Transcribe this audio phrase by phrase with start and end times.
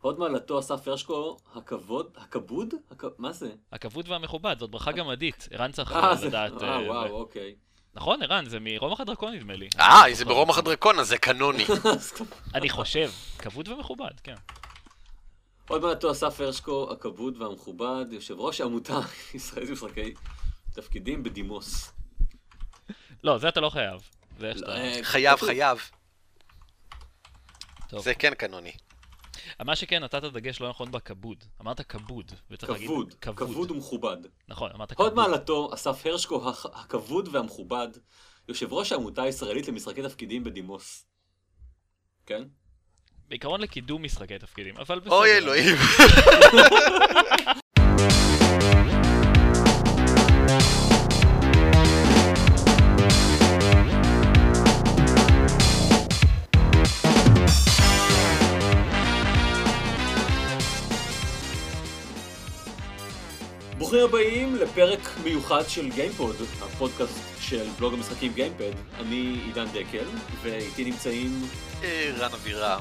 [0.00, 2.74] הוד מעלתו אסף הרשקו, הכבוד, הכבוד?
[2.90, 3.04] הכ...
[3.18, 3.50] מה זה?
[3.72, 5.48] הכבוד והמכובד, זאת ברכה גמדית.
[5.50, 6.12] ערן צריך אה.
[6.22, 6.62] לדעת...
[6.62, 7.54] אה, אה, וואו, ו- אוקיי.
[7.94, 9.68] נכון, ערן, זה מרומח הדרקון נדמה לי.
[9.80, 11.64] אה, זה ברומח הדרקון, אז זה קנוני.
[12.54, 14.34] אני חושב, כבוד ומכובד, כן.
[15.68, 19.00] עוד מעטו אסף הרשקו, הכבוד והמכובד, יושב ראש העמותה
[19.34, 20.14] ישראלית למשחקי
[20.72, 21.92] תפקידים בדימוס.
[23.24, 24.00] לא, זה אתה לא חייב.
[24.42, 24.52] אה,
[25.02, 25.48] חייב, כתוב.
[25.48, 25.78] חייב.
[27.98, 28.72] זה כן קנוני.
[29.64, 31.44] מה שכן, נתת דגש לא נכון בכבוד.
[31.60, 32.88] אמרת כבוד, וצריך להגיד...
[32.88, 34.16] כבוד, כבוד ומכובד.
[34.48, 35.28] נכון, אמרת הוד כבוד.
[35.28, 37.88] מעלתו אסף הרשקו, הכ- הכבוד והמכובד,
[38.48, 41.06] יושב ראש העמותה הישראלית למשחקי תפקידים בדימוס.
[42.26, 42.42] כן?
[43.28, 45.14] בעיקרון לקידום משחקי תפקידים, אבל בסדר.
[45.14, 45.76] אוי אלוהים.
[63.96, 68.70] ברוכים הבאים לפרק מיוחד של גיימפוד, הפודקאסט של בלוג המשחקים גיימפד.
[69.00, 70.04] אני עידן דקל,
[70.42, 71.46] ואיתי נמצאים
[71.82, 72.80] אה, רן אבירם.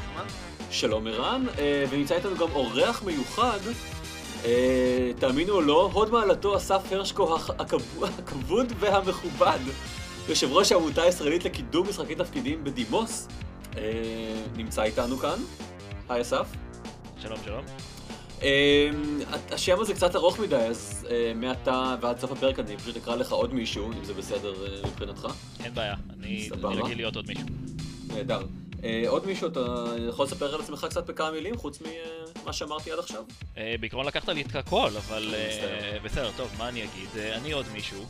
[0.71, 3.59] שלום ערן, אה, ונמצא איתנו גם אורח מיוחד,
[4.45, 9.59] אה, תאמינו או לא, הוד מעלתו אסף הרשקו הכ- הכב- הכבוד והמכובד,
[10.29, 13.27] יושב ראש העמותה הישראלית לקידום משחקי תפקידים בדימוס,
[14.55, 15.39] נמצא איתנו כאן.
[16.09, 16.47] היי אסף.
[17.21, 17.94] שלום, שלום.
[18.41, 18.89] אה,
[19.51, 23.31] השם הזה קצת ארוך מדי, אז אה, מעתה ועד סוף הפרק אני פשוט אקרא לך
[23.31, 25.27] עוד מישהו, אם זה בסדר אה, מבחינתך.
[25.63, 27.45] אין בעיה, אני רגיל להיות עוד מישהו.
[28.07, 28.41] נהדר.
[28.83, 32.99] אה, עוד מישהו, אתה יכול לספר על עצמך קצת בכמה מילים, חוץ ממה שאמרתי עד
[32.99, 33.23] עכשיו?
[33.79, 35.35] בעיקרון לקחת לי את הכל, אבל.
[36.03, 37.09] בסדר, טוב, מה אני אגיד?
[37.17, 38.05] אני עוד מישהו.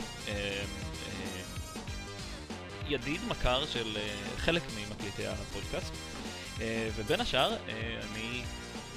[2.90, 3.98] ידיד מכר של
[4.38, 5.94] חלק ממקליטי הפודקאסט,
[6.96, 7.56] ובין השאר,
[8.12, 8.42] אני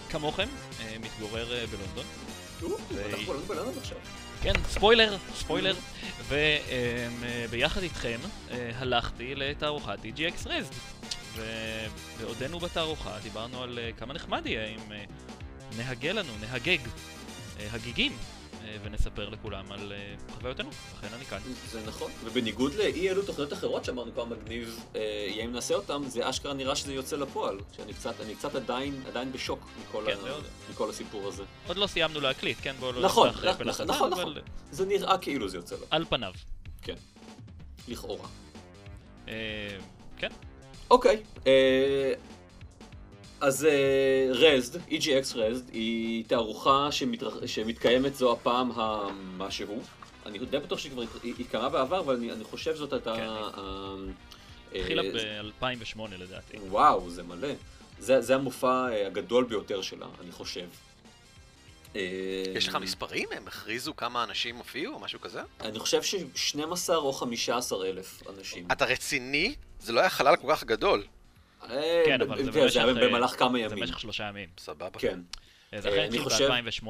[0.08, 0.48] כמוכם
[0.80, 2.04] אה, מתגורר אה, בלונדון.
[3.12, 3.98] אנחנו בלונדון עכשיו.
[4.42, 5.76] כן, ספוילר, ספוילר.
[6.28, 8.18] וביחד איתכם
[8.50, 10.74] אה, הלכתי לתערוכת EGX רזד.
[11.34, 14.92] ובעודנו בתערוכה דיברנו על כמה נחמד יהיה אם
[15.76, 16.78] נהגה לנו, נהגג,
[17.72, 18.12] הגיגים,
[18.82, 21.38] ונספר לכולם על אה, חוויותינו, לכן אני כאן.
[21.70, 26.02] זה נכון, ובניגוד לאי אלו תוכניות אחרות שאמרנו כמה מגניב אה, יהיה אם נעשה אותם,
[26.06, 27.58] זה אשכרה נראה שזה יוצא לפועל.
[27.76, 30.70] שאני קצת, אני קצת עדיין, עדיין בשוק מכל, כן, ה...
[30.70, 31.42] מכל הסיפור הזה.
[31.66, 32.74] עוד לא סיימנו להקליט, כן?
[32.80, 34.12] בואו לא נכון, אה, נכון, נכון, נכון.
[34.12, 34.40] אבל
[34.70, 36.32] זה נראה כאילו זה יוצא לפועל, על פניו.
[36.82, 36.94] כן.
[37.88, 38.28] לכאורה.
[39.28, 39.78] אה,
[40.16, 40.30] כן,
[40.90, 42.12] אוקיי, אה,
[43.40, 47.46] אז אה, רזד, EGX רזד, היא תערוכה שמתרח...
[47.46, 49.82] שמתקיימת זו הפעם המשהו.
[50.26, 53.14] אני די בטוח שהיא כבר היא היא קרה בעבר, אבל אני, אני חושב שזאת הייתה...
[53.16, 53.26] כן.
[53.28, 53.94] ה-
[54.74, 56.56] התחילה אה, ב-2008 לדעתי.
[56.58, 57.48] וואו, זה מלא.
[57.98, 60.66] זה, זה המופע אה, הגדול ביותר שלה, אני חושב.
[61.96, 62.00] אה,
[62.54, 63.28] יש לך מספרים?
[63.32, 65.40] הם הכריזו כמה אנשים הופיעו או משהו כזה?
[65.60, 68.66] אני חושב ש-12 או 15 אלף אנשים.
[68.72, 69.54] אתה רציני?
[69.80, 71.04] זה לא היה חלל כל כך גדול.
[72.04, 73.78] כן, אבל זה כן, במשך, זה היה אה, במהלך כמה זה ימים.
[73.78, 74.48] במשך שלושה ימים.
[74.58, 74.98] סבבה.
[74.98, 75.20] כן.
[75.74, 76.88] אה, זה אה, אכן התחיל חושב- ב-2008,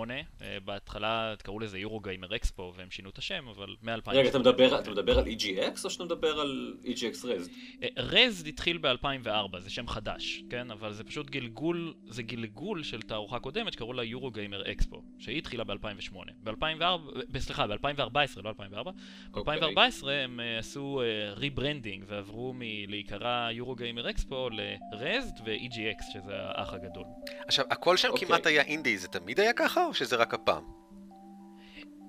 [0.64, 4.10] בהתחלה קראו לזה Eurogamer Expo והם שינו את השם, אבל מ-2008.
[4.10, 7.50] רגע, אתה מדבר, אתה מדבר על EGX או שאתה מדבר על E EGX Rezzed?
[7.96, 10.70] Rezzed התחיל ב-2004, זה שם חדש, כן?
[10.70, 15.64] אבל זה פשוט גלגול, זה גלגול של תערוכה קודמת שקראו לה Eurogamer Expo, שהיא התחילה
[15.64, 16.16] ב-2008.
[16.44, 18.90] ב-2004, סליחה, ב-2014, לא 2004.
[19.34, 19.60] אוקיי.
[19.60, 21.02] ב-2014 הם אה, עשו
[21.36, 27.04] rebranding ועברו מלהיקרא Eurogamer Expo ל-Rezzed ו-EGX, שזה האח הגדול.
[27.46, 28.28] עכשיו, הכל שם אוקיי.
[28.28, 30.62] כמעט היה אינדי, זה תמיד היה ככה או שזה רק הפעם?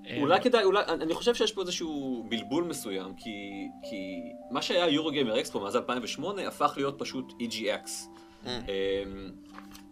[0.07, 4.21] אה, אולי כדאי, אולי, אני חושב שיש פה איזשהו בלבול מסוים, כי, כי
[4.51, 7.87] מה שהיה יורו גיימר אקספו מאז 2008 הפך להיות פשוט EGX.
[7.87, 8.47] Mm.
[8.47, 9.31] אמ,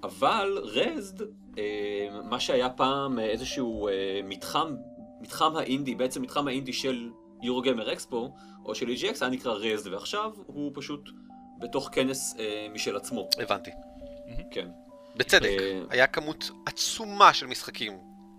[0.04, 4.76] אבל רזד, אמ, מה שהיה פעם איזשהו אה, מתחם,
[5.22, 7.10] מתחם האינדי, בעצם מתחם האינדי של
[7.42, 8.34] יורו גיימר אקספו,
[8.66, 11.10] או של EGX, היה נקרא רזד, ועכשיו הוא פשוט
[11.60, 13.30] בתוך כנס אה, משל עצמו.
[13.38, 13.72] הבנתי.
[14.52, 14.68] כן,
[15.18, 17.98] בצדק, אה, היה כמות עצומה של משחקים.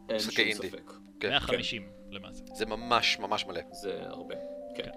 [0.09, 0.69] אין משחקי שום אינדי.
[0.69, 0.93] ספק.
[1.21, 3.61] כן, 150 למעשה, זה ממש ממש מלא.
[3.73, 4.35] זה הרבה.
[4.77, 4.91] כן.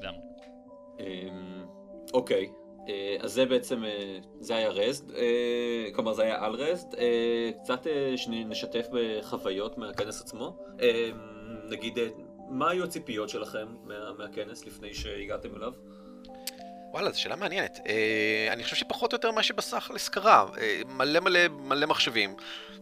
[0.00, 0.20] לגמרי.
[1.00, 1.64] אמ,
[2.14, 2.50] אוקיי,
[2.88, 5.04] אה, אז זה בעצם, אה, זה היה רזד,
[5.94, 6.86] כלומר זה היה על רזד,
[7.62, 7.86] קצת
[8.16, 11.10] שנשתף בחוויות מהכנס עצמו, אה,
[11.68, 11.98] נגיד,
[12.48, 15.72] מה היו הציפיות שלכם מה- מהכנס לפני שהגעתם אליו?
[16.96, 17.80] וואלה, זו שאלה מעניינת.
[17.88, 20.46] אה, אני חושב שפחות או יותר מה שבסך לסקרה.
[20.60, 22.34] אה, מלא מלא מלא מחשבים,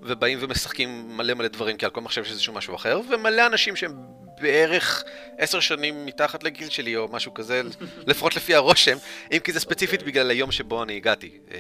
[0.03, 3.77] ובאים ומשחקים מלא מלא דברים, כי על כל מחשב יש איזשהו משהו אחר, ומלא אנשים
[3.77, 3.93] שהם
[4.41, 5.05] בערך
[5.39, 7.63] עשר שנים מתחת לגיל שלי, או משהו כזה,
[8.07, 8.97] לפחות לפי הרושם,
[9.33, 10.13] אם כי זה ספציפית אוקיי.
[10.13, 11.39] בגלל היום שבו אני הגעתי.
[11.51, 11.59] אה,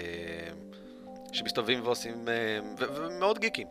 [1.33, 3.67] שמסתובבים ועושים, אה, ומאוד גיקים.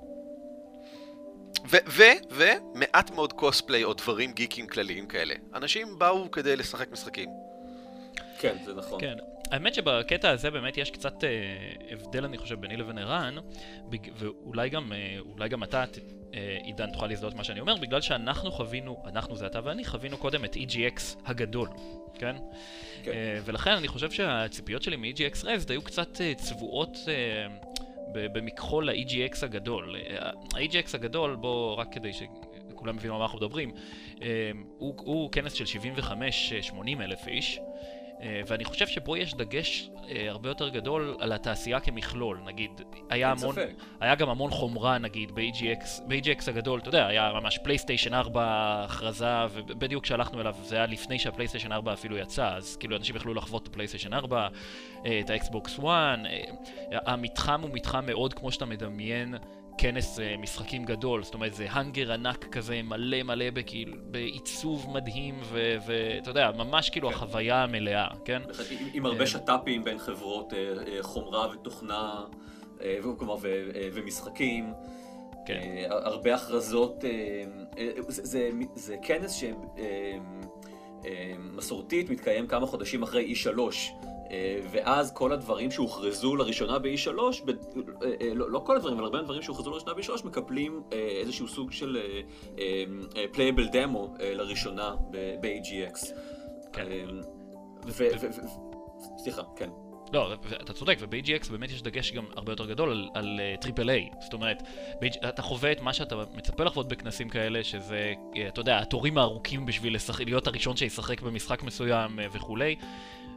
[2.31, 5.35] ומעט מאוד קוספליי או דברים גיקים כלליים כאלה.
[5.53, 7.52] אנשים באו כדי לשחק משחקים.
[8.43, 9.01] כן, זה נכון.
[9.01, 9.17] כן.
[9.51, 11.29] האמת שבקטע הזה באמת יש קצת אה,
[11.91, 13.35] הבדל, אני חושב, ביני לבין ערן,
[14.15, 15.83] ואולי גם, אה, גם אתה,
[16.33, 20.17] אה, עידן, תוכל להזדהות מה שאני אומר, בגלל שאנחנו חווינו, אנחנו זה אתה ואני, חווינו
[20.17, 21.67] קודם את EGX הגדול,
[22.19, 22.35] כן?
[23.03, 23.11] כן.
[23.11, 26.97] אה, ולכן אני חושב שהציפיות שלי מ-EGX רזד היו קצת אה, צבועות...
[27.07, 27.47] אה,
[28.15, 29.95] במכחול ל-EGX הגדול.
[30.53, 33.71] ה-EGX הגדול, בוא, רק כדי שכולם יבינו על מה אנחנו מדברים,
[34.77, 35.79] הוא, הוא כנס של
[36.73, 37.59] 75-80 אלף איש.
[38.23, 42.71] אה, ואני חושב שבו יש דגש אה, הרבה יותר גדול על התעשייה כמכלול, נגיד,
[43.09, 43.69] היה המון, ספק.
[43.99, 49.45] היה גם המון חומרה נגיד ב-EGX, ב-EGX הגדול, אתה יודע, היה ממש פלייסטיישן 4 הכרזה,
[49.53, 53.63] ובדיוק כשהלכנו אליו זה היה לפני שהפלייסטיישן 4 אפילו יצא, אז כאילו אנשים יכלו לחוות
[53.63, 54.47] את הפלייסטיישן 4,
[55.05, 55.85] אה, את האקסבוקס 1,
[56.91, 59.35] המתחם הוא מתחם מאוד כמו שאתה מדמיין.
[59.77, 65.39] כנס אה, משחקים גדול, זאת אומרת זה האנגר ענק כזה מלא מלא בכאילו, בעיצוב מדהים
[65.51, 67.15] ואתה יודע, ממש כאילו כן.
[67.15, 68.41] החוויה המלאה, כן?
[68.69, 72.23] עם, עם הרבה אה, שת"פים בין חברות אה, אה, חומרה ותוכנה,
[72.77, 74.73] אה, ו, אה, ומשחקים.
[75.45, 75.61] כן.
[75.89, 79.41] אה, הרבה הכרזות, אה, אה, זה, זה, זה כנס
[81.01, 83.49] שמסורתית אה, אה, מתקיים כמה חודשים אחרי E3.
[84.33, 87.09] אה, ואז כל הדברים שהוכרזו לראשונה ב-E3,
[87.45, 87.49] ב-
[88.03, 91.71] אה, אה, לא, לא כל הדברים, אבל הרבה דברים שהוכרזו לראשונה ב-E3 מקבלים איזשהו סוג
[91.71, 91.97] של
[93.31, 96.13] playable demo לראשונה ב-EGX.
[96.73, 96.87] כן.
[99.17, 99.69] סליחה, כן.
[100.13, 104.09] לא, אתה צודק, וב-EGX באמת יש דגש גם הרבה יותר גדול על, על triple A.
[104.21, 104.63] זאת אומרת,
[105.29, 108.13] אתה חווה את מה שאתה מצפה לחוות בכנסים כאלה, שזה,
[108.47, 110.19] אתה יודע, התורים הארוכים בשביל לשח...
[110.19, 112.75] להיות הראשון שישחק במשחק מסוים וכולי.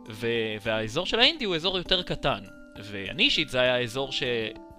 [0.08, 2.40] ו- והאזור של האינדי הוא אזור יותר קטן.
[2.78, 4.22] ואני אישית זה היה האזור ש...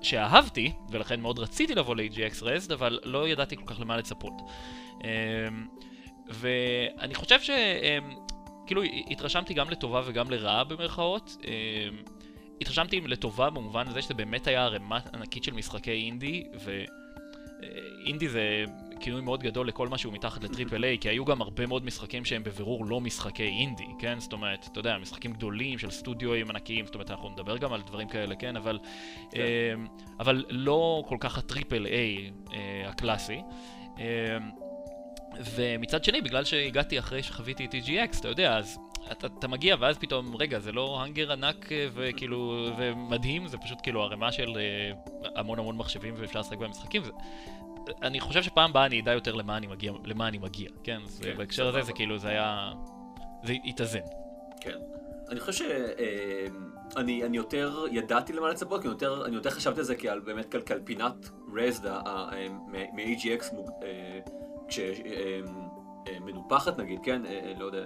[0.01, 4.33] שאהבתי, ולכן מאוד רציתי לבוא ל-EGX Rezzed, אבל לא ידעתי כל כך למה לצפות.
[5.03, 5.07] אמ,
[6.29, 7.49] ואני חושב ש...
[7.49, 8.15] אמ,
[8.67, 11.37] כאילו התרשמתי גם לטובה וגם לרעה במרכאות.
[11.43, 11.97] אמ,
[12.61, 18.65] התרשמתי לטובה במובן הזה שזה באמת היה ערימה ענקית של משחקי אינדי, ואינדי אה, זה
[18.99, 22.25] כינוי מאוד גדול לכל מה שהוא מתחת לטריפל איי, כי היו גם הרבה מאוד משחקים
[22.25, 24.19] שהם בבירור לא משחקי אינדי, כן?
[24.19, 27.81] זאת אומרת, אתה יודע, משחקים גדולים של סטודיואים ענקיים, זאת אומרת, אנחנו נדבר גם על
[27.81, 28.55] דברים כאלה, כן?
[28.55, 28.79] אבל,
[29.31, 29.39] כן.
[29.39, 29.73] אה,
[30.19, 33.41] אבל לא כל כך הטריפל איי אה, הקלאסי.
[33.99, 34.37] אה,
[35.55, 38.79] ומצד שני, בגלל שהגעתי אחרי שחוויתי את TGX, אתה יודע, אז
[39.11, 43.77] אתה, אתה מגיע ואז פתאום, רגע, זה לא האנגר ענק אה, וכאילו, ומדהים, זה פשוט
[43.83, 44.91] כאילו ערימה של אה,
[45.35, 47.01] המון המון מחשבים ואפשר לשחק בהם משחקים.
[48.01, 50.99] אני חושב שפעם הבאה אני אדע יותר למה אני מגיע, למה אני מגיע, כן?
[51.05, 52.71] אז כן, בהקשר הזה זה כאילו, זה היה...
[53.43, 53.99] זה התאזן.
[54.61, 54.77] כן.
[55.29, 55.65] אני חושב
[56.95, 60.55] שאני אני יותר ידעתי למה לצפות, כי יותר, אני יותר חשבתי על זה כעל באמת
[60.65, 61.89] כעל פינת רזד
[62.67, 63.55] מ-AGX
[66.07, 67.25] כשמנופחת נגיד, כן?
[67.25, 67.83] אה, אה, לא יודע,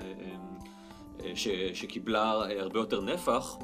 [1.19, 1.35] אה,
[1.73, 3.57] שקיבלה הרבה יותר נפח.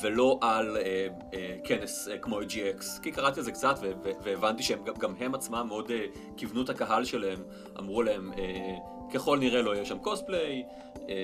[0.00, 3.02] ולא על אה, אה, כנס אה, כמו AGX.
[3.02, 3.78] כי קראתי על זה קצת
[4.22, 6.06] והבנתי שהם גם הם עצמם מאוד אה,
[6.36, 7.42] כיוונו את הקהל שלהם,
[7.78, 8.74] אמרו להם, אה,
[9.14, 10.64] ככל נראה לא יהיה שם קוספליי,
[11.08, 11.14] אה,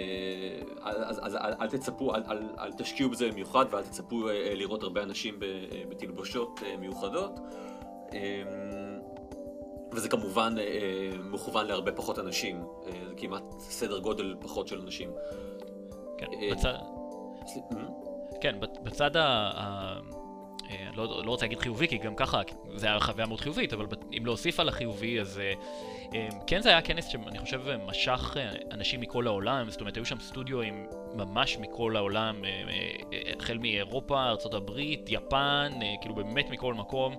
[0.82, 4.82] אז, אז אל, אל תצפו, אל, אל, אל תשקיעו בזה במיוחד ואל תצפו אה, לראות
[4.82, 7.41] הרבה אנשים ב, אה, בתלבושות אה, מיוחדות.
[8.15, 8.43] אה,
[9.93, 15.10] וזה כמובן אה, מכוון להרבה פחות אנשים, אה, כמעט סדר גודל פחות של אנשים.
[16.19, 16.75] כן, אה, בצד...
[18.43, 19.53] כן, בצד ה...
[20.70, 22.41] אה, לא, לא רוצה להגיד חיובי, כי גם ככה
[22.75, 23.87] זה היה חוויה מאוד חיובית, אבל
[24.19, 25.53] אם להוסיף על החיובי, אז אה,
[26.15, 28.37] אה, כן זה היה כנס שאני חושב משך
[28.72, 32.36] אנשים מכל העולם, זאת אומרת היו שם סטודיו עם ממש מכל העולם,
[33.38, 34.78] החל מאירופה, ארה"ב,
[35.08, 37.14] יפן, כאילו באמת מכל מקום.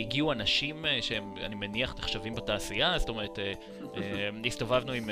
[0.00, 3.38] הגיעו אנשים שהם, אני מניח, נחשבים בתעשייה, זאת אומרת,
[4.46, 5.10] הסתובבנו עם,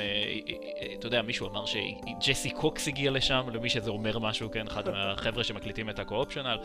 [0.99, 5.43] אתה יודע, מישהו אמר שג'סי קוקס הגיע לשם, למי שזה אומר משהו, כן, אחד מהחבר'ה
[5.43, 6.57] שמקליטים את הקו-אופשיונל,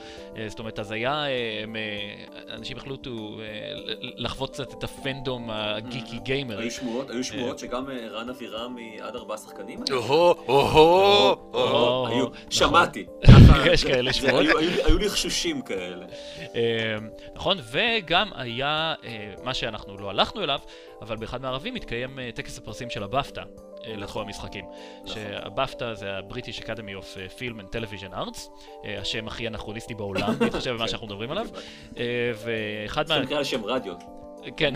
[0.46, 1.24] זאת אומרת, אז היה,
[2.50, 3.40] אנשים החליטו
[4.00, 6.44] לחוות קצת את הפנדום הגיקי.
[6.58, 9.80] היו שמועות, היו שמועות שגם רן אבירם מעד ארבעה שחקנים?
[9.90, 11.07] או-הו, או-הו,
[12.50, 13.06] שמעתי.
[13.72, 14.46] יש כאלה שמועות.
[14.84, 16.06] היו לי חשושים כאלה.
[17.34, 18.94] נכון, וגם היה
[19.44, 20.58] מה שאנחנו לא הלכנו אליו,
[21.02, 23.42] אבל באחד מהערבים התקיים טקס הפרסים של הבפטה.
[23.86, 24.64] לתחום המשחקים.
[25.04, 25.14] נכון.
[25.14, 28.40] שהבפטה זה ה-British Academy of Film and Television Arts,
[29.00, 31.46] השם הכי אנכרוניסטי בעולם, אני חושב במה שאנחנו מדברים עליו.
[32.44, 33.14] ואחד מה...
[33.14, 33.94] זה נקרא לשם רדיו.
[34.56, 34.74] כן,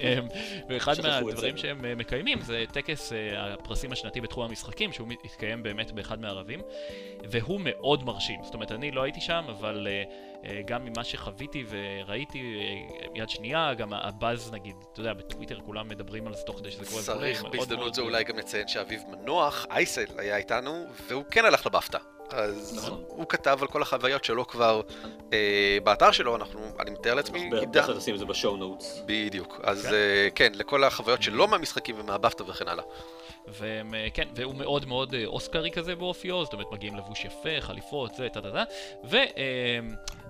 [0.00, 0.28] אמ,
[0.68, 1.56] ואחד מהדברים.
[1.56, 6.60] שהם אה, מקיימים זה טקס אה, הפרסים השנתי בתחום המשחקים, שהוא מתקיים באמת באחד מהערבים,
[7.30, 8.40] והוא מאוד מרשים.
[8.44, 9.88] זאת אומרת, אני לא הייתי שם, אבל
[10.44, 12.38] אה, גם ממה שחוויתי וראיתי
[13.14, 16.84] יד שנייה, גם הבאז נגיד, אתה יודע, בטוויטר כולם מדברים על זה תוך כדי שזה
[16.84, 17.02] קורה.
[17.02, 21.98] צריך בהזדמנות זו אולי גם לציין שאביב מנוח, אייסל, היה איתנו, והוא כן הלך לבפטה.
[22.34, 23.02] אז נכון.
[23.08, 24.80] הוא כתב על כל החוויות שלו כבר
[25.32, 27.72] אה, באתר שלו, אנחנו, אני מתאר לעצמי, אנחנו.
[27.72, 29.02] בהחלט נשים את זה בשואו נוטס.
[29.06, 29.60] בדיוק.
[29.62, 29.92] אז כן.
[29.92, 32.84] אה, כן, לכל החוויות שלא מהמשחקים ומהבפטה וכן הלאה.
[33.48, 38.14] והם, אה, כן, והוא מאוד מאוד אוסקרי כזה באופיו, זאת אומרת מגיעים לבוש יפה, חליפות,
[38.14, 38.64] זה, טה טה טה,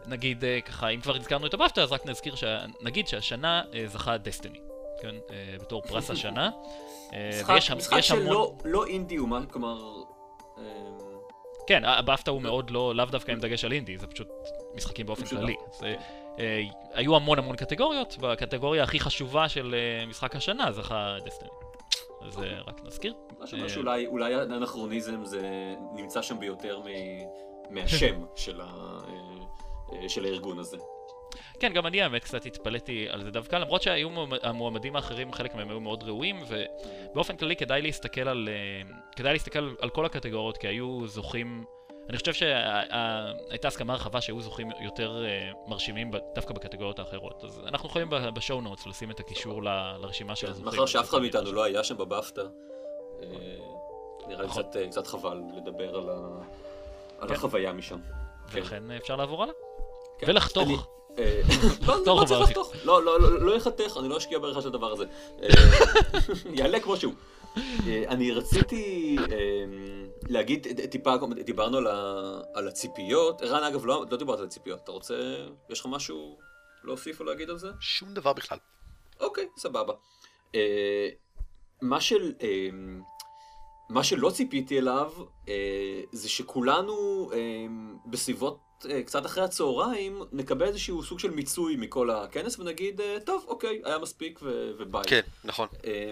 [0.07, 2.35] ונגיד ככה, אם כבר הזכרנו את הבפטה, אז רק נזכיר,
[2.81, 4.59] נגיד שהשנה זכה דסטיני,
[5.03, 5.15] כן,
[5.61, 6.51] בתור פרס השנה.
[7.77, 9.77] משחק- שלא לא אינדי הוא מה, כלומר...
[11.71, 14.29] כן, הבפטה הוא מאוד לא, לאו דווקא עם דגש על אינדי, זה פשוט
[14.75, 15.55] משחקים באופן פשוט כללי.
[15.81, 15.95] זה,
[16.39, 16.63] אה,
[16.93, 21.51] היו המון המון קטגוריות, בקטגוריה הכי חשובה של אה, משחק השנה זכה דסטיני.
[22.27, 23.15] אז אה, רק נזכיר.
[23.63, 25.43] אה, שאולי אולי האנכרוניזם זה
[25.95, 29.01] נמצא שם ביותר מ- מהשם של ה-
[30.09, 30.77] של הארגון הזה.
[31.61, 35.55] כן, גם אני האמת קצת התפלאתי על זה דווקא, למרות שהיו מועמ- המועמדים האחרים, חלק
[35.55, 40.57] מהם היו מאוד ראויים, ובאופן כללי כדאי להסתכל על, אה, כדאי להסתכל על, כל הקטגוריות,
[40.57, 41.65] כי היו זוכים,
[42.09, 47.45] אני חושב שהייתה הסכמה רחבה שהיו זוכים יותר אה, מרשימים דווקא בקטגוריות האחרות.
[47.45, 50.67] אז אנחנו יכולים בשואו נוטס לשים את הקישור לרשימה של כן, הזוכים.
[50.67, 53.27] מאחר שאף אחד מאיתנו לא היה שם בבפטה, אה,
[54.29, 54.63] נראה לי נכון.
[54.91, 55.97] קצת, חבל לדבר
[57.19, 57.35] על כן.
[57.35, 57.99] החוויה משם.
[58.53, 59.55] ולכן אפשר לעבור הלאה.
[60.19, 60.27] כן.
[60.31, 61.00] ולחתוך.
[61.87, 62.41] לא, תוך לא צריך.
[62.41, 65.05] לחתוך, לא, לא, לא, לא יחתך, אני לא אשקיע בעריכה של הדבר הזה.
[65.43, 65.49] אה,
[66.59, 67.13] יעלה כמו שהוא.
[67.57, 69.65] אה, אני רציתי אה,
[70.29, 71.79] להגיד טיפה, דיברנו
[72.55, 75.15] על הציפיות, ערן אגב לא לא דיברת על הציפיות, אתה רוצה,
[75.71, 76.39] יש לך משהו
[76.85, 77.69] להוסיף או להגיד על זה?
[77.81, 78.59] שום דבר בכלל.
[79.21, 79.95] אוקיי, סבבה.
[81.83, 82.33] מה של...
[83.91, 85.13] מה שלא ציפיתי אליו,
[85.49, 87.67] אה, זה שכולנו אה,
[88.07, 88.59] בסביבות
[89.07, 93.99] קצת אחרי הצהריים, נקבל איזשהו סוג של מיצוי מכל הכנס ונגיד, אה, טוב, אוקיי, היה
[93.99, 95.03] מספיק ו- וביי.
[95.07, 95.69] כן, נכון.
[95.85, 96.11] אה,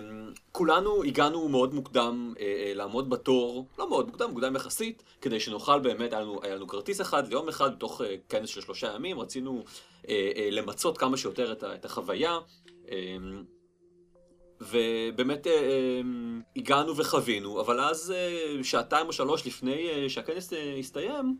[0.53, 5.81] כולנו הגענו מאוד מוקדם אה, אה, לעמוד בתור, לא מאוד מוקדם, מוקדם יחסית, כדי שנוכל
[5.81, 9.21] באמת, היה לנו, היה לנו כרטיס אחד ליום אחד בתוך אה, כנס של שלושה ימים,
[9.21, 9.65] רצינו
[10.09, 12.39] אה, אה, למצות כמה שיותר את, החוויה.
[12.91, 13.17] אה,
[14.61, 16.01] ובאמת אה, אה,
[16.57, 21.39] הגענו וחווינו, אבל אז אה, שעתיים או שלוש לפני אה, שהכנס אה, הסתיים,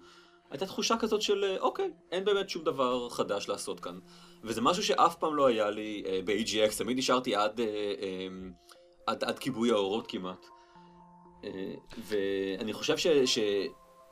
[0.51, 3.99] הייתה תחושה כזאת של אה, אוקיי, אין באמת שום דבר חדש לעשות כאן.
[4.45, 7.67] וזה משהו שאף פעם לא היה לי אה, ב-AGX, תמיד נשארתי עד, אה,
[8.03, 8.27] אה,
[9.07, 10.47] עד, עד כיבוי האורות כמעט.
[11.45, 11.75] אה,
[12.09, 13.07] ואני חושב ש...
[13.07, 13.39] ש...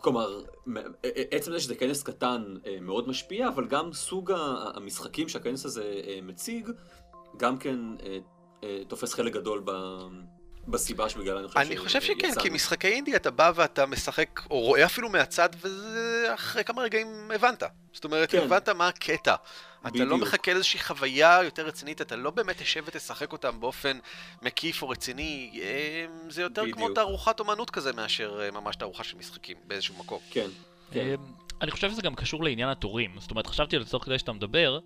[0.01, 4.33] כלומר, ע- ע- עצם זה שזה כנס קטן אה, מאוד משפיע, אבל גם סוג
[4.75, 6.71] המשחקים שהכנס הזה אה, מציג,
[7.37, 8.19] גם כן אה,
[8.65, 9.71] אה, תופס חלק גדול ב...
[10.69, 12.31] בסיבה שבגללה אני חושב אני חושב שכן.
[12.41, 17.63] כי משחקי אינדי אתה בא ואתה משחק, או רואה אפילו מהצד, ואחרי כמה רגעים הבנת.
[17.93, 18.39] זאת אומרת, כן.
[18.39, 19.35] הבנת מה הקטע.
[19.87, 20.29] אתה לא בדיוק.
[20.29, 23.99] מחכה לאיזושהי חוויה יותר רצינית, אתה לא באמת תשב ותשחק אותם באופן
[24.43, 25.61] מקיף או רציני.
[25.63, 26.95] אה, זה יותר כמו בדיוק.
[26.95, 30.21] תערוכת אומנות כזה, מאשר אה, ממש תערוכה של משחקים באיזשהו מקום.
[30.31, 30.49] כן,
[30.93, 31.17] כן.
[31.57, 33.11] אמ, אני חושב שזה גם קשור לעניין התורים.
[33.19, 34.79] זאת אומרת, חשבתי על זה תוך כדי שאתה מדבר.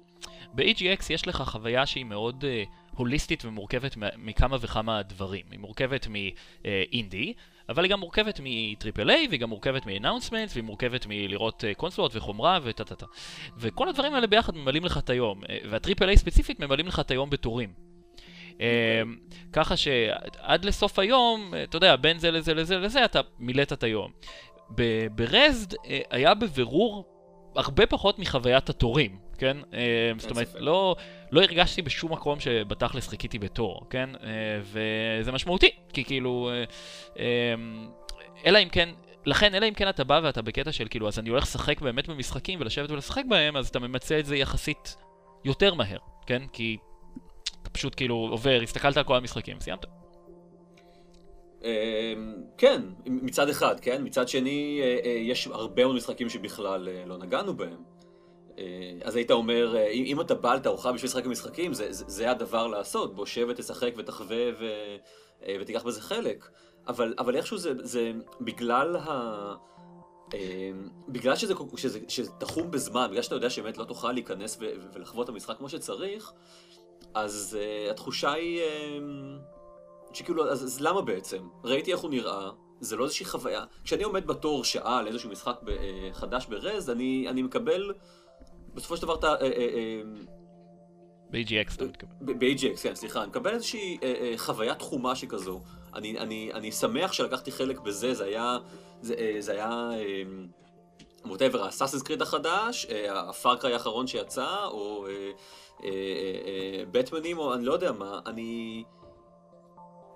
[0.55, 2.65] ב-EGX יש לך חוויה שהיא מאוד אה,
[2.97, 5.47] הוליסטית ומורכבת מכמה וכמה דברים.
[5.51, 7.33] היא מורכבת מאינדי,
[7.69, 12.59] אבל היא גם מורכבת איי, והיא גם מורכבת מ-announcements, והיא מורכבת מלראות אה, קונסולות וחומרה
[12.63, 13.07] וטה טה טה.
[13.59, 15.41] וכל הדברים האלה ביחד ממלאים לך את היום.
[15.51, 17.91] אה, והטריפל איי ספציפית ממלאים לך את היום בתורים.
[18.61, 19.03] אה,
[19.53, 23.83] ככה שעד לסוף היום, אה, אתה יודע, בין זה לזה לזה לזה, אתה מילאת את
[23.83, 24.11] היום.
[25.15, 27.05] ברזד אה, היה בבירור
[27.57, 29.57] הרבה פחות מחוויית התורים, כן?
[29.75, 30.49] אה, זאת אומרת.
[30.59, 30.97] לא,
[31.33, 34.11] לא הרגשתי בשום מקום שבתכלס חיכיתי בתור, כן?
[34.23, 36.51] אה, וזה משמעותי, כי כאילו...
[38.47, 38.89] אלא אם כן...
[39.27, 42.09] לכן, אלא אם כן אתה בא ואתה בקטע של כאילו, אז אני הולך לשחק באמת
[42.09, 44.97] במשחקים ולשבת ולשחק בהם, אז אתה ממצה את זה יחסית
[45.45, 46.43] יותר מהר, כן?
[46.53, 46.77] כי
[47.63, 49.87] אתה פשוט כאילו עובר, הסתכלת על כל המשחקים, סיימת.
[51.65, 51.69] אמ,
[52.59, 54.03] כן, מצד אחד, כן?
[54.05, 57.83] מצד שני, אה, אה, יש הרבה מאוד משחקים שבכלל אה, לא נגענו בהם.
[59.05, 63.15] אז היית אומר, אם אתה בא לתערוכה בשביל לשחק במשחקים, זה, זה, הדבר לעשות.
[63.15, 64.67] בוא שב ותשחק ותחווה ו,
[65.61, 66.49] ותיקח בזה חלק.
[66.89, 69.55] אבל, אבל איכשהו זה, זה בגלל ה...
[70.35, 70.71] אה,
[71.09, 75.25] בגלל שזה, שזה, שזה תחום בזמן, בגלל שאתה יודע שבאמת לא תוכל להיכנס ו, ולחוות
[75.25, 76.33] את המשחק כמו שצריך,
[77.15, 78.63] אז uh, התחושה היא uh,
[80.13, 81.49] שכאילו, אז, אז למה בעצם?
[81.65, 82.51] ראיתי איך הוא נראה,
[82.81, 83.65] זה לא איזושהי חוויה.
[83.85, 85.73] כשאני עומד בתור שעה לאיזשהו משחק ב, uh,
[86.13, 87.93] חדש ברז, אני, אני מקבל
[88.75, 90.31] בסופו של דבר את ה- uh, uh, uh,
[91.31, 92.15] ב-AGX אתה מתכוון.
[92.21, 95.61] ב-AGX, כן, סליחה, אני מקבל איזושהי אה, אה, חוויה תחומה שכזו.
[95.95, 98.59] אני, אני, אני שמח שלקחתי חלק בזה, זה היה,
[99.03, 99.91] זה, אה, זה היה,
[101.25, 105.07] ווטאבר, האסאסס קריד החדש, הפארקריי האחרון שיצא, או
[106.91, 108.85] בטמנים, או אני לא יודע מה, אני,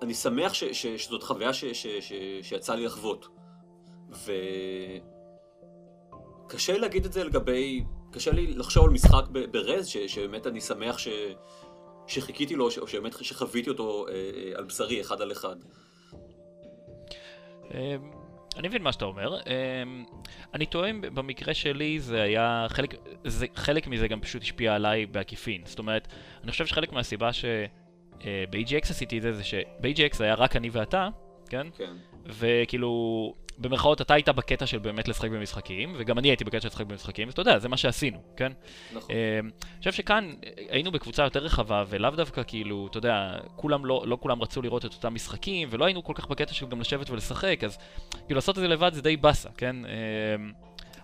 [0.01, 3.27] אני שמח ש, ש, שזאת חוויה ש, ש, ש, שיצא לי לחוות.
[6.45, 10.97] וקשה להגיד את זה לגבי קשה לי לחשוב על משחק ברז, ש, שבאמת אני שמח
[10.97, 11.07] ש,
[12.07, 15.55] שחיכיתי לו, או שבאמת שחוויתי אותו אה, אה, על בשרי, אחד על אחד.
[17.73, 18.11] אמ,
[18.57, 19.39] אני מבין מה שאתה אומר.
[19.39, 20.05] אמ,
[20.53, 25.61] אני טועה במקרה שלי זה היה, חלק, זה, חלק מזה גם פשוט השפיע עליי בעקיפין.
[25.65, 26.07] זאת אומרת,
[26.43, 27.84] אני חושב שחלק מהסיבה שב-AGX
[28.25, 28.43] אה,
[28.89, 31.07] עשיתי את זה, זה שב-AGX היה רק אני ואתה,
[31.49, 31.67] כן?
[31.77, 31.93] כן.
[32.25, 36.85] וכאילו, במרכאות אתה היית בקטע של באמת לשחק במשחקים, וגם אני הייתי בקטע של לשחק
[36.85, 38.51] במשחקים, ואתה יודע, זה מה שעשינו, כן?
[38.93, 39.15] נכון.
[39.15, 40.33] אמ, אני חושב שכאן
[40.69, 44.85] היינו בקבוצה יותר רחבה, ולאו דווקא כאילו, אתה יודע, כולם לא, לא כולם רצו לראות
[44.85, 47.77] את אותם משחקים, ולא היינו כל כך בקטע של גם לשבת ולשחק, אז
[48.11, 49.75] כאילו לעשות את זה לבד זה די באסה, כן?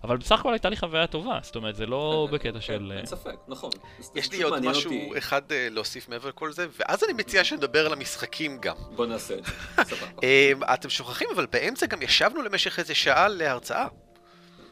[0.04, 2.92] אבל בסך הכל הייתה לי חוויה טובה, זאת אומרת, זה לא כן, בקטע כן, של...
[2.92, 3.70] אין אה, ספק, נכון.
[4.16, 7.94] יש לי עוד משהו אחד אה, להוסיף מעבר לכל זה, ואז אני מציע שנדבר על
[7.94, 8.76] המשחקים גם.
[8.96, 9.52] בוא נעשה את זה,
[9.96, 10.12] סבבה.
[10.24, 13.88] אה, אתם שוכחים, אבל באמצע גם ישבנו למשך איזה שעה להרצאה.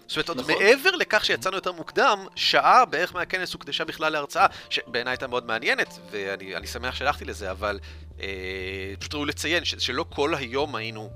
[0.07, 0.53] זאת אומרת, עוד נכון.
[0.63, 5.99] מעבר לכך שיצאנו יותר מוקדם, שעה בערך מהכנס הוקדשה בכלל להרצאה, שבעיניי הייתה מאוד מעניינת,
[6.11, 7.79] ואני שמח שהלכתי לזה, אבל
[8.21, 11.09] אה, פשוט ראוי לציין ש, שלא כל היום היינו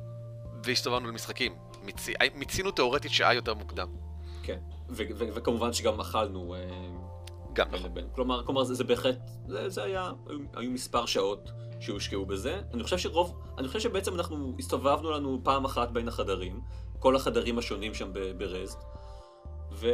[0.63, 1.72] והסתובבנו למשחקים.
[1.83, 3.87] מיצי, מיצינו תאורטית שעה יותר מוקדם.
[4.43, 4.59] כן,
[4.89, 6.55] וכמובן שגם אכלנו.
[6.55, 6.59] אה,
[7.53, 7.91] גם נכון.
[8.15, 10.11] כלומר, כלומר זה, זה בהחלט, זה, זה היה,
[10.55, 12.61] היו מספר שעות שהושקעו בזה.
[12.73, 16.61] אני חושב שרוב, אני חושב שבעצם אנחנו הסתובבנו לנו פעם אחת בין החדרים,
[16.99, 18.77] כל החדרים השונים שם ברז,
[19.71, 19.87] ו...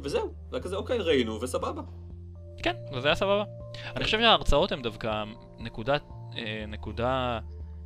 [0.00, 1.82] וזהו, זה כזה אוקיי, ראינו וסבבה.
[2.62, 3.44] כן, וזה היה סבבה.
[3.96, 5.24] אני חושב שההרצאות הן דווקא
[5.58, 5.96] נקודה,
[6.36, 7.38] אה, נקודה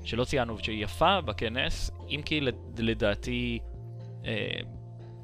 [0.05, 2.41] שלא ציינו שהיא יפה בכנס, אם כי
[2.79, 3.59] לדעתי...
[4.27, 4.61] אה,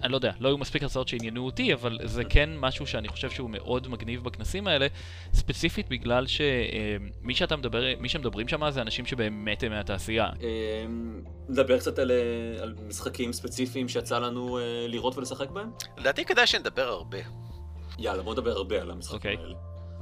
[0.02, 3.30] אני לא יודע, לא היו מספיק הרצאות שעניינו אותי, אבל זה כן משהו שאני חושב
[3.30, 4.86] שהוא מאוד מגניב בכנסים האלה,
[5.32, 10.28] ספציפית בגלל שמי שאתה מדבר, מי שמדברים שם זה אנשים שבאמת הם מהתעשייה.
[10.40, 15.70] אמ, נדבר קצת על, אה, על משחקים ספציפיים שיצא לנו אה, לראות ולשחק בהם?
[15.96, 17.18] לדעתי כדאי שנדבר הרבה.
[17.98, 19.34] יאללה, בוא נדבר הרבה על המשחקים okay.
[19.34, 19.44] אוקיי.
[19.44, 19.54] האלה.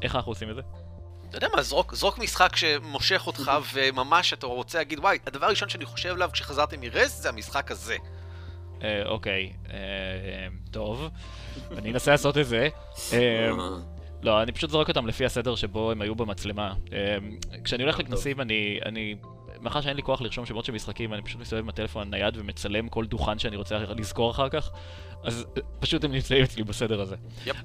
[0.02, 0.62] איך אנחנו עושים את זה?
[1.28, 5.68] אתה יודע מה, זרוק, זרוק משחק שמושך אותך וממש אתה רוצה להגיד, וואי, הדבר הראשון
[5.68, 7.96] שאני חושב עליו כשחזרתי מרס זה המשחק הזה.
[8.82, 9.76] אה, אוקיי, אה,
[10.70, 11.08] טוב,
[11.78, 12.68] אני אנסה לעשות את זה.
[13.12, 13.50] אה,
[14.22, 16.74] לא, אני פשוט זורק אותם לפי הסדר שבו הם היו במצלמה.
[17.64, 18.78] כשאני הולך לכנסים, אני...
[18.84, 19.14] אני...
[19.60, 22.88] מאחר שאין לי כוח לרשום שמות של משחקים, אני פשוט מסתובב עם הטלפון הנייד ומצלם
[22.88, 24.70] כל דוכן שאני רוצה לזכור אחר כך,
[25.24, 25.46] אז
[25.80, 27.16] פשוט הם נמצאים אצלי בסדר הזה.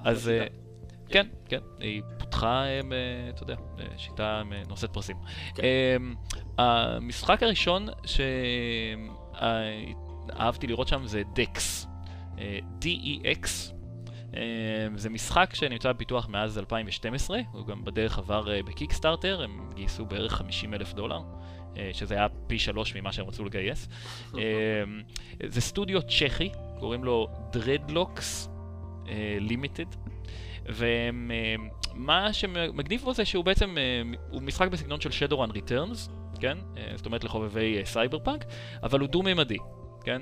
[0.04, 0.32] אז...
[1.12, 2.64] כן, כן, היא פותחה,
[3.30, 3.56] אתה יודע,
[3.98, 5.18] שיטה נושאת פרסים.
[5.56, 5.64] כן.
[6.58, 8.22] המשחק הראשון ש...
[10.40, 11.88] אהבתי לראות שם זה דקס.
[12.40, 13.48] אה, DEX.
[14.36, 14.42] אה,
[14.96, 20.34] זה משחק שנמצא בפיתוח מאז 2012, הוא גם בדרך עבר אה, בקיקסטארטר, הם גייסו בערך
[20.34, 21.20] 50 אלף דולר,
[21.94, 23.90] שזה היה פי שלוש ממה שהם רצו לגייס.
[25.48, 28.50] זה סטודיו צ'כי, קוראים לו Dreadlocks
[29.50, 30.11] Limited,
[30.66, 33.78] ומה שמגניב בו זה שהוא בעצם,
[34.30, 36.58] הוא משחק בסגנון של Shadowrun Returns, כן?
[36.96, 38.46] זאת אומרת לחובבי סייבר פאנק,
[38.84, 39.58] אבל הוא דו-ממדי.
[40.04, 40.22] כן?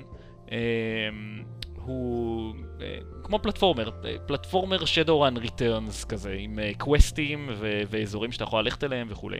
[1.84, 7.54] הוא אה, כמו platformer, אה, platformer Shadowrun Returns כזה, עם קווסטים אה,
[7.90, 9.38] ואזורים שאתה יכול ללכת אליהם וכולי.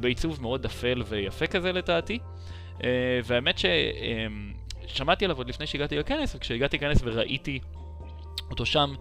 [0.00, 2.18] בעיצוב מאוד אפל ויפה כזה לדעתי.
[3.24, 3.58] והאמת
[4.88, 7.58] ששמעתי עליו עוד לפני שהגעתי לכנס, וכשהגעתי לכנס וראיתי
[8.50, 8.94] אותו שם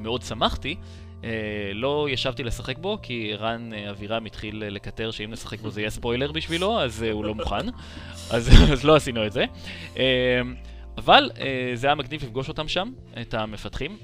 [0.00, 0.76] מאוד שמחתי.
[1.24, 1.30] אה,
[1.74, 5.80] לא ישבתי לשחק בו, כי רן אה, אבירם התחיל אה, לקטר שאם נשחק בו זה
[5.80, 7.66] יהיה ספוילר בשבילו, אז הוא לא מוכן.
[8.30, 9.44] אז, אז לא עשינו את זה.
[10.98, 11.30] אבל
[11.74, 13.98] זה היה מגניב לפגוש אותם שם, את המפתחים.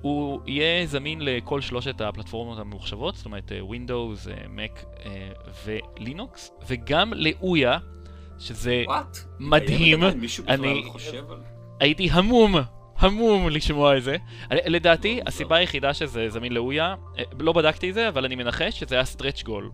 [0.00, 5.02] הוא יהיה זמין לכל שלושת הפלטפורמות הממוחשבות, זאת אומרת Windows, Mac
[5.64, 7.78] ולינוקס, וגם לאויה,
[8.38, 9.18] שזה What?
[9.38, 10.00] מדהים.
[10.48, 10.84] אני
[11.80, 12.56] הייתי המום
[12.98, 14.16] המום לשמוע את זה.
[14.50, 18.94] לדעתי, הסיבה היחידה שזה זמין לאויה, אה, לא בדקתי את זה, אבל אני מנחש שזה
[18.94, 19.70] היה סטרץ' גול.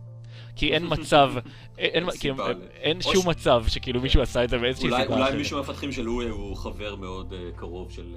[0.56, 1.33] כי אין מצב,
[1.78, 2.30] אין, כי,
[2.74, 5.11] אין שום מצב שכאילו מישהו עשה את זה באיזושהי סיבה אחרת.
[5.11, 8.14] אולי מישהו מהמפתחים של אויה הוא חבר מאוד קרוב של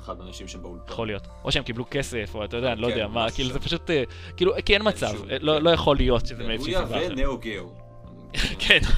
[0.00, 0.92] אחד מהאנשים שם באולפן.
[0.92, 1.26] יכול להיות.
[1.44, 3.90] או שהם קיבלו כסף, או אתה יודע, אני לא כן, יודע מה, כאילו זה פשוט,
[4.36, 6.96] כאילו, כי אין מצב, לא, לא יכול להיות שזה מאיזושהי סיבה אחרת.
[6.96, 7.72] אויה ונאו גאו.
[8.66, 8.80] כן.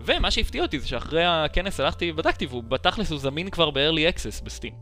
[0.00, 4.44] ומה שהפתיע אותי זה שאחרי הכנס הלכתי ובדקתי, והוא בתכלס הוא זמין כבר ב-early access
[4.44, 4.74] בסטים.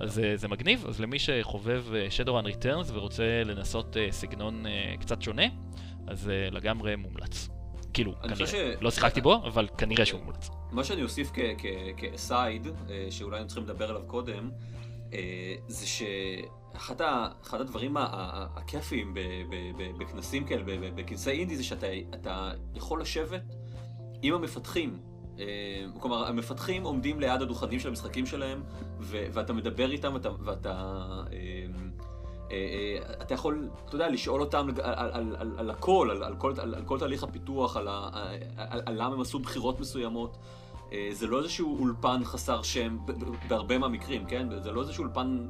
[0.00, 4.64] אז אה, זה מגניב, אז למי שחובב אה, Shadowrun Returns ורוצה לנסות אה, סגנון
[5.00, 5.42] קצת שונה,
[6.06, 7.48] אז לגמרי מומלץ.
[7.94, 8.46] כאילו, כנראה.
[8.46, 10.50] ש- לא שיחקתי בו, אבל כנראה שהוא מומלץ.
[10.70, 11.30] מה שאני אוסיף
[11.96, 12.66] כאסייד,
[13.10, 14.50] שאולי היינו צריכים לדבר עליו קודם,
[15.68, 17.00] זה שאחד
[17.60, 19.14] הדברים הכיפיים
[19.98, 20.62] בכנסים כאלה,
[20.94, 23.42] בכנסי אינדי, זה שאתה אתה יכול לשבת
[24.22, 24.98] עם המפתחים.
[25.38, 25.44] אה,
[26.00, 28.62] כלומר, המפתחים עומדים ליד הדוכנים של המשחקים שלהם,
[29.00, 30.30] ו- ואתה מדבר איתם, ואתה...
[30.44, 31.66] ואתה אה,
[32.50, 36.52] אה, אתה יכול, אתה יודע, לשאול אותם על, על, על, על הכל, על, על, כל,
[36.58, 38.08] על, על כל תהליך הפיתוח, על, ה,
[38.56, 40.36] על, על למה הם עשו בחירות מסוימות.
[41.12, 42.98] זה לא איזשהו אולפן חסר שם,
[43.48, 44.62] בהרבה מהמקרים, כן?
[44.62, 45.46] זה לא איזשהו אולפן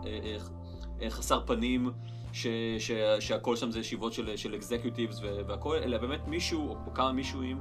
[1.09, 1.91] חסר פנים,
[2.33, 2.47] ש,
[2.79, 7.59] ש, שהכל שם זה ישיבות של, של אקזקיוטיבס והכל, אלא באמת מישהו, או כמה מישהוים,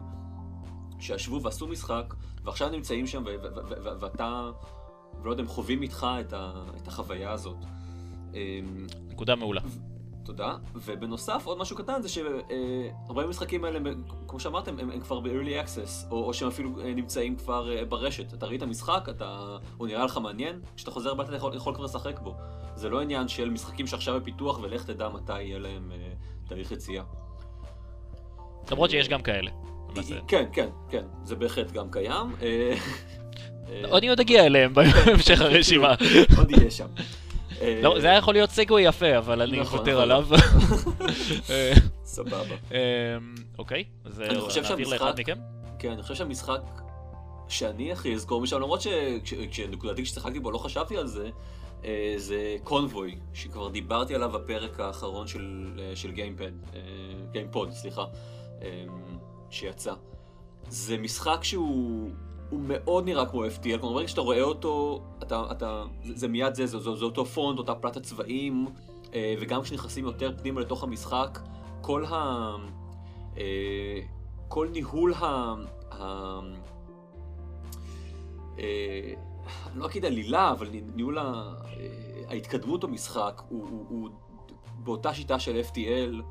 [1.01, 3.23] שישבו ועשו משחק, ועכשיו נמצאים שם,
[4.01, 4.49] ואתה,
[5.21, 7.57] ולא יודע, הם חווים איתך את, ה, את החוויה הזאת.
[8.33, 9.61] אמ, נקודה מעולה.
[10.23, 10.55] תודה.
[10.75, 13.79] ובנוסף, עוד משהו קטן זה שהרבה מהמשחקים האלה,
[14.27, 17.85] כמו שאמרתם, הם, הם כבר ב-early access, או, או שהם אפילו אה, נמצאים כבר אה,
[17.85, 18.33] ברשת.
[18.33, 21.85] אתה ראית משחק, אתה, הוא נראה לך מעניין, כשאתה חוזר הביתה אתה יכול, יכול כבר
[21.85, 22.35] לשחק בו.
[22.75, 26.13] זה לא עניין של משחקים שעכשיו בפיתוח, ולך תדע מתי יהיה להם אה,
[26.47, 27.03] תאריך יציאה.
[28.71, 29.51] למרות שיש גם כאלה.
[30.27, 32.35] כן, כן, כן, זה בהחלט גם קיים.
[32.41, 32.75] אה,
[33.69, 35.95] אה, אני עוד אגיע אליהם בהמשך הרשימה.
[36.37, 36.87] עוד יהיה שם.
[37.61, 40.01] אה, לא, זה היה יכול להיות סגווי יפה, אבל אני נכון, מוותר נכון.
[40.03, 40.27] עליו.
[41.49, 41.73] אה,
[42.05, 42.55] סבבה.
[42.71, 42.77] אמ,
[43.57, 44.37] אוקיי, אז אני
[44.69, 45.37] נעביר לאחד מכם.
[45.79, 46.61] כן, אני חושב שהמשחק
[47.47, 51.29] שאני הכי אזכור משם, למרות שכשנקודתית כששיחקתי בו לא חשבתי על זה,
[51.85, 56.79] אה, זה קונבוי, שכבר דיברתי עליו בפרק האחרון של, אה, גיימפד, אה,
[57.31, 58.05] גיימפוד, סליחה,
[58.61, 58.85] אה,
[59.51, 59.93] שיצא.
[60.69, 62.09] זה משחק שהוא
[62.51, 66.55] הוא מאוד נראה כמו FTL, כלומר ברגע שאתה רואה אותו, אתה, אתה, זה, זה מיד
[66.55, 68.67] זה, זה, זה, זה אותו פונט, אותה פלט הצבעים,
[69.13, 71.39] אה, וגם כשנכנסים יותר פנימה לתוך המשחק,
[71.81, 72.15] כל ה...
[73.37, 73.99] אה,
[74.47, 75.53] כל ניהול ה...
[75.91, 76.39] ה...
[78.59, 79.13] אה,
[79.75, 81.17] לא אגיד עלילה, אבל ניהול
[82.27, 84.09] ההתקדמות במשחק הוא, הוא, הוא
[84.83, 86.21] באותה שיטה של FTL,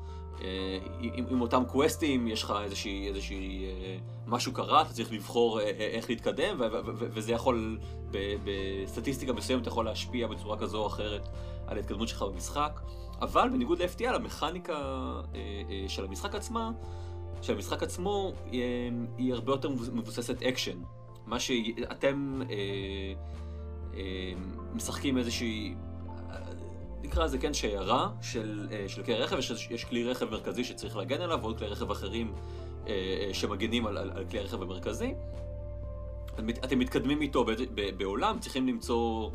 [1.01, 5.65] עם, עם אותם קווסטים, יש לך איזושהי, איזושהי אה, משהו קרה, אתה צריך לבחור אה,
[5.65, 7.79] אה, איך להתקדם, ו- ו- ו- וזה יכול,
[8.11, 11.29] ב- בסטטיסטיקה מסוימת, יכול להשפיע בצורה כזו או אחרת
[11.67, 12.79] על ההתקדמות שלך במשחק.
[13.21, 16.71] אבל בניגוד ל-FTL, המכניקה אה, אה, של המשחק עצמה,
[17.41, 20.77] של המשחק עצמו, היא, הרבה יותר מבוססת אקשן.
[21.25, 22.55] מה שאתם אה,
[23.93, 24.33] אה,
[24.73, 25.90] משחקים איזושהי, אה,
[27.03, 30.97] נקרא לזה כן שיירה של, אה, של כלי רכב, יש, יש כלי רכב מרכזי שצריך
[30.97, 32.33] להגן עליו, ועוד כלי רכב אחרים
[32.87, 32.91] אה,
[33.27, 35.13] אה, שמגנים על, על, על כלי הרכב המרכזי.
[36.63, 37.45] אתם מתקדמים איתו
[37.97, 39.29] בעולם, צריכים למצוא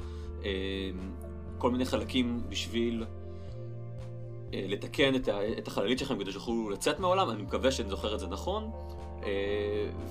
[1.59, 3.05] כל מיני חלקים בשביל
[4.53, 5.29] לתקן את,
[5.69, 8.71] החללית שלכם כדי שיוכלו לצאת מהעולם, אני מקווה שאני זוכר את זה נכון.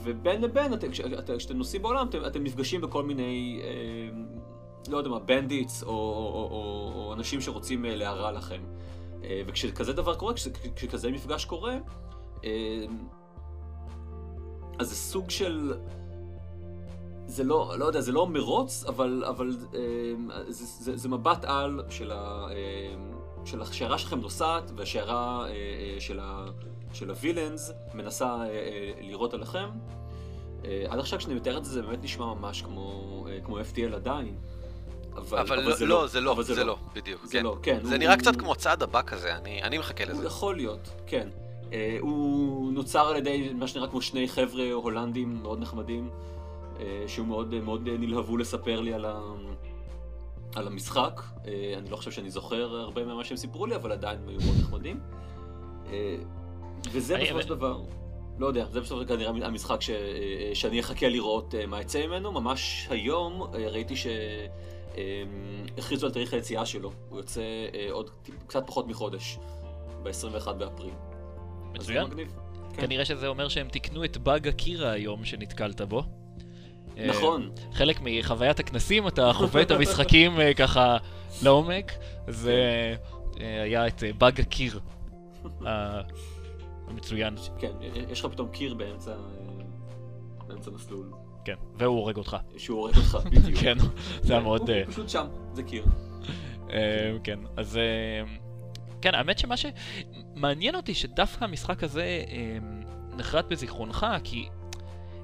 [0.04, 3.62] ובין לבין, את- כש- את- כשאתם נוסעים בעולם, אתם, אתם נפגשים בכל מיני,
[4.88, 5.94] לא יודע מה, בנדיטס, או, או,
[6.52, 8.62] או, או אנשים שרוצים אה, להרע לכם.
[9.26, 11.78] אה, וכשכזה דבר קורה, כש, כשכזה מפגש קורה,
[12.44, 12.86] אה,
[14.80, 15.74] אז זה סוג של...
[17.28, 19.50] זה לא, לא יודע, זה לא מרוץ, אבל, אבל
[20.48, 22.48] זה, זה, זה מבט על של, ה,
[23.46, 24.86] של השיירה שלכם נוסעת, אה,
[26.00, 26.46] של, ה,
[26.94, 28.38] של הווילאנס מנסה
[29.02, 29.70] לירות עליכם.
[30.90, 34.36] עד עכשיו כשאני מתאר את זה, זה באמת נשמע ממש כמו, כמו FTL עדיין.
[35.18, 37.26] אבל, אבל לא, זה לא, זה לא, אבל זה לא, בדיוק.
[37.26, 37.44] זה כן.
[37.44, 37.80] לא, כן.
[37.84, 40.26] זה הוא- נראה קצת הוא- כמו הצעד הבא כזה, אני אני מחכה הוא לזה.
[40.26, 41.28] יכול להיות, כן.
[41.74, 46.10] אה, הוא נוצר על ידי מה שנראה כמו שני חבר'ה הולנדים מאוד נחמדים,
[46.80, 49.20] אה, שהוא מאוד, מאוד נלהבו לספר לי על, ה...
[50.56, 51.22] על המשחק.
[51.48, 54.40] אה, אני לא חושב שאני זוכר הרבה ממה שהם סיפרו לי, אבל עדיין הם היו
[54.46, 55.00] מאוד נחמדים.
[55.92, 56.16] אה,
[56.92, 57.82] וזה בסופו של דבר,
[58.40, 59.90] לא יודע, זה בסופו של דבר כנראה המשחק ש...
[59.90, 59.96] אה,
[60.54, 62.32] שאני אחכה לראות אה, מה יצא ממנו.
[62.32, 64.08] ממש היום אה, ראיתי ש...
[64.98, 65.24] אה,
[65.78, 66.92] הכריזו על תאריך היציאה שלו.
[67.10, 67.42] הוא יוצא
[67.74, 68.10] אה, עוד
[68.48, 69.38] קצת פחות מחודש,
[70.04, 70.94] ב-21 באפריל.
[71.74, 72.08] מצוין.
[72.74, 72.82] כן.
[72.82, 76.04] כנראה שזה אומר שהם תיקנו את באג הקירה היום שנתקלת בו.
[76.98, 77.52] אה, נכון.
[77.74, 80.98] חלק מחוויית הכנסים, אתה חווה את המשחקים אה, ככה
[81.44, 81.92] לעומק,
[82.28, 82.54] זה
[83.40, 84.80] אה, היה את באג הקיר
[86.88, 87.72] המצוין, כן,
[88.10, 89.12] יש לך פתאום קיר באמצע,
[90.48, 91.12] באמצע מסלול,
[91.46, 93.60] כן, והוא הורג אותך, שהוא הורג אותך, בדיוק.
[93.60, 93.78] כן,
[94.22, 94.70] זה היה מאוד...
[94.70, 95.86] אה, הוא פשוט שם, זה קיר.
[96.74, 98.24] אה, כן, אז אה,
[99.02, 102.58] כן, האמת שמה שמעניין אותי שדווקא המשחק הזה אה,
[103.18, 104.48] נחרט בזיכרונך, כי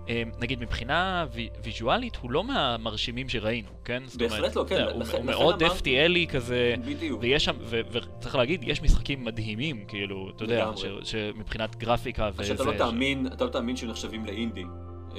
[0.09, 4.03] אה, נגיד מבחינה וי- ויזואלית, הוא לא מהמרשימים שראינו, כן?
[4.05, 4.81] זאת אומרת, בהחלט לא, כן,
[5.17, 6.75] הוא- מאוד FTLי כזה.
[7.21, 10.71] ויש שם, ו- וצריך להגיד, יש משחקים מדהימים, כאילו, אתה יודע.
[10.75, 12.45] ש- שמבחינת גרפיקה וזה...
[12.45, 14.63] שאתה לא ש- תאמין, אתה לא תאמין שהם נחשבים לאינדי.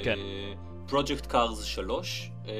[0.03, 0.15] כן.
[0.87, 2.53] פרויקט קארס 3, אה,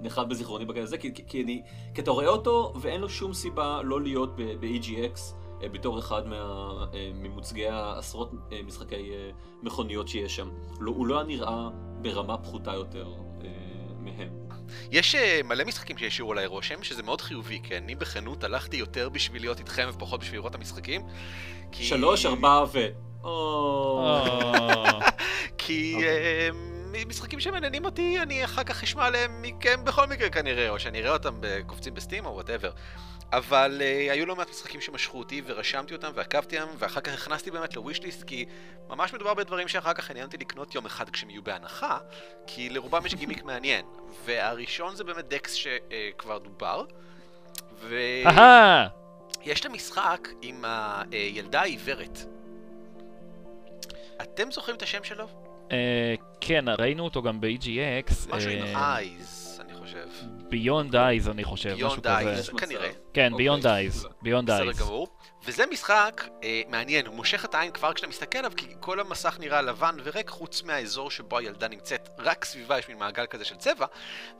[0.00, 1.62] נחת בזיכרוני בקטע הזה, כי, כי, אני,
[1.94, 6.36] כי אתה רואה אותו ואין לו שום סיבה לא להיות ב-EGX אה, בתור אחד מה,
[6.94, 9.10] אה, ממוצגי העשרות אה, משחקי
[9.62, 10.48] מכוניות שיש שם.
[10.80, 11.68] לא, הוא לא היה נראה
[12.02, 13.08] ברמה פחותה יותר
[13.98, 14.28] מהם.
[14.90, 19.42] יש מלא משחקים שהשאירו עליי רושם, שזה מאוד חיובי, כי אני בכנות הלכתי יותר בשביל
[19.42, 21.02] להיות איתכם ופחות בשביל לראות את המשחקים.
[21.72, 21.84] כי...
[21.84, 22.88] שלוש, ארבע ו...
[23.24, 24.06] או...
[25.58, 26.08] כי אוקיי.
[26.08, 26.50] אה,
[27.08, 31.12] משחקים שמעניינים אותי, אני אחר כך אשמע עליהם מכם בכל מקרה כנראה, או שאני אראה
[31.12, 32.70] אותם קופצים ב-Steam או whatever.
[33.32, 37.50] אבל uh, היו לא מעט משחקים שמשכו אותי ורשמתי אותם ועקבתי אותם ואחר כך הכנסתי
[37.50, 38.44] באמת ל wishlist כי
[38.88, 41.98] ממש מדובר בדברים שאחר כך עניין אותי לקנות יום אחד כשהם יהיו בהנחה
[42.46, 43.86] כי לרובם יש גימיק מעניין
[44.24, 46.84] והראשון זה באמת Dex שכבר דובר
[47.88, 48.86] ויש אהה!
[49.60, 50.64] את המשחק עם
[51.10, 52.18] הילדה העיוורת
[54.22, 55.47] אתם זוכרים את השם שלו?
[55.72, 58.36] אה, כן, ראינו אותו גם ב-EGX.
[58.36, 59.37] משהו עם אה, eyes,
[59.88, 60.08] חושב.
[60.50, 62.32] Beyond Eyes, אני חושב, משהו כזה.
[62.32, 62.58] יש מצב.
[62.58, 62.90] כנראה.
[63.14, 63.48] כן, אוקיי.
[63.48, 64.06] Beyond Eyes.
[64.24, 64.72] Beyond בסדר.
[64.84, 65.08] גמור.
[65.44, 69.36] וזה משחק אה, מעניין, הוא מושך את העין כבר כשאתה מסתכל עליו, כי כל המסך
[69.40, 73.56] נראה לבן וריק, חוץ מהאזור שבו הילדה נמצאת, רק סביבה יש מין מעגל כזה של
[73.56, 73.86] צבע,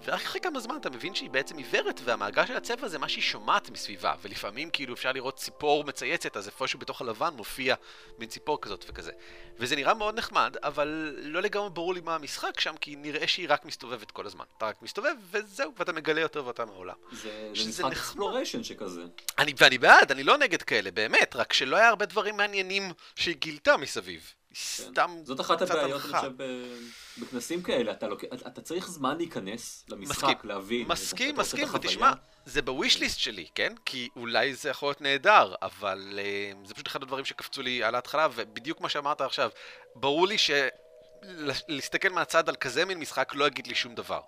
[0.05, 3.23] ורק אחרי כמה זמן אתה מבין שהיא בעצם עיוורת, והמעגל של הצבע זה מה שהיא
[3.23, 7.75] שומעת מסביבה, ולפעמים כאילו אפשר לראות ציפור מצייצת, אז איפשהו בתוך הלבן מופיע
[8.19, 9.13] מין ציפור כזאת וכזה.
[9.59, 13.47] וזה נראה מאוד נחמד, אבל לא לגמרי ברור לי מה המשחק שם, כי נראה שהיא
[13.51, 14.45] רק מסתובבת כל הזמן.
[14.57, 16.95] אתה רק מסתובב, וזהו, ואתה מגלה יותר ויותר מהעולם.
[17.13, 17.93] זה, זה משחק.
[17.93, 19.03] exploration שכזה.
[19.39, 23.37] אני, ואני בעד, אני לא נגד כאלה, באמת, רק שלא היה הרבה דברים מעניינים שהיא
[23.37, 24.33] גילתה מסביב.
[24.51, 26.13] היא סתם זאת אחת הבעיות, אני.
[26.13, 26.79] חושב, ב-
[27.19, 27.93] בכנסים כאלה.
[27.93, 28.25] אתה, לוק...
[28.47, 30.37] אתה צריך זמן להיכנס למשחק, מסכים.
[30.45, 30.89] להבין.
[30.89, 31.69] מסכים, אתה מסכים.
[31.75, 32.13] ותשמע,
[32.47, 33.73] זה ב wish list שלי, כן?
[33.85, 36.19] כי אולי זה יכול להיות נהדר, אבל
[36.63, 39.51] uh, זה פשוט אחד הדברים שקפצו לי על ההתחלה, ובדיוק מה שאמרת עכשיו,
[39.95, 44.21] ברור לי שלהסתכל מהצד על כזה מין משחק לא יגיד לי שום דבר.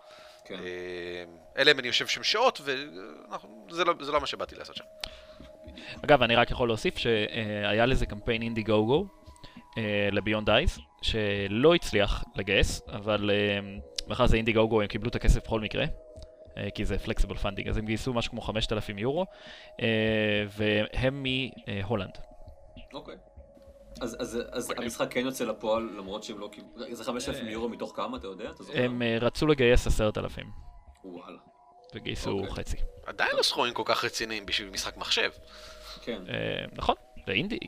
[0.44, 0.54] כן.
[0.54, 1.24] אה,
[1.58, 4.84] אלא אם אני יושב שם שעות, וזה לא, זה לא מה שבאתי לעשות שם.
[6.04, 9.06] אגב, אני רק יכול להוסיף שהיה לזה קמפיין אינדיגוגו
[10.12, 13.60] ל Beyond Eyes, שלא הצליח לגייס, אבל אה,
[14.08, 15.84] מאחר זה אינדיגוגו הם קיבלו את הכסף בכל מקרה,
[16.56, 19.26] אה, כי זה flexible funding, אז הם גייסו משהו כמו 5,000 יורו,
[19.80, 19.86] אה,
[20.48, 21.26] והם
[21.66, 22.18] מהולנד.
[22.94, 23.14] אוקיי.
[24.00, 24.82] אז, אז, אז מגניב.
[24.84, 26.94] המשחק כן יוצא לפועל, למרות שהם לא קיבלו...
[26.94, 28.50] זה 5,000 יורו מתוך כמה, אתה יודע?
[28.50, 28.82] אתה זוכר?
[28.82, 30.46] הם אה, רצו לגייס 10,000,
[31.04, 31.38] וואלה.
[31.94, 32.50] וגייסו אוקיי.
[32.54, 32.76] חצי.
[33.06, 35.30] עדיין לא סכומים כל כך רציניים בשביל משחק מחשב.
[36.02, 36.22] כן.
[36.28, 36.94] אה, נכון,
[37.26, 37.58] זה אינדי,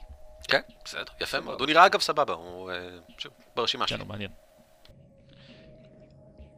[0.48, 1.40] כן, בסדר, יפה.
[1.40, 1.60] מאוד.
[1.60, 4.00] הוא נראה אגב סבבה, הוא אה, שוב, ברשימה כן, שלי.
[4.00, 4.30] הוא מעניין.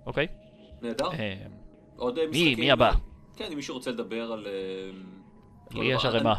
[0.07, 0.27] אוקיי,
[0.83, 1.13] נהדר.
[1.13, 1.35] אה,
[1.97, 2.59] עוד אה, מי משחקים?
[2.59, 2.93] מי הבא?
[3.37, 4.47] כן, אם מישהו רוצה לדבר על...
[4.47, 6.35] אה, לי יש ערימה.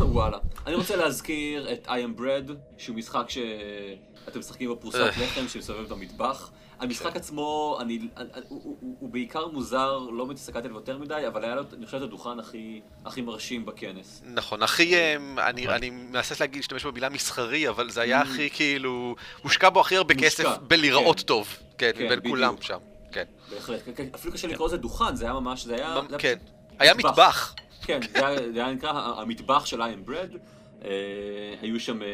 [0.00, 0.38] וואלה.
[0.66, 5.06] אני רוצה להזכיר את I am bread, שהוא משחק שאתם משחקים בפרוסת אה.
[5.06, 6.50] לחם שמסתובב במטבח.
[6.78, 11.44] המשחק עצמו, אני, הוא, הוא, הוא, הוא בעיקר מוזר, לא הסתכלתי עליו יותר מדי, אבל
[11.44, 14.22] היה לו, אני חושב, את הדוכן הכי, הכי מרשים בכנס.
[14.24, 15.16] נכון, הכי, אה,
[15.48, 15.74] אני נכון.
[15.74, 20.14] אני מנסה להגיד, להשתמש במילה מסחרי, אבל זה היה הכי כאילו, הושקע בו הכי הרבה
[20.14, 21.26] כסף בלהיראות כן.
[21.26, 21.56] טוב.
[21.78, 22.62] כן, כן, כולם בדיוק.
[22.62, 22.78] שם.
[23.12, 23.24] כן.
[23.50, 23.80] בהחלט.
[23.84, 26.00] כן, כן, אפילו קשה לקרוא לזה דוכן, זה היה ממש, זה היה...
[26.18, 26.38] כן.
[26.78, 27.54] היה מטבח.
[27.86, 30.38] כן, זה היה, זה היה נקרא המטבח של I am bread.
[30.84, 32.06] אה, היו שם אה,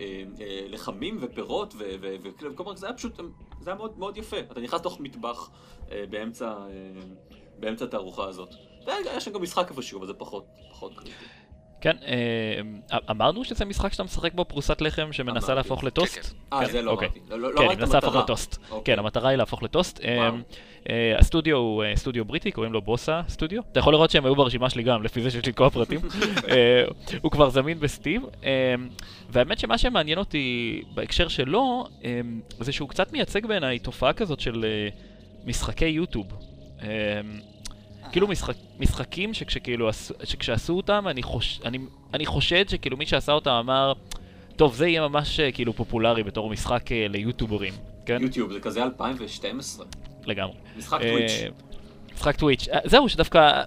[0.00, 3.20] אה, לחמים ופירות, ו- ו- ו- וכל זה היה פשוט,
[3.60, 4.38] זה היה מאוד, מאוד יפה.
[4.38, 5.50] אתה נכנס לתוך מטבח
[6.10, 6.54] באמצע,
[7.84, 8.54] התערוכה הזאת.
[8.86, 11.43] והיה היה שם גם משחק איפשהו, אבל זה פחות, פחות קריטי.
[11.84, 15.54] כן, אה, אמרנו שזה משחק שאתה משחק בו פרוסת לחם שמנסה.
[15.54, 16.18] להפוך לטוסט?
[16.18, 17.08] כן, אה, כן, זה לא אוקיי.
[17.08, 17.20] אמרתי.
[17.30, 18.16] לא, לא, לא כן, היא מנסה להפוך.
[18.16, 18.58] לטוסט.
[18.70, 18.94] אוקיי.
[18.94, 20.00] כן, המטרה היא להפוך לטוסט.
[20.04, 20.30] אה.
[20.90, 23.62] אה, הסטודיו הוא סטודיו בריטי, קוראים לו בוסה סטודיו.
[23.72, 26.00] אתה יכול לראות שהם היו ברשימה שלי גם, לפי זה שיש לי את כל הפרטים.
[27.22, 28.26] הוא כבר זמין בסטים.
[29.28, 31.84] והאמת שמה שמעניין אותי בהקשר שלו,
[32.60, 34.64] זה שהוא קצת מייצג בעיניי תופעה כזאת של
[35.44, 36.26] משחקי יוטיוב.
[38.14, 41.78] כאילו משחק, משחקים שכשכאילו עשו- שכשעשו אותם, אני, חוש, אני,
[42.14, 43.92] אני חושד שכאילו מי שעשה אותם אמר,
[44.56, 47.72] טוב, זה יהיה ממש אה, כאילו פופולרי בתור משחק אה, ליוטיוברים,
[48.06, 48.22] כן?
[48.22, 49.86] יוטיוב, זה כזה 2012.
[50.26, 50.54] לגמרי.
[50.76, 51.32] משחק אה, טוויץ'.
[52.14, 52.68] משחק טוויץ'.
[52.68, 53.62] אה, זהו, שדווקא...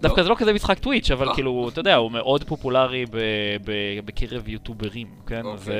[0.00, 0.24] דווקא לא?
[0.24, 1.34] זה לא כזה משחק טוויץ', אבל לא.
[1.34, 3.04] כאילו, אתה יודע, הוא מאוד פופולרי
[4.04, 5.44] בקרב יוטוברים, כן?
[5.44, 5.52] אוקיי.
[5.52, 5.70] אז...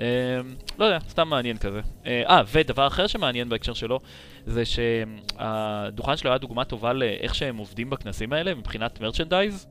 [0.00, 0.40] אה,
[0.78, 1.80] לא יודע, סתם מעניין כזה.
[2.06, 4.00] אה, אה, ודבר אחר שמעניין בהקשר שלו,
[4.46, 9.66] זה שהדוכן שלו היה דוגמה טובה לאיך שהם עובדים בכנסים האלה מבחינת מרצ'נדייז.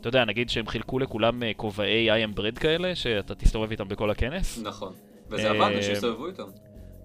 [0.00, 3.88] אתה יודע, נגיד שהם חילקו לכולם אה, כובעי I am bread כאלה, שאתה תסתובב איתם
[3.88, 4.58] בכל הכנס.
[4.62, 4.92] נכון.
[5.30, 6.44] וזה אה, עבד, אנשים הסתובבו איתם.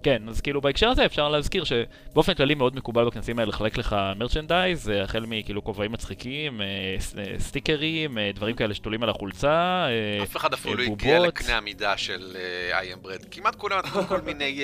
[0.02, 3.96] כן, אז כאילו בהקשר הזה אפשר להזכיר שבאופן כללי מאוד מקובל בכנסים האלה לחלק לך
[4.16, 6.66] מרצ'נדייז, אה, החל מכאילו כובעים מצחיקים, אה,
[7.18, 9.86] אה, סטיקרים, דברים כאלה שתולים על החולצה,
[10.22, 10.82] אף אחד אפילו לא.
[10.82, 12.36] הגיע לקנה המידה של
[12.72, 13.26] I am bread.
[13.30, 14.60] כמעט כולם נתנו כל מיני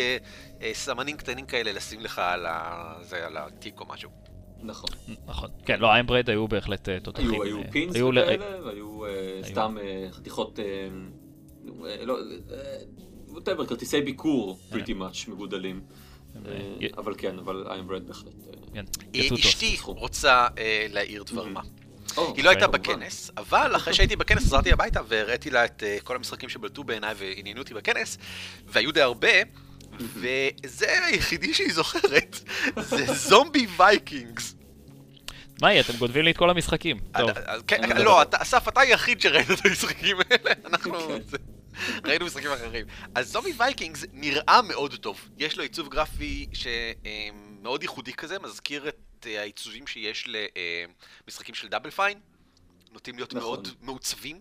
[0.73, 4.11] סמנים קטנים כאלה לשים לך על ה- זה, על התיק או משהו.
[4.63, 4.91] נכון.
[5.27, 5.51] נכון.
[5.67, 7.31] כן, לא, I am Bread היו בהחלט תותחים.
[7.31, 9.01] היו, היו pins וכאלה, והיו
[9.43, 9.77] סתם
[10.13, 10.59] חתיכות,
[12.03, 12.17] לא,
[13.33, 15.81] whatever, כרטיסי ביקור, pretty much מגודלים.
[16.37, 18.33] אה, אה, אבל כן, אבל I am Bread בהחלט.
[18.47, 19.21] אה, כן, אה.
[19.35, 19.77] אשתי.
[19.85, 20.47] רוצה
[20.91, 21.45] להעיר דבר.
[21.45, 21.61] מה.
[22.17, 22.67] או, היא לא הייתה.
[22.67, 27.61] בכנס, אבל אחרי שהייתי בכנס חזרתי הביתה והראיתי לה את כל המשחקים שבלטו בעיניי ועניינו
[27.61, 28.19] אותי בכנס,
[28.67, 29.29] והיו די הרבה,
[30.01, 32.41] וזה היחידי שהיא זוכרת,
[32.77, 34.55] זה Zombie Vikings.
[35.63, 36.99] מה יהיה, אתם גונבים לי את כל המשחקים.
[37.19, 37.31] טוב,
[37.67, 40.99] כן, לא, לא אסף, אתה היחיד שראית את המשחקים האלה, אנחנו...
[42.05, 42.87] ראינו משחקים אחרים.
[43.15, 45.29] אז Zombie Vikings נראה מאוד טוב.
[45.39, 50.29] יש לו עיצוב גרפי שמאוד ייחודי כזה, מזכיר את אה, העיצובים שיש
[51.27, 52.21] למשחקים של Double Fine.
[52.93, 53.43] נוטים להיות נכון.
[53.43, 54.41] מאוד מעוצבים,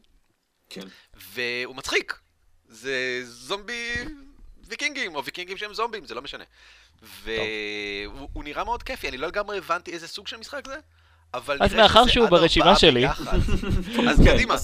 [0.69, 0.87] כן.
[1.13, 2.19] והוא מצחיק.
[2.67, 3.93] זה זומבי
[4.63, 6.43] ויקינגים, או ויקינגים שהם זומבים, זה לא משנה.
[7.01, 10.79] והוא הוא נראה מאוד כיפי, אני לא לגמרי הבנתי איזה סוג של משחק זה,
[11.33, 13.07] אבל אז מאחר שהוא ברשימה שלי-.
[14.09, 14.55] אז קדימה.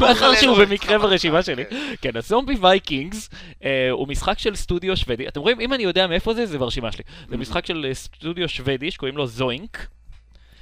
[0.00, 1.64] מאחר שהוא במקרה ברשימה שלי.
[1.64, 1.94] כן.
[2.00, 3.30] כן, אז Zombie Vikings
[3.64, 5.28] אה, הוא משחק של סטודיו שוודי.
[5.28, 7.04] אתם רואים, אם אני יודע מאיפה זה, זה ברשימה שלי.
[7.28, 9.86] זה משחק של אה, סטודיו שוודי שקוראים לו Zoink.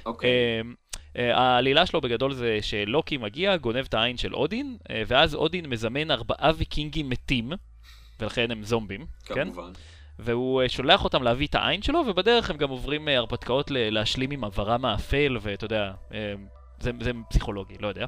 [0.05, 0.29] אוקיי.
[0.29, 0.61] אה,
[1.17, 6.11] אה, העלילה שלו בגדול זה שלוקי מגיע, גונב את העין של אודין, ואז אודין מזמן
[6.11, 7.51] ארבעה ויקינגים מתים,
[8.19, 9.43] ולכן הם זומבים, כן?
[9.43, 9.71] כמובן.
[10.23, 14.31] והוא אה, שולח אותם להביא את העין שלו, ובדרך הם גם עוברים אה, הרפתקאות להשלים
[14.31, 16.33] עם עברם האפל, ואתה יודע, אה,
[16.79, 18.05] זה, זה פסיכולוגי, לא יודע.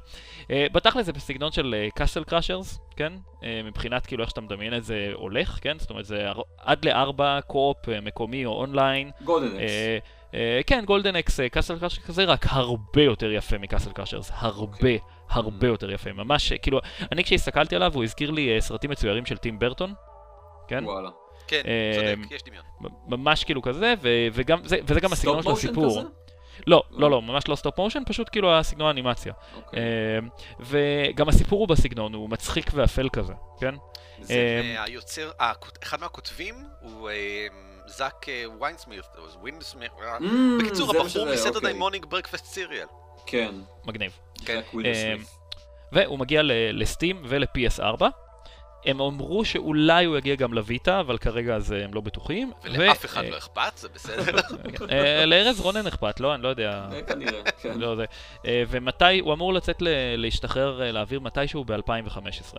[0.49, 3.13] בתכל'ס זה בסגנון של Castle Crashers, כן?
[3.63, 5.79] מבחינת כאילו איך שאתה מדמיין את זה הולך, כן?
[5.79, 9.11] זאת אומרת, זה עד לארבע co-op מקומי או אונליין.
[10.33, 14.73] אה, כן, Golden Axe, Castle Crashers כזה, רק הרבה יותר יפה מ Castle Crashers, הרבה,
[14.73, 14.99] אוקיי.
[15.29, 16.13] הרבה יותר יפה.
[16.13, 16.79] ממש, כאילו,
[17.11, 19.93] אני כשהסתכלתי עליו, הוא הזכיר לי סרטים מצוירים של טים ברטון,
[20.67, 20.83] כן?
[20.85, 21.22] וואלה.
[21.47, 22.63] כן, אה, צודק, יש דמיון.
[23.07, 23.93] ממש כאילו כזה,
[24.33, 25.89] וגם, זה, וזה גם הסגנון של stop motion הסיפור.
[25.99, 26.09] כזה?
[26.67, 26.99] לא, לא.
[27.01, 29.33] לא, לא, ממש לא stop motion, פשוט כאילו הסגנון האנימציה.
[29.55, 29.79] אוקיי.
[29.79, 30.19] אה,
[30.59, 33.75] וגם הסיפור הוא בסגנון, הוא מצחיק ואפל כזה, כן?
[34.21, 37.47] זה אה, מהיוצר, הכות- אחד מהכותבים הוא אה,
[37.87, 38.99] זאק אה, ויינסמית,
[40.01, 40.23] אה, Mm,
[40.63, 42.87] בקיצור, הבחור מ Saturday Morning Breakfast Cereal.
[43.25, 43.55] כן.
[43.85, 44.11] מגניב.
[44.45, 44.61] כן.
[44.85, 45.15] אה.
[45.91, 46.41] והוא מגיע
[46.73, 48.01] ל-Steam ול-PS4.
[48.85, 52.51] הם אמרו שאולי הוא יגיע גם לויטה, אבל כרגע אז אה, הם לא בטוחים.
[52.63, 54.37] ולאף אחד לא אכפת, זה בסדר.
[54.91, 56.35] אה, לארז רונן אכפת, לא?
[56.35, 56.87] אני לא יודע.
[56.91, 57.79] אה, כנראה, כן.
[57.79, 58.05] לא זה.
[58.69, 62.57] ומתי, הוא אמור לצאת ל- להשתחרר, לאוויר מתישהו ב-2015.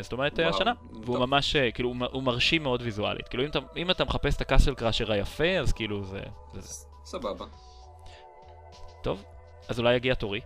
[0.00, 0.72] זאת אומרת, וואו, השנה.
[0.92, 1.26] והוא טוב.
[1.26, 3.28] ממש, אה, כאילו, הוא מרשים מאוד ויזואלית.
[3.28, 6.18] כאילו, אם אתה- אם אתה מחפש את הקאסל קראשר היפה, אז כאילו זה
[6.54, 6.60] זה.
[6.60, 6.84] זה.
[7.04, 7.44] סבבה.
[9.02, 9.24] טוב,
[9.68, 10.40] אז אולי יגיע תורי.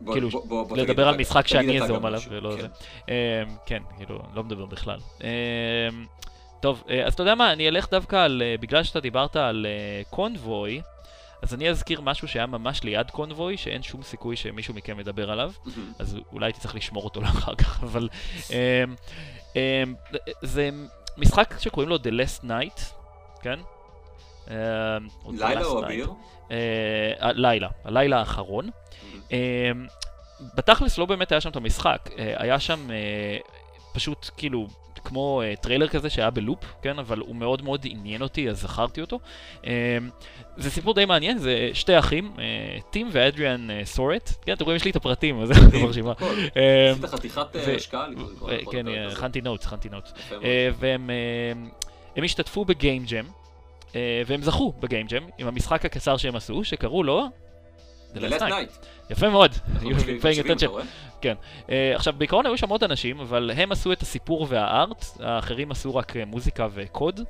[0.00, 2.20] בוא- כאילו, בוא- בוא- לדבר על משחק שאני אזום עליו.
[2.28, 2.60] ולא כן.
[2.60, 2.66] זה.
[3.08, 3.14] אמ,
[3.66, 4.98] כן, כאילו, לא מדבר בכלל.
[5.20, 5.26] אמ,
[6.60, 9.66] טוב, אה, אז אתה יודע מה, אני אלך דווקא על, אה, בגלל שאתה דיברת על
[9.68, 10.80] אה, קונבוי,
[11.42, 15.52] אז אני אזכיר משהו שהיה ממש ליד קונבוי, שאין שום סיכוי שמישהו מכם ידבר עליו.
[15.98, 18.08] אז אולי הייתי צריך לשמור אותו לאחר כך, אבל...
[19.54, 19.94] אמ,
[20.42, 20.70] זה
[21.16, 22.80] משחק שקוראים לו The Last Night,
[23.42, 23.58] כן?
[25.30, 26.10] לילה או אביר?
[27.20, 28.70] הלילה, הלילה האחרון.
[29.32, 29.38] אה,
[30.54, 33.36] בתכלס לא באמת היה שם את המשחק, אה, היה שם אה,
[33.92, 34.68] פשוט כאילו
[35.04, 36.98] כמו אה, טריילר כזה שהיה בלופ, כן?
[36.98, 39.20] אבל הוא מאוד מאוד עניין אותי, אז זכרתי אותו.
[39.66, 39.98] אה,
[40.56, 42.44] זה סיפור די מעניין, זה שתי אחים, אה,
[42.90, 44.30] טים ואדריאן אה, סורט.
[44.46, 46.10] כן, אתם רואים, יש לי את הפרטים, אז זה ברשימה.
[46.10, 46.34] הכל.
[46.56, 48.06] אה, עשית חתיכת השקעה
[48.72, 50.12] כן, הכנתי נוטס, הכנתי נוטס.
[50.78, 51.10] והם
[52.16, 53.24] הם השתתפו בגיים ג'ם,
[54.26, 57.28] והם זכו בגיים ג'ם עם המשחק הקצר שהם עשו, שקראו לו...
[58.14, 58.86] The Last Night.
[59.10, 59.52] יפה מאוד.
[59.82, 60.66] attention.
[60.66, 60.82] רואה?
[61.22, 61.26] Uh,
[61.94, 66.12] עכשיו, בעיקרון היו שם עוד אנשים, אבל הם עשו את הסיפור והארט, האחרים עשו רק
[66.12, 67.20] uh, מוזיקה וקוד.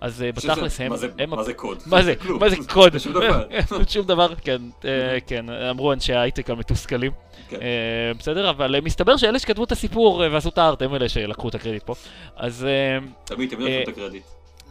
[0.00, 0.90] אז בתכלס הם...
[1.28, 1.82] מה זה- קוד?
[1.86, 2.14] מה זה?
[2.40, 2.92] מה זה קוד?
[2.92, 3.44] זה שום דבר.
[3.88, 7.12] שום דבר, כן, אה, כן, אמרו אנשי ההייטק המתוסכלים.
[7.48, 7.56] כן.
[7.62, 11.08] אה, בסדר, אבל אה, מסתבר שאלה שכתבו את הסיפור אה, ועשו את הארט, הם אלה
[11.08, 11.94] שלקחו את הקרדיט פה.
[12.36, 14.22] אז אה, תמיד, תמיד אה, נותנים את הקרדיט.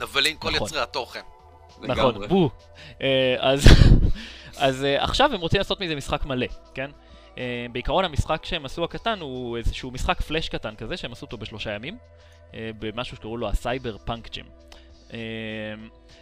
[0.02, 0.62] נבלים כל נכון.
[0.62, 1.20] יוצרי התוכן.
[1.82, 2.28] נכון.
[2.28, 2.50] בו.
[3.02, 3.66] אה, אז
[4.58, 6.92] אז אה, עכשיו הם רוצים לעשות מזה משחק מלא, כן?
[7.38, 11.38] אה, בעיקרון המשחק שהם עשו הקטן הוא איזשהו משחק פלאש קטן כזה, שהם עשו אותו
[11.38, 11.98] בשלושה ימים,
[12.54, 14.46] אה, במשהו שקראו לו ה cyberpunk jam.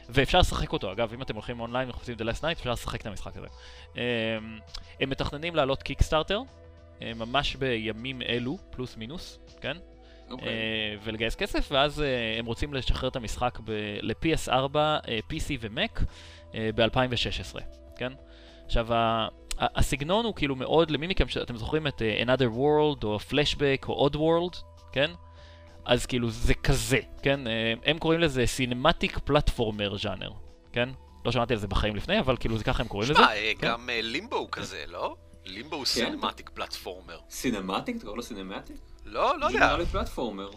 [0.10, 3.06] ואפשר לשחק אותו, אגב, אם אתם הולכים אונליין ומחפשים The Last Night, אפשר לשחק את
[3.06, 3.48] המשחק הזה.
[5.00, 6.42] הם מתכננים לעלות קיקסטארטר,
[7.02, 9.78] ממש בימים אלו, פלוס מינוס, כן?
[10.30, 10.48] אוקיי.
[10.48, 12.04] אה, ולגייס כסף, ואז
[12.40, 16.04] הם רוצים לשחרר את המשחק ב- ל-PS4, אה, PC ו-Mac
[16.76, 18.14] ב-2016, כן?
[18.66, 19.28] עכשיו, ה-
[19.60, 23.88] ה- הסגנון הוא כאילו מאוד, למי מכם שאתם זוכרים את אה, Another World, או Flashback,
[23.88, 24.58] או Oddworld,
[24.92, 25.12] כן?
[25.86, 27.48] אז כאילו זה כזה, כן?
[27.48, 30.32] אה, הם קוראים לזה Cinematic Platformer ז'אנר,
[30.74, 30.90] כן?
[31.26, 33.20] לא שמעתי על זה בחיים לפני, אבל כאילו זה ככה הם קוראים לזה.
[33.20, 33.68] שמע, אה, כן.
[33.68, 35.16] גם אה, לימבו הוא כזה, לא?
[35.46, 37.20] לימבו הוא cinematic platformer.
[37.30, 37.96] cinematic?
[37.98, 38.76] אתה קורא לו cinematic?
[39.06, 39.66] לא, לא זה יודע.
[39.68, 40.50] נראה לי platformer.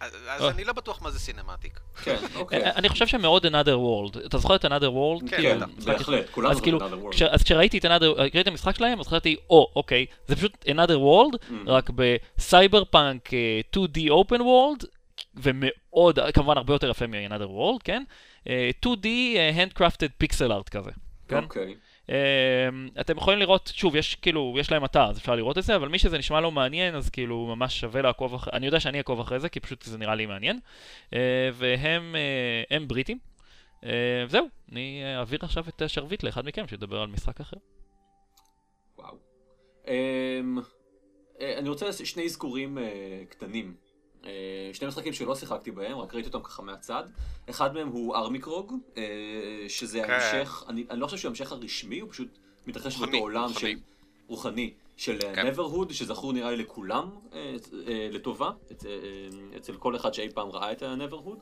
[0.00, 0.48] אז אה.
[0.50, 1.80] אני לא בטוח מה זה cinematic.
[2.02, 2.64] כן, אוקיי.
[2.64, 3.76] אה, אני חושב שמאוד Another
[4.14, 4.26] World.
[4.26, 5.30] אתה זוכר את Another World?
[5.30, 7.24] כן, כאילו, בהחלט, כאילו, זוכרים Another World.
[7.30, 10.98] אז כשראיתי את Another, ראיתי את המשחק שלהם, אז חשבתי, או, אוקיי, זה פשוט Another
[10.98, 11.52] World, Mm.
[11.66, 13.28] רק בסייבר פאנק
[13.76, 14.86] 2D Open World,
[15.36, 18.02] ומאוד, כמובן הרבה יותר יפה מ-Another World, כן?
[18.48, 20.90] אה, 2D אה, Handcrafted Pixel Art כזה,
[21.28, 21.42] כן?
[21.44, 21.74] אוקיי.
[22.08, 22.10] Uh,
[23.00, 25.88] אתם יכולים לראות, שוב, יש כאילו, יש להם אתר, אז אפשר לראות את זה, אבל
[25.88, 29.20] מי שזה נשמע לו מעניין, אז כאילו ממש שווה לעקוב אחרי, אני יודע שאני אעקוב
[29.20, 30.58] אחרי זה, כי פשוט זה נראה לי מעניין.
[31.10, 31.14] Uh,
[31.54, 33.18] והם uh, הם בריטים.
[33.82, 33.86] Uh,
[34.28, 37.56] זהו, אני אה, אעביר עכשיו את השרביט לאחד מכם שידבר על משחק אחר.
[38.98, 39.16] וואו.
[39.88, 40.58] אמ,
[41.40, 43.74] אה, אני רוצה שני אזכורים אה, קטנים.
[44.28, 47.02] אה, שני משחקים שלא שיחקתי בהם, רק ראיתי אותם ככה מהצד.
[47.50, 49.02] אחד מהם הוא ארמיקרוג, אה,
[49.68, 50.10] שזה כן.
[50.10, 52.28] ההמשך, אני אני לא חושב שהוא ההמשך הרשמי, הוא פשוט
[52.66, 53.70] מתרחש רוחני, באותו עולם רוחני.
[53.72, 53.78] של...
[54.28, 54.70] רוחני.
[54.96, 55.46] של כן.
[55.46, 57.54] נברהוד, שזכור נראה לי לכולם אה,
[57.88, 58.92] אה, לטובה, אצ- אה,
[59.56, 61.38] אצל כל אחד שאי פעם ראה את הנברהוד.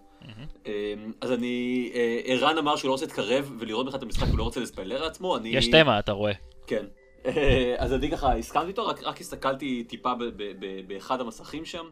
[0.67, 0.73] אה,
[1.21, 4.43] אז אני, אה, ערן אמר שהוא לא רוצה להתקרב ולראות בכלל את המשחק, הוא לא
[4.43, 5.49] רוצה לספיילר לעצמו, אני...
[5.49, 6.33] יש תמה, אתה רואה.
[6.67, 6.85] כן.
[7.27, 11.65] אה, אז אני ככה הסכמתי איתו, רק, רק הסתכלתי טיפה ב, ב, ב, באחד המסכים
[11.65, 11.91] שם, אה,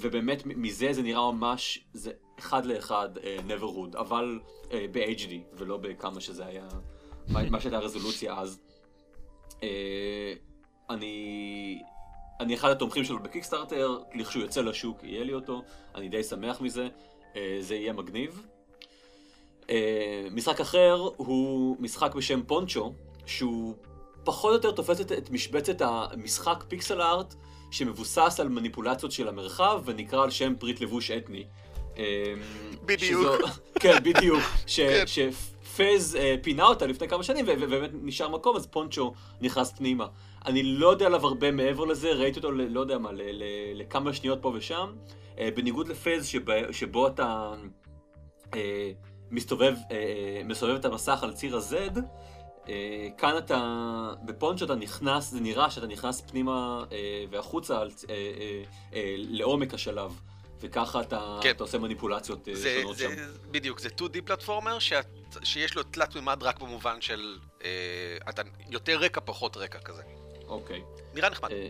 [0.00, 4.40] ובאמת מ- מזה זה נראה ממש, זה אחד לאחד אה, Neverhood, אבל
[4.72, 6.68] אה, ב-HD, ולא בכמה שזה היה,
[7.28, 8.60] מה שהייתה הרזולוציה אז.
[9.62, 10.32] אה,
[10.90, 11.82] אני...
[12.40, 15.62] אני אחד התומכים שלו בקיקסטארטר, לכשהוא יוצא לשוק יהיה לי אותו,
[15.94, 16.88] אני די שמח מזה,
[17.36, 18.46] אה, זה יהיה מגניב.
[19.70, 22.92] אה, משחק אחר הוא משחק בשם פונצ'ו,
[23.26, 23.74] שהוא
[24.24, 27.34] פחות או יותר תופס את משבצת המשחק פיקסל ארט,
[27.72, 31.44] שמבוסס על מניפולציות של המרחב, ונקרא על שם פריט לבוש אתני.
[31.98, 32.04] אה,
[32.84, 33.22] בדיוק.
[33.22, 33.46] שזו-
[33.80, 34.42] כן, בדיוק.
[34.66, 35.04] ש, כן.
[35.06, 40.06] שפז אה, פינה אותה לפני כמה שנים, ובאמת נשאר מקום, אז פונצ'ו נכנס פנימה.
[40.46, 43.44] אני לא יודע עליו הרבה מעבר לזה, ראיתי אותו, לא יודע מה, ל- ל-
[43.80, 44.92] לכמה שניות פה ושם.
[45.38, 47.52] אה, בניגוד לפז, שב- שבו אתה
[48.54, 48.90] אה,
[49.30, 49.74] מסתובב,
[50.44, 51.98] מסובב את המסך על ציר ה-Z,
[53.18, 58.62] כאן אתה, בפונצ'ו אתה נכנס, זה נראה שאתה נכנס פנימה אה, והחוצה אה, אה,
[58.94, 60.20] אה, לעומק השלב,
[60.60, 61.50] וככה אתה, כן.
[61.50, 63.50] אתה עושה מניפולציות אה, זה, שונות זה, שם.
[63.50, 65.06] בדיוק, זה 2D פלטפורמר שאת,
[65.42, 67.68] שיש לו תלת מימד רק במובן של אה,
[68.28, 70.02] אתה יותר רקע, פחות רקע כזה.
[70.48, 70.82] אוקיי.
[71.14, 71.50] נראה נחמד.
[71.50, 71.68] אה,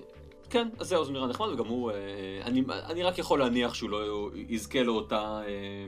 [0.51, 1.97] כן, אז זהו, זה נראה נחמד, וגם הוא, אה,
[2.45, 5.86] אני, אני רק יכול להניח שהוא לא יזכה לאותה, אה, אה,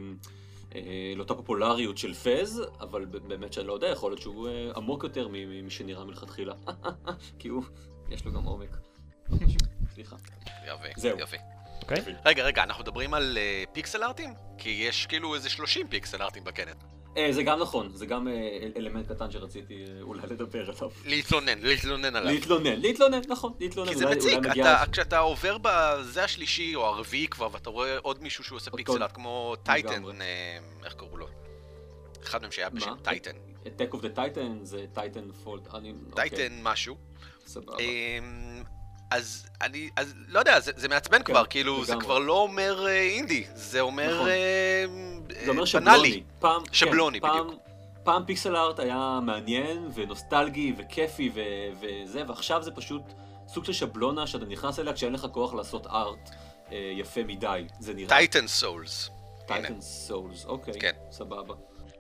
[1.17, 5.29] לאותה פופולריות של פז, אבל באמת שאני לא יודע, יכול להיות שהוא אה, עמוק יותר
[5.29, 6.55] ממי שנראה מלכתחילה.
[7.39, 7.63] כי הוא,
[8.11, 8.77] יש לו גם עומק.
[9.95, 10.17] סליחה.
[10.67, 11.19] יפה, זהו.
[11.19, 11.37] יפה.
[11.83, 12.15] אוקיי?
[12.25, 14.35] רגע, רגע, אנחנו מדברים על אה, פיקסל ארטים?
[14.59, 16.94] כי יש כאילו איזה 30 פיקסל ארטים בקנט.
[17.17, 20.91] אה, זה גם נכון, זה גם אה, אל- אלמנט קטן שרציתי אה, אולי לדבר עליו.
[21.05, 22.33] להתלונן, להתלונן עליו.
[22.35, 23.93] להתלונן, להתלונן, נכון, להתלונן.
[23.93, 24.39] כי זה מציק,
[24.93, 29.03] כשאתה עובר בזה השלישי או הרביעי כבר, ואתה רואה עוד מישהו שהוא עושה אותו- pixel
[29.03, 30.03] art, כמו Titan,
[30.85, 31.27] איך קראו לו?
[32.25, 32.95] אחד מהם שהיה בשם?
[33.03, 33.33] Titan.
[33.65, 35.67] Attack of the Titan זה Titanfall.
[35.67, 36.97] אוקיי, Titan משהו.
[37.47, 37.77] סבבה.
[39.15, 42.05] אז אני, אז לא יודע, זה, זה מעצבן כן, כבר, כאילו, זה לגמרי.
[42.05, 44.29] כבר לא אומר אה, אינדי, זה אומר נכון.
[44.29, 44.85] אה,
[45.45, 45.91] זה אומר אה, שבלוני.
[45.91, 46.23] בנאלי.
[46.39, 47.63] פעם, שבלוני, כן, פעם, בדיוק.
[48.05, 51.41] פעם pixel art היה מעניין ונוסטלגי וכיפי ו-
[51.81, 53.03] וזה, ועכשיו זה פשוט
[53.49, 56.31] סוג של שבלונה שאתה נכנס אליה כשאין לך כוח לעשות art
[56.73, 58.09] אה, יפה מדי, זה נראה.
[58.09, 59.11] Titan Souls.
[59.47, 60.93] Titan Souls, אוקיי, כן.
[61.11, 61.55] סבבה.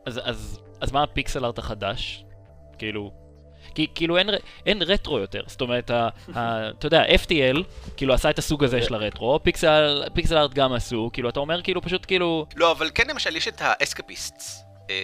[0.06, 2.24] אז, אז, אז מה ה pixel art החדש?
[2.78, 3.23] כאילו...
[3.74, 4.28] כי כאילו אין,
[4.66, 7.62] אין רטרו יותר, זאת אומרת, ה, ה, אתה יודע, FTL,
[7.96, 11.62] כאילו עשה את הסוג הזה של הרטרו, pixel, pixel art גם עשו, כאילו אתה אומר
[11.62, 14.94] כאילו פשוט כאילו, לא, אבל כן למשל יש את האסקפיסטס, אה,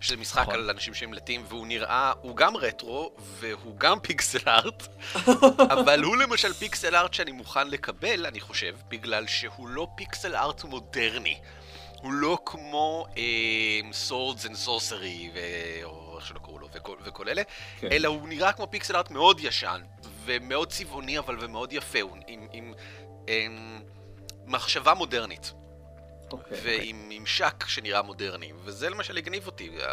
[0.00, 0.54] שזה משחק נכון.
[0.54, 4.88] על אנשים שמלטים, והוא נראה, הוא גם רטרו, והוא גם פיקסל ארט,
[5.74, 10.64] אבל הוא למשל פיקסל ארט שאני מוכן לקבל, אני חושב, בגלל שהוא לא פיקסל ארט
[10.64, 11.36] מודרני.
[12.02, 15.38] הוא לא כמו אה, Swords and Sorcery, ו...
[16.16, 17.42] או איך שלא קראו לו, וכל, וכל אלה,
[17.80, 17.88] כן.
[17.92, 19.80] אלא הוא נראה כמו פיקסל ארט מאוד ישן,
[20.24, 22.74] ומאוד צבעוני אבל ומאוד יפה, הוא, עם, עם,
[23.26, 23.82] עם
[24.46, 25.52] מחשבה מודרנית.
[26.32, 26.58] אוקיי.
[26.62, 29.86] ועם ממשק שנראה מודרני, וזה למשל הגניב אותי, אה,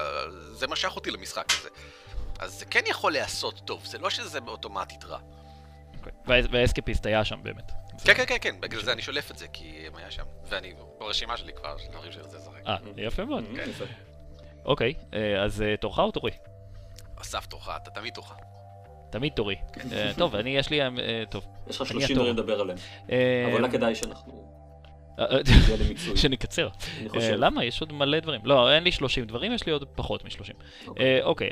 [0.52, 1.70] זה משך אותי למשחק הזה.
[2.40, 5.20] אז זה כן יכול להיעשות טוב, זה לא שזה אוטומטית רע.
[6.26, 7.72] וה- והאסקפיסט היה שם באמת.
[8.04, 10.24] כן, כן, כן, כן, בגלל זה אני שולף את זה, כי הם היה שם.
[10.50, 12.68] ואני ברשימה שלי כבר, של דברים שאני רוצה לשחק.
[12.68, 13.44] אה, יפה מאוד.
[14.64, 14.70] כן.
[14.70, 16.32] אוקיי, אה, אז אה, תורך או תורי?
[17.22, 18.34] אסף תורך, אתה תמיד תורך.
[19.10, 19.56] תמיד תורי.
[19.92, 20.80] אה, טוב, אני, יש לי...
[21.30, 21.46] טוב.
[21.68, 22.16] יש לך אני 30 התור.
[22.16, 22.78] דברים לדבר עליהם.
[23.08, 24.54] אבל אולי כדאי שאנחנו.
[26.16, 26.70] שנקצר.
[27.14, 27.66] למה?
[27.66, 28.42] יש עוד מלא דברים.
[28.44, 30.54] לא, אין לי 30 דברים, יש לי עוד פחות מ-30.
[30.88, 31.22] אוקיי.
[31.22, 31.50] אוקיי,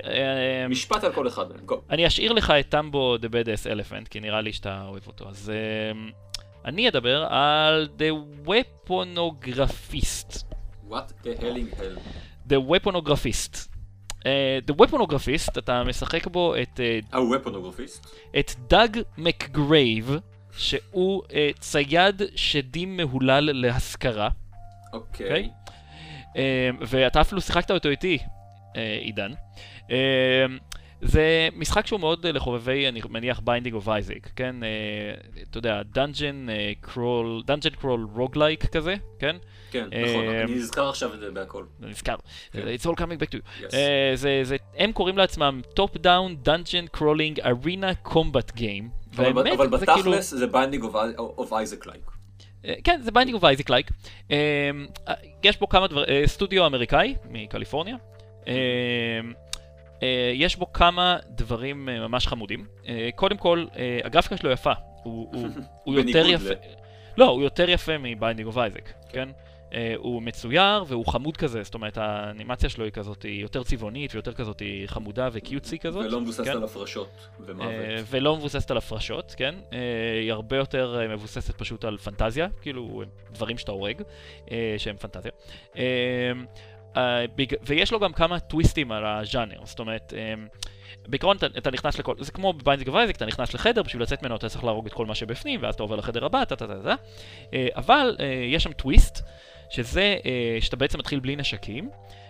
[0.69, 1.45] משפט על כל אחד.
[1.89, 5.29] אני אשאיר לך את טמבו The Badass Elephant, כי נראה לי שאתה אוהב אותו.
[5.29, 5.51] אז
[6.65, 8.13] אני אדבר על The
[8.47, 10.43] Weaponographist.
[10.89, 11.99] What the hell in hell.
[12.51, 13.71] The Weaponographist.
[14.25, 18.07] אה, The Weaponographist, אתה משחק בו את אה, ה Weaponographist.
[18.39, 20.17] את דאג מקגרייב,
[20.57, 24.29] שהוא אה, צייד שדים מהולל להשכרה,
[24.93, 25.25] אוקיי.
[25.25, 25.49] אוקיי?
[26.37, 28.17] אה, ואתה אפילו שיחקת אותו איתי,
[28.75, 29.31] אה, עידן.
[29.91, 30.45] אה,
[31.01, 34.55] זה משחק שהוא מאוד אה, לחובבי, אני מניח, Binding of Isaac, כן?
[34.63, 34.69] אה,
[35.49, 36.47] אתה יודע, dungeon
[36.81, 39.35] crawl, dungeon crawl roguelike כזה, כן?
[39.71, 40.27] כן, אה, נכון.
[40.27, 41.63] אני נזכר עכשיו את זה בהכל.
[41.79, 42.15] נזכר.
[42.51, 42.59] כן.
[42.59, 43.63] It's all coming back to you.
[43.63, 43.75] Yes.
[44.15, 48.89] זה, זה, הם קוראים לעצמם top down dungeon crawling arena combat game.
[49.17, 50.11] אבל ב- אבל זה כאילו...
[50.11, 50.83] בתכלס זה Binding
[51.17, 52.11] of Isaac like.
[52.83, 53.91] כן, זה Binding of Isaac like.
[55.43, 57.95] יש בו כמה דברים, סטודיו אמריקאי מקליפורניה.
[60.03, 62.65] אה, יש בו כמה דברים אה, ממש חמודים.
[62.87, 63.65] אה, קודם כל,
[64.03, 64.73] הגרפיקה שלו יפה.
[65.03, 65.47] הוא, הוא,
[65.83, 66.49] הוא יותר יפה.
[66.49, 66.81] ל-
[67.17, 69.29] לא, הוא יותר יפה מ Binding of Isaac, כן?
[69.97, 74.33] הוא מצויר והוא חמוד כזה, זאת אומרת האנימציה שלו היא כזאת, היא יותר צבעונית ויותר
[74.33, 76.05] כזאת היא חמודה ו cutesy כזאת.
[76.05, 76.51] ולא מבוססת כן?
[76.51, 77.71] על הפרשות ומוות.
[78.09, 79.55] ולא מבוססת על הפרשות, כן?
[80.21, 84.01] היא הרבה יותר מבוססת פשוט על פנטזיה, כאילו דברים שאתה הורג,
[84.77, 85.31] שהם פנטזיה.
[86.97, 87.25] אה,
[87.61, 90.33] ויש לו גם כמה טוויסטים על הז'אנר, זאת אומרת, אה,
[91.07, 94.01] בעיקרון אתה, אתה נכנס לכל, זה כמו ב Binding of Isaac, אתה נכנס לחדר, בשביל
[94.01, 96.55] לצאת ממנו אתה צריך להרוג את כל מה שבפנים, ואז אתה עובר לחדר הבא, טה
[96.55, 96.95] טה טה טה.
[97.53, 99.23] אה, אבל אה, יש שם טוויסט,
[99.69, 100.17] שזה
[100.61, 101.89] שאתה בעצם מתחיל בלי נשקים,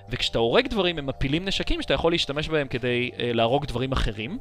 [0.09, 4.39] וכשאתה הורג דברים הם מפילים נשקים שאתה יכול להשתמש בהם כדי להרוג דברים אחרים.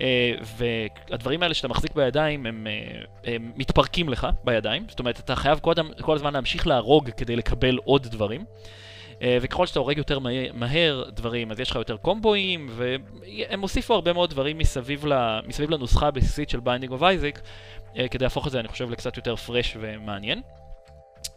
[0.00, 5.36] אה, והדברים האלה שאתה מחזיק בידיים הם, אה, הם מתפרקים לך בידיים, זאת אומרת אתה
[5.36, 8.44] חייב כל, כל הזמן להמשיך להרוג כדי לקבל עוד דברים.
[9.22, 13.94] אה, וככל שאתה הורג יותר מהר, מהר דברים, אז יש לך יותר קומבואים, והם הוסיפו
[13.94, 17.40] הרבה מאוד דברים מסביב, ל, מסביב לנוסחה הבסיסית של Binding of Isaac,
[18.10, 20.40] כדי להפוך את זה, אני חושב, לקצת יותר fresh ומעניין.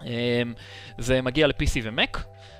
[0.05, 0.41] אה,
[0.97, 2.17] זה מגיע ל-PC ו-Mac,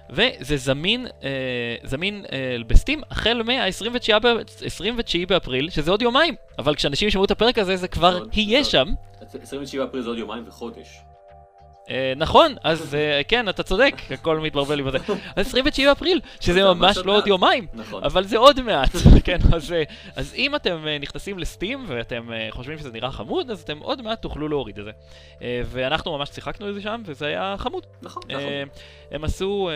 [0.10, 2.26] וזה זמין, אה, זמין
[2.68, 7.76] ב Steam החל מה-29 ב- באפריל, שזה עוד יומיים, אבל כשאנשים ישמעו את הפרק הזה
[7.76, 8.64] זה כבר יהיה.
[8.64, 8.88] שם.
[9.42, 10.88] 27 אפריל זה עוד יומיים וחודש.
[11.90, 14.98] אה, נכון, אז אה, כן, אתה צודק, הכל מתברבל לי בזה.
[15.36, 17.28] אז 29 באפריל, שזה זה ממש לא עוד.
[17.28, 18.04] יומיים, נכון.
[18.04, 18.90] אבל זה עוד מעט,
[19.26, 19.84] כן, אז, אה,
[20.16, 24.48] אז אם אתם נכנסים לסטים ואתם חושבים שזה נראה חמוד, אז אתם עוד מעט תוכלו
[24.48, 24.92] להוריד את זה.
[25.66, 27.86] ואנחנו ממש שיחקנו את זה שם, וזה היה חמוד.
[28.02, 28.52] נכון, נכון.
[29.12, 29.70] הם עשו...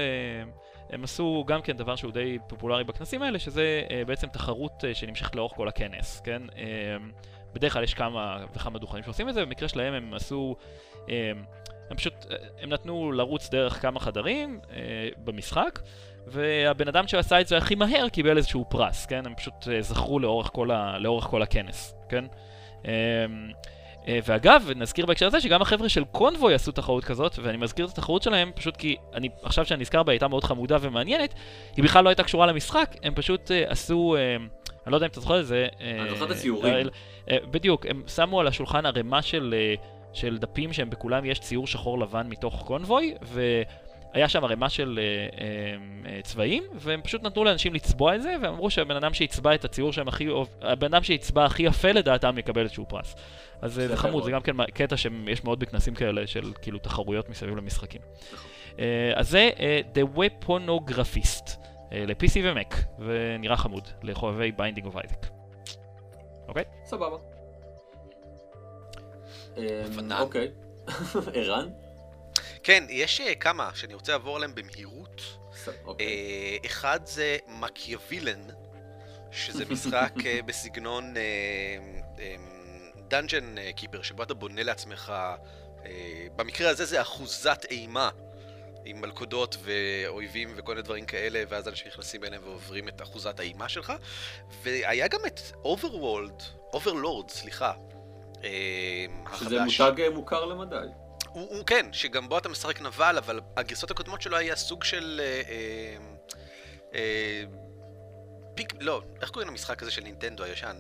[0.92, 4.96] הם עשו גם כן דבר שהוא די פופולרי בכנסים האלה, שזה אה, בעצם תחרות אה,
[4.96, 6.42] שנמשכת לאורך כל הכנס, כן?
[6.58, 6.98] אה,
[7.54, 10.56] בדרך כלל יש כמה וכמה דוכנים שעושים את זה, במקרה שלהם הם עשו...
[11.10, 11.32] אה,
[11.92, 15.80] הם פשוט, אה, הם נתנו לרוץ דרך כמה חדרים אה, במשחק,
[16.28, 19.26] והבן אדם שעשה את זה הכי מהר קיבל איזשהו פרס, כן?
[19.26, 22.26] הם פשוט אה, זכרו לאורך כל, ה, לאורך כל הכנס, כן?
[22.86, 22.92] אה,
[24.08, 27.92] אה, ואגב, נזכיר בהקשר הזה שגם החבר'ה של קונבוי עשו תחרות כזאת, ואני מזכיר את
[27.92, 31.34] התחרות שלהם פשוט כי אני, עכשיו שאני נזכר בה, הייתה מאוד חמודה ומעניינת,
[31.76, 34.36] היא בכלל לא הייתה קשורה למשחק, הם פשוט אה, עשו, אה,
[34.86, 36.88] אני לא יודע אם אתה זוכר את זה, אה, אני זוכר את הציורים.
[37.30, 39.56] אה, בדיוק, הם שמו על השולחן ערימה של,
[40.14, 45.44] של דפים שהם בכולם יש ציור שחור לבן מתוך קונבוי, והיה שם ערימה של אה,
[45.46, 45.76] אה,
[46.16, 49.66] אה, צבעים, והם פשוט נתנו לאנשים לצבוע את זה, והם אמרו שהבן אדם שיצבע את
[49.66, 53.16] הציור שהם הכי, אוהב- הבן אדם שיצבע הכי יפה לדעתם יקבל איזשהו פרס.
[53.62, 54.24] אז אה, זה זה חמוד, מאוד.
[54.24, 58.02] זה גם כן קטע שיש מאוד בכנסים כאלה של כאילו תחרויות מסביב למשחקים.
[58.80, 61.52] אה, אז זה אה, The Weaponographist,
[61.92, 65.28] ל-PC ו-Mac, ונראה חמוד, לחובבי Binding of Isaac.
[66.48, 66.64] אוקיי?
[66.86, 67.31] סבבה.
[69.58, 70.12] אמ.
[70.12, 70.52] אוקיי.
[71.34, 71.70] ערן?
[72.64, 75.22] כן, יש אה, כמה שאני רוצה לעבור עליהם במהירות.
[75.86, 76.08] אוקיי.
[76.08, 78.42] אה, אחד זה Machiavillain,
[79.32, 81.14] שזה משחק אה, בסגנון
[83.08, 85.14] Dungeon Keeper, שבו אתה בונה לעצמך,
[86.36, 88.10] במקרה הזה זה אחוזת אימה.
[88.86, 93.70] עם מלכודות ואויבים וכל מיני דברים כאלה, ואז אנשים נכנסים אליהם ועוברים את אחוזת האימה
[93.70, 93.94] שלך.
[94.64, 96.44] והיה גם את Overworld,
[96.74, 97.74] Overlord, סליחה.
[98.44, 99.06] אה,
[99.38, 99.82] שזה החדש.
[99.82, 100.76] מותג אה, מוכר למדי.
[101.30, 105.22] הוא, הוא כן, שגם בו אתה משחק נבל, אבל הגרסות הקודמות שלו היה סוג של...
[105.24, 105.96] אה, אה,
[106.96, 107.44] אה,
[108.56, 108.74] Pik...
[108.80, 110.76] לא, איך קוראים למשחק הזה של נינטנדו הישן?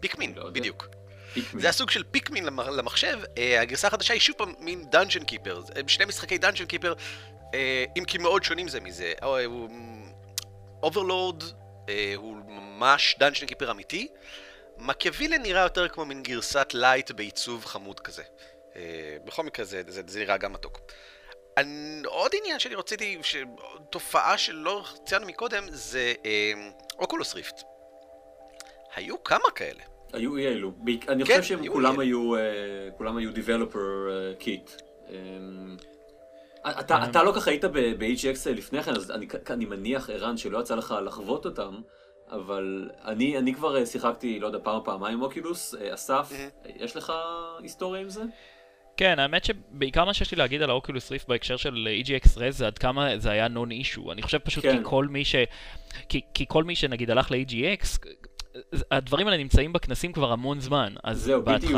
[0.00, 0.50] Pikmin, לא.
[0.50, 0.86] בדיוק.
[1.34, 1.62] Pikmin.
[1.62, 5.60] זה הסוג של Pikmin למ- למחשב, אה, הגרסה החדשה היא שוב פעם מין Dungeon Keeper,
[5.86, 6.94] שני משחקי Dungeon Keeper,
[7.54, 9.12] אה, אם כי מאוד שונים זה מזה.
[10.82, 11.42] Overlord
[12.16, 14.08] הוא ממש Dungeon Keeper אמיתי,
[14.78, 18.22] Machiavillain נראה יותר כמו מין גרסת light בעיצוב חמוד כזה.
[18.76, 20.80] אה, בכל מקרה זה, זה, זה נראה גם מתוק.
[21.56, 23.36] אני, עוד עניין שאני רציתי, ש...
[23.90, 26.52] תופעה שלא ציינו מקודם, זה אה,
[26.98, 27.62] Oculus Rift.
[28.94, 29.82] היו כמה כאלה.
[30.12, 30.72] היו אי אלו.
[30.76, 32.40] בעיק- אני כן, חושב שהם היו כולם היו, אה,
[32.96, 33.76] כולם היו Developer
[34.10, 34.82] אה, Kit.
[35.10, 35.76] אמ,
[36.80, 40.74] אתה אתה לא כך היית ב-HX לפני כן, אז אני- אני מניח, ערן, שלא יצא
[40.74, 41.80] לך לחוות אותם,
[42.30, 45.74] אבל אני אני כבר אה, שיחקתי, לא יודע, פעם פעמיים עם אוקילוס.
[45.74, 46.32] אה, אסף,
[46.76, 47.12] יש לך
[47.58, 48.22] היסטוריה עם זה?
[48.96, 52.66] כן, האמת שבעיקר מה שיש לי להגיד על האוקולוס ריף בהקשר של EGX Res זה
[52.66, 54.12] עד כמה זה היה נון אישו.
[54.12, 54.78] אני חושב פשוט כן.
[54.78, 55.34] כי כל מי ש...
[56.08, 58.08] כי, כי כל מי שנגיד הלך ל-EGX,
[58.90, 60.94] הדברים האלה נמצאים בכנסים כבר המון זמן.
[61.04, 61.72] אז זהו, בדיוק.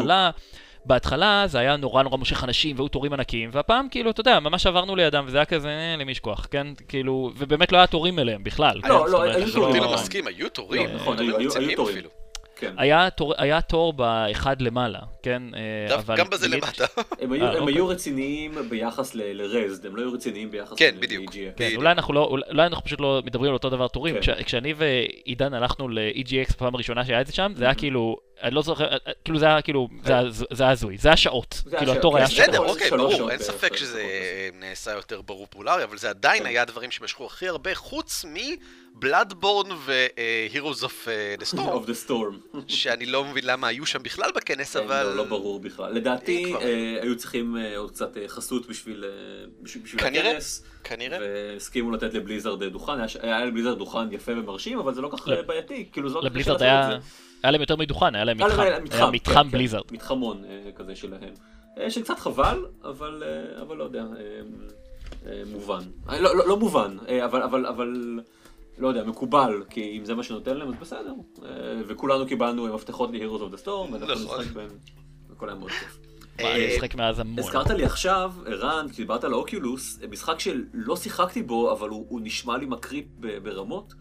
[0.84, 1.44] בהתחלה...
[1.46, 4.96] זה היה נורא נורא מושך אנשים והיו תורים ענקיים, והפעם כאילו, אתה יודע, ממש עברנו
[4.96, 6.66] לידם וזה היה כזה, אה, למי לשכוח, כן?
[6.88, 8.80] כאילו, ובאמת לא היה תורים אליהם בכלל.
[8.82, 8.88] כן?
[8.88, 9.70] לא, זאת לא, היו זה תורים.
[9.74, 10.86] אני לא- לא מסכים, היו תורים.
[10.88, 12.04] לא, נכון, היו תורים.
[12.58, 12.74] כן.
[12.78, 15.42] היה תור, היה תור באחד למעלה, כן?
[15.54, 16.16] אה, דווקא אבל...
[16.16, 16.84] גם בזה למטה.
[17.20, 17.74] הם היו- אה, הם אוקיי.
[17.74, 21.24] היו רציניים ביחס לרזד, הם לא היו רציניים ביחס כן, ל- בדיוק.
[21.24, 21.32] ל-EGX.
[21.56, 21.78] כן, בדיוק.
[21.78, 24.14] אולי אנחנו לא, אולי- אנחנו פשוט לא מדברים על אותו דבר תורים.
[24.14, 24.20] כן.
[24.20, 28.54] כש, כשאני ועידן הלכנו ל-EGX בפעם הראשונה שהיה את זה שם, זה היה כאילו, אני
[28.54, 28.88] לא זוכר,
[29.24, 30.12] כאילו זה היה כאילו, זה
[30.62, 31.62] היה- הזוי, זה היה שעות.
[31.64, 32.48] זה היה כאילו התור כן, היה שעות.
[32.48, 34.02] בסדר, אוקיי, ברור, אין ספק שזה.
[34.60, 36.48] נעשה יותר ברור פופולרי, אבל זה עדיין כן.
[36.48, 38.24] היה הדברים שמשכו הכי הרבה, חוץ
[38.96, 42.58] מבלאדבורן ו-Heroes of uh, the Storm, of the storm.
[42.68, 45.02] שאני לא מבין למה היו שם בכלל בכנס, כן, אבל...
[45.02, 45.92] לא, לא ברור בכלל.
[45.92, 46.54] לדעתי.
[46.54, 49.04] אה, היו צריכים אה, עוד קצת אה, חסות בשביל.
[49.94, 51.18] הכנס, כנראה.
[51.20, 55.88] והסכימו לתת לבליזרד דוכן, היה לבליזרד דוכן יפה ומרשים, אבל זה לא כך אה, בעייתי,
[55.92, 56.24] כאילו זאת...
[56.24, 56.98] לבליזרד היה.
[57.42, 58.82] היה להם יותר מדוכן, היה להם מתחם, היה כן,
[59.12, 59.82] מתחם כן, בליזרד.
[59.90, 60.44] מתחמון
[60.76, 61.34] כזה שלהם.
[61.88, 63.22] שקצת חבל, אבל
[63.62, 64.04] אבל לא יודע,
[65.46, 65.80] מובן.
[66.08, 68.20] לא- לא לא מובן, אבל אבל אבל...
[68.78, 71.12] לא יודע, מקובל, כי אם זה מה שנותן להם, אז בסדר.
[71.44, 71.48] אה,
[71.86, 74.40] וכולנו קיבלנו מפתחות ל-Heroes of the Storm, ואנחנו נכון.
[74.40, 74.68] נשחק בהם,
[75.32, 75.98] הכל היה מאוד כיף.
[76.38, 77.38] אני משחק מאז המון.
[77.38, 82.56] הזכרת לי עכשיו, ערן, כשדיברת על האוקיולוס, משחק שלא שיחקתי בו, אבל הוא, הוא נשמע
[82.56, 83.94] לי מקריפ ב- ברמות.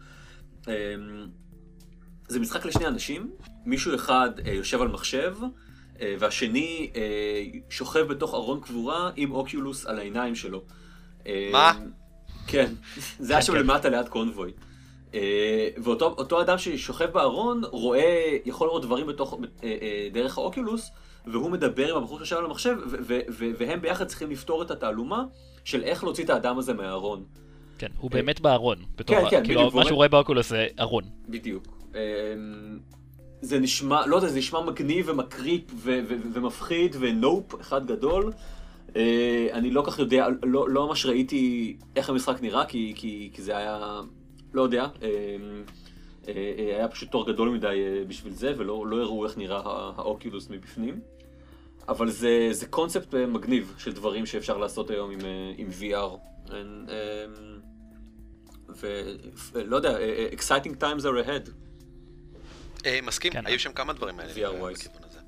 [2.28, 3.30] זה משחק לשני אנשים,
[3.66, 5.36] מישהו אחד אה, יושב על מחשב,
[6.00, 7.00] אה, והשני אה,
[7.70, 10.62] שוכב בתוך ארון קבורה עם אוקיולוס על העיניים שלו.
[11.26, 11.72] אה, מה?
[12.46, 12.72] כן,
[13.18, 13.58] זה היה שם כן.
[13.58, 14.52] למטה ליד קונבוי.
[15.14, 20.90] אה, ואותו אותו אדם ששוכב בארון רואה, יכול לראות דברים בתוך, אה, אה, דרך האוקיולוס,
[21.26, 22.76] והוא מדבר עם הבחור שיושב על המחשב,
[23.58, 25.24] והם ביחד צריכים לפתור את התעלומה
[25.64, 27.24] של איך להוציא את האדם הזה מהארון.
[27.78, 28.78] כן, הוא באמת בארון.
[28.96, 31.04] בתור כן, כן, כאילו, בדיוק, מה הוא שהוא רואה באוקולוס זה ארון.
[31.28, 31.78] בדיוק.
[33.40, 35.62] זה נשמע, לא יודע, זה נשמע מגניב ומקריפ
[36.32, 38.32] ומפחיד ונופ אחד גדול.
[39.52, 44.00] אני לא כך יודע, לא, לא ממש ראיתי איך המשחק נראה, כי זה היה,
[44.54, 45.62] לא יודע, אמ,
[46.28, 49.56] אה, אה, היה פשוט תור גדול מדי אה, בשביל זה, ולא לא הראו איך נראה
[49.58, 51.00] הא- האוקילוס מבפנים.
[51.88, 55.18] אבל זה, זה קונספט מגניב של דברים שאפשר לעשות היום עם,
[55.56, 56.16] עם VR.
[56.52, 56.54] אמ,
[59.52, 59.96] ולא יודע,
[60.32, 61.50] exciting times are ahead.
[62.86, 63.46] אה, מסכים, כן.
[63.46, 64.32] היו שם כמה דברים האלה.
[64.32, 64.78] VR wise.
[64.88, 65.18] בכיוון הזה.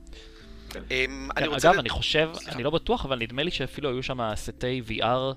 [0.71, 0.83] כן.
[0.91, 1.53] אמ, כן.
[1.53, 2.31] אגב, אני חושב.
[2.49, 5.35] אני לא בטוח, אבל נדמה לי שאפילו היו שם סטי VR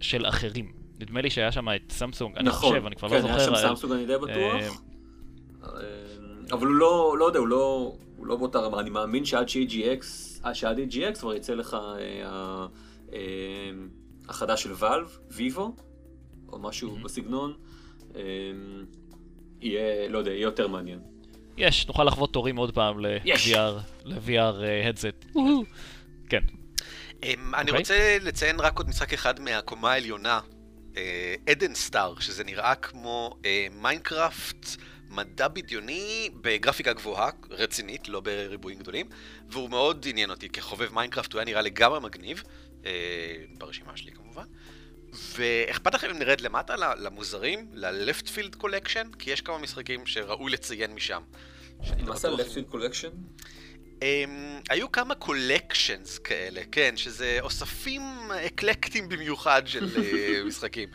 [0.00, 0.72] של אחרים.
[1.00, 3.34] נדמה לי שהיה שם את סמסונג, אני נכון, חושב, אני כבר כן, לא זוכר.
[3.34, 4.82] היה שם סמסונג, אני די אה, בטוח.
[5.64, 5.70] אה,
[6.52, 8.80] אבל הוא לא, לא יודע, הוא לא, הוא לא באותה רמה.
[8.80, 10.04] אני מאמין שעד ש-AGX,
[10.44, 12.66] אה, שעד AGX כבר יצא לך אה,
[13.12, 13.18] אה,
[14.28, 15.74] החדש של ואלב, ויבו,
[16.52, 16.96] או משהו.
[17.04, 17.54] בסגנון.
[18.16, 18.20] אה,
[19.60, 20.98] יהיה, לא יודע, יהיה יותר מעניין.
[21.56, 23.00] יש, נוכל לחוות תורים עוד פעם.
[23.00, 24.54] ל-VR, ל-VR
[24.88, 25.24] הדסט.
[26.28, 26.40] כן.
[27.22, 27.78] אמ, אני אוקיי.
[27.80, 30.40] רוצה לציין רק עוד משחק אחד מהקומה העליונה,
[31.46, 34.66] Eden Star, שזה נראה כמו אה, מיינקראפט
[35.08, 39.06] מדע בדיוני בגרפיקה גבוהה, רצינית, לא בריבועים גדולים,
[39.48, 42.42] והוא מאוד עניין אותי, כחובב מיינקראפט הוא היה נראה לגמרי מגניב,
[42.84, 42.90] אה,
[43.58, 44.44] ברשימה שלי כמובן.
[45.12, 49.16] ואכפת לכם אם נרד למטה למוזרים, ל-Left Field Collection?
[49.18, 51.22] כי יש כמה משחקים שראוי לציין משם.
[51.80, 53.10] לא מה זה ה-Left Field Collection?
[54.00, 54.02] אמ,
[54.70, 58.02] היו כמה collections כאלה, כן, שזה אוספים
[58.46, 59.98] אקלקטיים במיוחד של אה,
[60.48, 60.88] משחקים.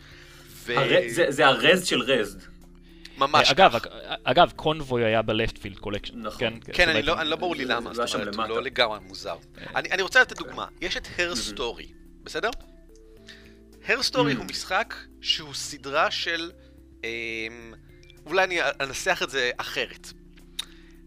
[0.50, 0.78] ו...
[0.78, 2.38] הר- זה- זה הרז של Rezzed.
[3.18, 3.86] ממש אגב, כך.
[3.86, 3.90] אג-
[4.24, 5.22] אגב, קונבוי היה
[5.56, 6.12] Field Collection.
[6.14, 6.38] נכון.
[6.38, 8.56] כן, כן, אני לא, אני לא ברור לי למה, היה זאת אומרת, הוא.
[8.56, 9.36] לא לגמרי מוזר.
[9.76, 11.86] אני, אני רוצה לתת דוגמה, יש את Her Story,
[12.22, 12.50] בסדר?
[13.86, 14.34] Her Story.
[14.34, 16.50] הוא משחק שהוא סדרה של...
[17.04, 17.08] אמ,
[18.26, 20.12] אולי אני אנסח את זה אחרת.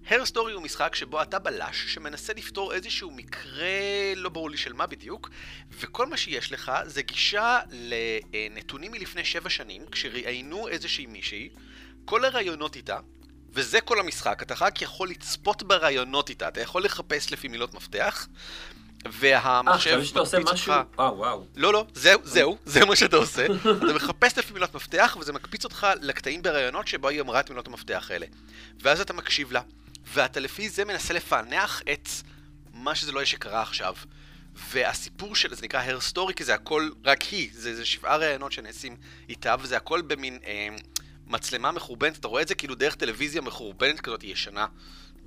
[0.10, 4.74] הר סטורי הוא משחק שבו אתה בלש שמנסה לפתור איזשהו מקרה, לא ברור לי של
[4.74, 5.30] מה בדיוק,
[5.80, 11.50] וכל מה שיש לך זה גישה לנתונים מלפני שבע שנים, כשראיינו איזושהי מישהי,
[12.06, 13.00] כל הראיונות איתה,
[13.54, 18.28] וזה כל המשחק, אתה רק יכול לצפות בראיונות איתה, אתה יכול לחפש לפי מילות מפתח,
[19.06, 20.74] והמחשב אה, שאתה עושה מקפיץ משהו...
[20.74, 20.98] אותך...
[20.98, 21.46] וואו, וואו.
[21.56, 23.46] לא, לא, זהו, זהו, זה מה שאתה עושה.
[23.84, 27.68] אתה מחפש לפי מילות מפתח, וזה מקפיץ אותך לקטעים בראיונות שבו היא אמרה את מילות
[27.68, 28.26] המפתח האלה.
[28.82, 29.62] ואז אתה מקשיב לה,
[30.14, 32.10] ואתה לפי זה מנסה לפענח את
[32.74, 33.96] מה שזה לא יהיה שקרה עכשיו.
[34.72, 38.52] והסיפור של זה נקרא Her Story, כי זה הכל רק היא, זה, זה שבעה ראיונות
[38.52, 38.96] שנעשים
[39.30, 40.68] איתה, וזה הכל במין אה,
[41.28, 44.66] מצלמה מחורבנת, אתה רואה את זה כאילו דרך טלוויזיה מחורבנת כזאת ישנה.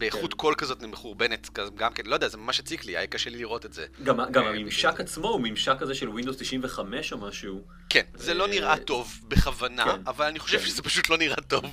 [0.02, 0.38] באיכות כן.
[0.38, 3.66] קול כזאת מחורבנת, גם כן, לא יודע, זה ממש הציק לי, היה קשה לי לראות
[3.66, 3.86] את זה.
[4.02, 7.62] גם, גם אה, הממשק עצמו הוא ממשק כזה של Windows 95 או משהו.
[7.88, 10.66] כן, זה לא אה, נראה טוב בכוונה, כן, אבל אני חושב כן.
[10.66, 11.64] שזה פשוט לא נראה טוב.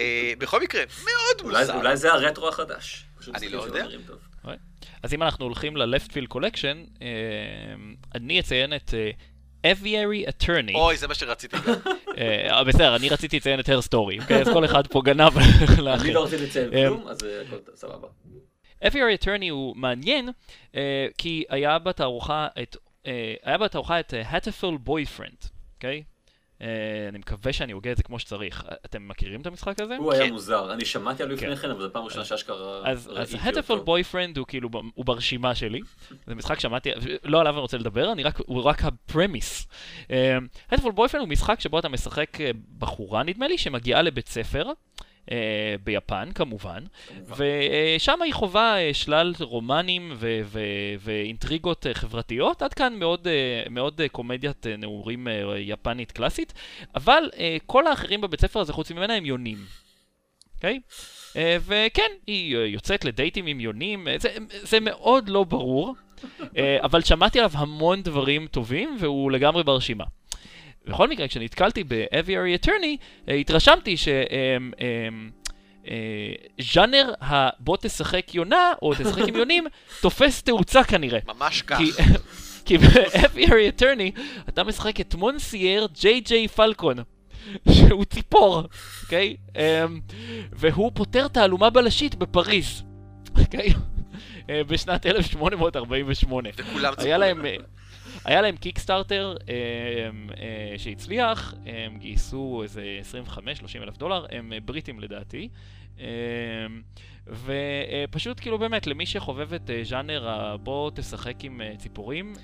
[0.00, 1.76] אה, בכל מקרה, מאוד מוזר.
[1.76, 3.04] אולי זה הרטרו החדש.
[3.34, 3.82] אני לא יודע.
[3.82, 4.18] נראים טוב.
[5.02, 7.08] אז אם אנחנו הולכים ל-Leftfield Collection, אה,
[8.14, 8.94] אני אציין את
[9.64, 10.74] אה, Aviary Attorney.
[10.74, 11.74] אוי, זה מה שרציתי גם.
[12.18, 14.40] אה, בסדר, אני רציתי לציין את הר סטורי, אוקיי?
[14.40, 16.12] אז כל אחד פה גנב אני לאחר.
[16.12, 18.08] לא רציתי לציין אה, כלום, אז אה, הכל סבבה.
[18.84, 20.28] Aviary Attorney הוא מעניין,
[20.74, 26.02] אה, כי היה בתערוכה את, אה, היה בתערוכה את אה, Hatterful Boyfriend, אוקיי?
[26.62, 26.66] אה,
[27.08, 28.64] אני מקווה שאני הוגה את זה כמו שצריך.
[28.84, 29.96] אתם מכירים את המשחק הזה?
[29.96, 30.32] הוא היה כן.
[30.32, 31.62] מוזר, אני שמעתי עליו לפני כן.
[31.62, 33.96] כן, אבל זו פעם ראשונה שאשכרה אז, אז ראיתי אותו.
[33.96, 35.80] Boyfriend הוא כאילו, הוא ברשימה שלי.
[36.26, 36.90] זה משחק שמעתי,
[37.24, 39.68] לא עליו אני רוצה לדבר, אני רק, הוא רק הפרמיס.
[40.72, 44.72] Hatterful Boyfriend הוא משחק שבו אתה משחק אה, בחורה, נדמה לי, שמגיעה לבית ספר.
[45.26, 45.32] Uh,
[45.84, 46.84] ביפן כמובן.
[47.36, 53.62] ושם היא חווה אה, שלל רומנים ו- ו- ואינטריגות אה, חברתיות, עד כאן מאוד, אה,
[53.70, 56.52] מאוד אה, קומדיית אה, נעורים אה, יפנית קלאסית,
[56.94, 59.58] אבל אה, כל האחרים בבית ספר הזה חוץ ממנה הם יונים,
[60.54, 60.80] אוקיי?
[61.36, 65.94] אה, וכן, היא אה, יוצאת לדייטים עם יונים, אה, זה, זה מאוד לא ברור,
[66.56, 70.04] אה, אבל שמעתי עליו המון דברים טובים והוא לגמרי ברשימה.
[70.86, 72.96] בכל מקרה, כשנתקלתי ב-Aviary Attorney,
[73.28, 73.96] אה, התרשמתי
[76.58, 79.66] שז'אנר הבוא תשחק יונה, או תשחק עם יונים,
[80.02, 81.18] תופס תאוצה כנראה.
[81.26, 81.78] ממש כך.
[82.66, 86.96] כי, ב-Aviary Attorney אתה משחק את מונסייר ג'יי ג'יי פלקון,
[87.72, 88.62] שהוא ציפור,
[89.02, 89.36] אוקיי?
[89.56, 90.00] אמ,
[90.52, 92.82] והוא פותר תעלומה בלשית בפריז,
[93.38, 93.72] אוקיי?
[94.50, 96.48] אה, בשנת 1848.
[96.56, 97.56] וכולם היה להם, אה,
[98.24, 99.54] היה להם קיקסטארטר אה,
[100.36, 102.82] אה, שהצליח, הם גייסו איזה
[103.36, 103.38] 25-30
[103.82, 105.48] אלף דולר, הם אה, בריטים לדעתי.
[107.26, 112.34] ופשוט כאילו באמת, למי שחובב את ז'אנר בוא תשחק עם ציפורים,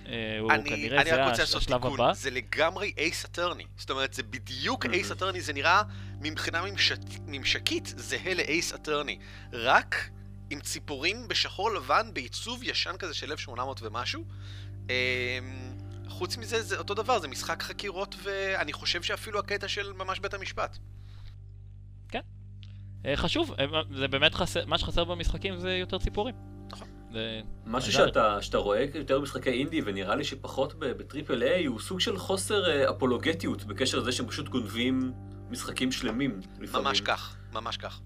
[0.41, 2.13] הוא אני, כנראה אני זה השלב תיקון, הבא.
[2.13, 3.65] זה לגמרי אייס אטרני.
[3.77, 4.87] זאת אומרת, זה בדיוק.
[4.87, 5.83] אייס אטרני, זה נראה
[6.21, 9.19] מבחינה ממשק, ממשקית זהה לאייס אטרני.
[9.53, 10.11] רק
[10.51, 14.25] עם ציפורים בשחור לבן בעיצוב ישן כזה של 1800 ומשהו.
[16.09, 20.35] חוץ מזה, זה אותו דבר, זה משחק חקירות, ואני חושב שאפילו הקטע של ממש בית
[20.35, 20.79] המשפט.
[23.07, 23.65] אה, חשוב, אה,
[23.97, 26.35] זה באמת חסר, מה שחסר במשחקים זה יותר ציפורים.
[26.73, 26.89] נכון.
[27.13, 27.93] זה- משהו.
[27.93, 32.19] שאתה, שאתה רואה יותר במשחקי אינדי, ונראה לי שפחות ב- ב triple-A, הוא סוג של
[32.19, 35.13] חוסר אה, אפולוגטיות בקשר לזה שהם פשוט גונבים
[35.51, 36.87] משחקים שלמים לפעמים.
[36.87, 38.01] ממש כך, ממש כך.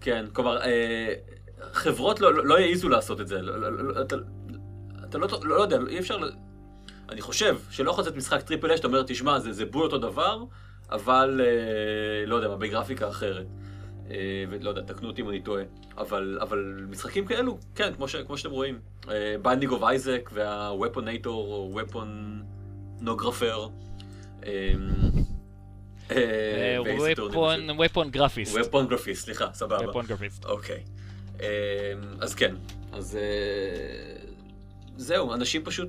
[0.00, 1.14] כן, כלומר, אה,
[1.72, 3.42] חברות לא, לא, לא יעזו לעשות את זה.
[3.42, 4.16] לא, לא, לא, אתה,
[5.04, 6.18] אתה לא, לא, לא יודע, אי אפשר...
[7.08, 10.44] אני חושב שלא יכול לצאת משחק triple-A שאתה אומר, תשמע, זה, זה בול אותו דבר,
[10.90, 13.46] אבל אה, לא יודע, מה, בגרפיקה אחרת.
[14.10, 15.62] אה, ולא יודע, תקנו אותי אם אני טועה.
[15.98, 18.78] אבל, אבל משחקים כאלו, כן, כמו, ש, כמו שאתם רואים.
[19.42, 23.68] Binding of Isaac וה Weaponator או Weaponographer.
[26.10, 26.76] אה,
[27.28, 27.70] Weapon,
[28.60, 29.24] Weaponographist.
[29.24, 29.90] סליחה, סבבה.
[29.90, 30.44] Weaponographist.
[30.44, 30.82] אוקיי.
[31.40, 31.46] אמ,
[32.20, 32.54] אז כן,
[32.92, 34.16] אז אה,
[34.96, 35.88] זהו, אנשים פשוט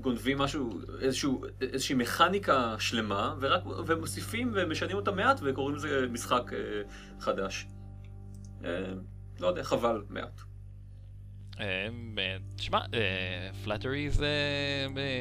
[0.00, 6.58] גונבים משהו, איזשהו, איזושהי מכניקה שלמה, ורק, ומוסיפים ומשנים אותה מעט וקוראים לזה משחק אה,
[7.20, 7.66] חדש.
[8.64, 8.70] אה,
[9.40, 10.40] לא יודע, חבל מעט.
[11.60, 11.88] אה,
[12.18, 12.80] אה, תשמע,
[13.64, 14.28] פלאטרי זה...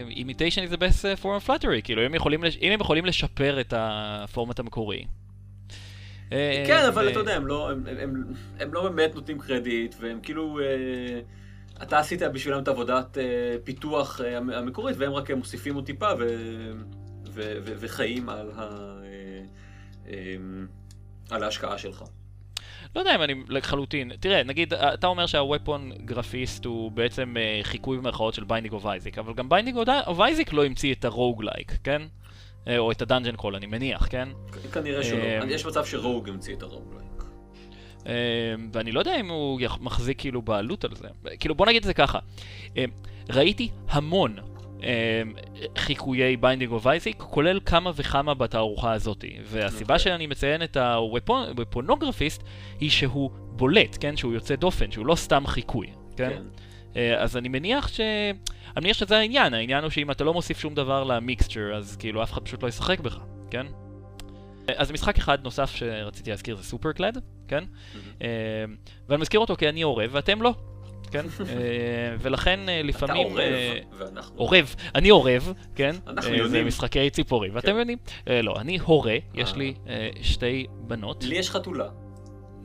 [0.09, 4.59] אימיטיישן is the best uh, form of flattery, כאילו אם הם יכולים לשפר את הפורמט
[4.59, 5.05] המקורי.
[6.31, 7.71] אה, כן, אבל אתה יודע, לא,
[8.59, 10.59] הם לא באמת נותנים קרדיט, והם כאילו...
[11.79, 13.23] אה, אתה עשית בשבילם את עבודת אה,
[13.63, 16.27] פיתוח אה, המ- המקורית, והם רק מוסיפים עוד טיפה ו,
[17.33, 19.41] ו, ו, וחיים על, ה, אה,
[20.07, 20.35] אה,
[21.29, 22.03] על ההשקעה שלך.
[22.95, 27.97] לא יודע אם אני לחלוטין, תראה, נגיד, אתה אומר שה Weaponographist הוא בעצם אה, חיקוי
[27.97, 29.75] במרכאות של Binding of Isaac, אבל גם Binding
[30.07, 32.01] of Isaac לא המציא את ה roguelike, כן?
[32.67, 34.29] אה, או את ה dungeon crawl, אני מניח, כן?
[34.73, 35.17] כנראה שלא.
[35.17, 37.08] אה, יש מצב ש Rogue המציא את ה roguelike.
[38.07, 38.13] אה,
[38.73, 41.07] ואני לא יודע אם הוא מחזיק כאילו בעלות על זה.
[41.39, 42.19] כאילו, בוא נגיד את זה ככה.
[42.77, 42.85] אה,
[43.29, 44.35] ראיתי המון
[44.83, 45.21] אה,
[45.77, 49.25] חיקויי Binding of Isaac, כולל כמה וכמה בתערוכה הזאת.
[49.43, 49.99] והסיבה אוקיי.
[49.99, 52.43] שאני מציין את ה Weaponographist
[52.79, 54.17] היא שהוא בולט, כן?
[54.17, 55.87] שהוא יוצא דופן, שהוא לא סתם חיקוי,
[56.17, 56.29] כן?
[56.29, 56.43] כן.
[56.95, 57.99] אה, אז אני מניח ש...
[58.77, 61.95] אני מניח שזה העניין, העניין הוא שאם אתה לא מוסיף שום דבר ל mixture, אז
[61.95, 63.19] כאילו אף אחד פשוט לא ישחק בך,
[63.51, 63.65] כן?
[64.69, 67.63] אה, אז משחק אחד נוסף שרציתי להזכיר זה סופר קלד, כן?
[68.21, 68.27] אה,
[69.09, 70.53] ואני מזכיר אותו כי אני עורב ואתם לא,
[71.11, 71.25] כן?
[71.39, 73.27] אה, ולכן אה, אתה לפעמים...
[73.27, 74.35] עורב, אה, ואנחנו...
[74.37, 75.95] עורב, אני עורב, כן?
[76.07, 76.67] אנחנו אה, זה יודעים.
[76.67, 77.77] משחקי ציפורים, ואתם כן.
[77.79, 77.97] יודעים?
[78.27, 79.55] אה, לא, אני הורה, יש.
[79.55, 79.73] לי
[80.21, 81.23] שתי בנות.
[81.23, 81.85] לי יש חתולה.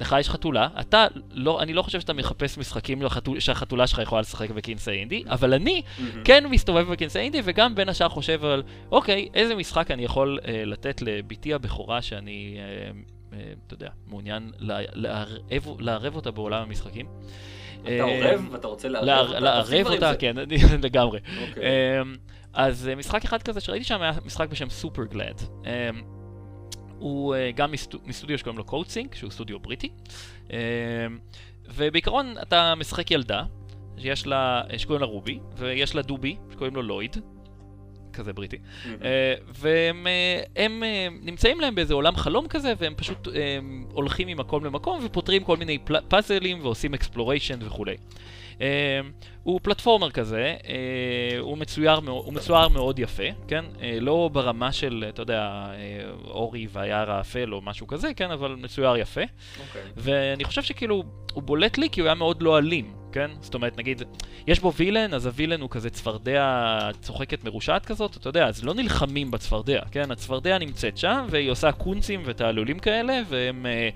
[0.00, 4.20] לך יש חתולה, אתה לא, אני לא חושב שאתה מחפש משחקים לחתול, שהחתולה שלך יכולה
[4.20, 5.82] לשחק בכנסי אינדי, אבל אני
[6.24, 10.64] כן מסתובב בכנסי אינדי, וגם בין השאר חושב על, אוקיי, איזה משחק אני יכול אה,
[10.64, 12.90] לתת לבתי הבכורה שאני, אה,
[13.66, 17.06] אתה יודע, מעוניין לערב, לערב אותה בעולם המשחקים.
[17.82, 19.40] אתה אה, עורב ואתה רוצה לערב לער- אותה?
[19.40, 20.12] לערב אותה.
[20.18, 20.36] כן,
[20.84, 21.18] לגמרי.
[21.48, 21.62] אוקיי.
[22.02, 22.16] אמ,
[22.52, 25.40] אז אה, משחק אחד כזה שראיתי שם היה משחק בשם סופר גלד.
[26.98, 29.88] הוא אה, גם מסטו- מסטודיו שקוראים לו קודסינק, שהוא סטודיו בריטי.
[30.50, 30.56] אמ,
[31.74, 33.42] ובעיקרון אתה משחק ילדה,
[33.98, 37.16] שיש לה, אה, שקוראים לה רובי, ויש לה דובי, שקוראים לו לויד.
[38.14, 38.56] כזה בריטי.
[39.04, 43.58] אה, והם אה, הם, אה, נמצאים להם באיזה עולם חלום כזה, והם פשוט אה,
[43.92, 47.96] הולכים ממקום למקום ופותרים כל מיני פל- פאזלים ועושים exploration וכולי.
[48.60, 49.00] אה,
[49.42, 50.74] הוא platformer כזה, אה,
[51.38, 53.64] הוא מצויר, הוא מצויר מאוד יפה, כן?
[53.82, 55.66] אה, לא ברמה של, אתה יודע,
[56.24, 58.30] אורי והיער האפל או משהו כזה, כן?
[58.30, 59.20] אבל מצויר יפה.
[59.68, 59.82] אוקיי.
[59.96, 61.02] ואני חושב שכאילו,
[61.32, 63.30] הוא בולט לי כי הוא היה מאוד לא אלים, כן?
[63.40, 64.02] זאת אומרת, נגיד,
[64.46, 68.74] יש בו וילן, אז הווילן הוא כזה צפרדע צוחקת מרושעת כזאת, אתה יודע, אז לא
[68.74, 70.10] נלחמים בצפרדע, כן?
[70.10, 73.66] הצפרדע נמצאת שם, והיא עושה קונצים ותעלולים כאלה, והם...
[73.66, 73.88] אה,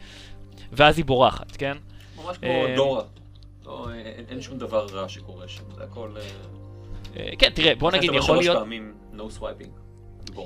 [0.72, 1.76] ואז היא בורחת, כן?
[2.16, 3.02] ממש כמו אה, דורה.
[3.66, 6.08] לא, אין- אין שום דבר רע שקורה שם, זה הכל...
[6.16, 6.22] אה,
[7.16, 8.58] אה, כן, תראה, בוא נגיד, יכול להיות...
[8.58, 9.87] פעמים no swiping.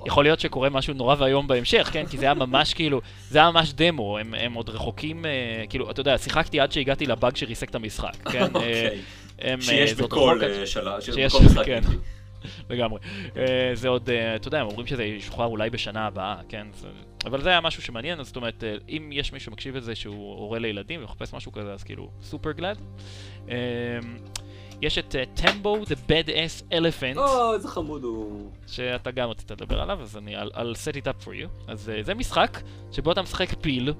[0.07, 2.07] יכול להיות שקורה משהו נורא ואיום בהמשך, כן?
[2.07, 5.31] כי זה היה ממש כאילו, זה היה ממש דמו, הם, הם עוד רחוקים, אה,
[5.69, 8.41] כאילו, אתה יודע, שיחקתי עד שהגעתי לבאג שריסק את המשחק, כן?
[8.43, 8.99] אה, אוקיי.
[9.39, 11.65] הם, אה, שיש זה עוד בכל אה, שלב, שיש שיש- בכל משחק.
[11.67, 11.81] כן.
[12.71, 13.01] לגמרי.
[13.37, 16.67] אה, זה עוד, אה, אתה יודע, הם אומרים שזה ישוחרר אולי בשנה הבאה, כן?
[16.75, 16.89] זה-
[17.25, 20.39] אבל זה היה משהו שמעניין, אז זאת אומרת, אה, אם יש מישהו שמקשיב לזה שהוא
[20.39, 22.79] הורה לילדים ומחפש משהו כזה, אז כאילו, סופר גלד.
[24.83, 28.51] יש את טמבו, The Bad Ass Elephant, או, איזה חמוד הוא.
[28.67, 30.57] שאתה גם רצית לדבר עליו, אז אני, I'll, I'll
[30.87, 31.49] set it up for you.
[31.69, 32.61] אז אה, זה משחק
[32.93, 33.93] שבו אתה משחק פיל,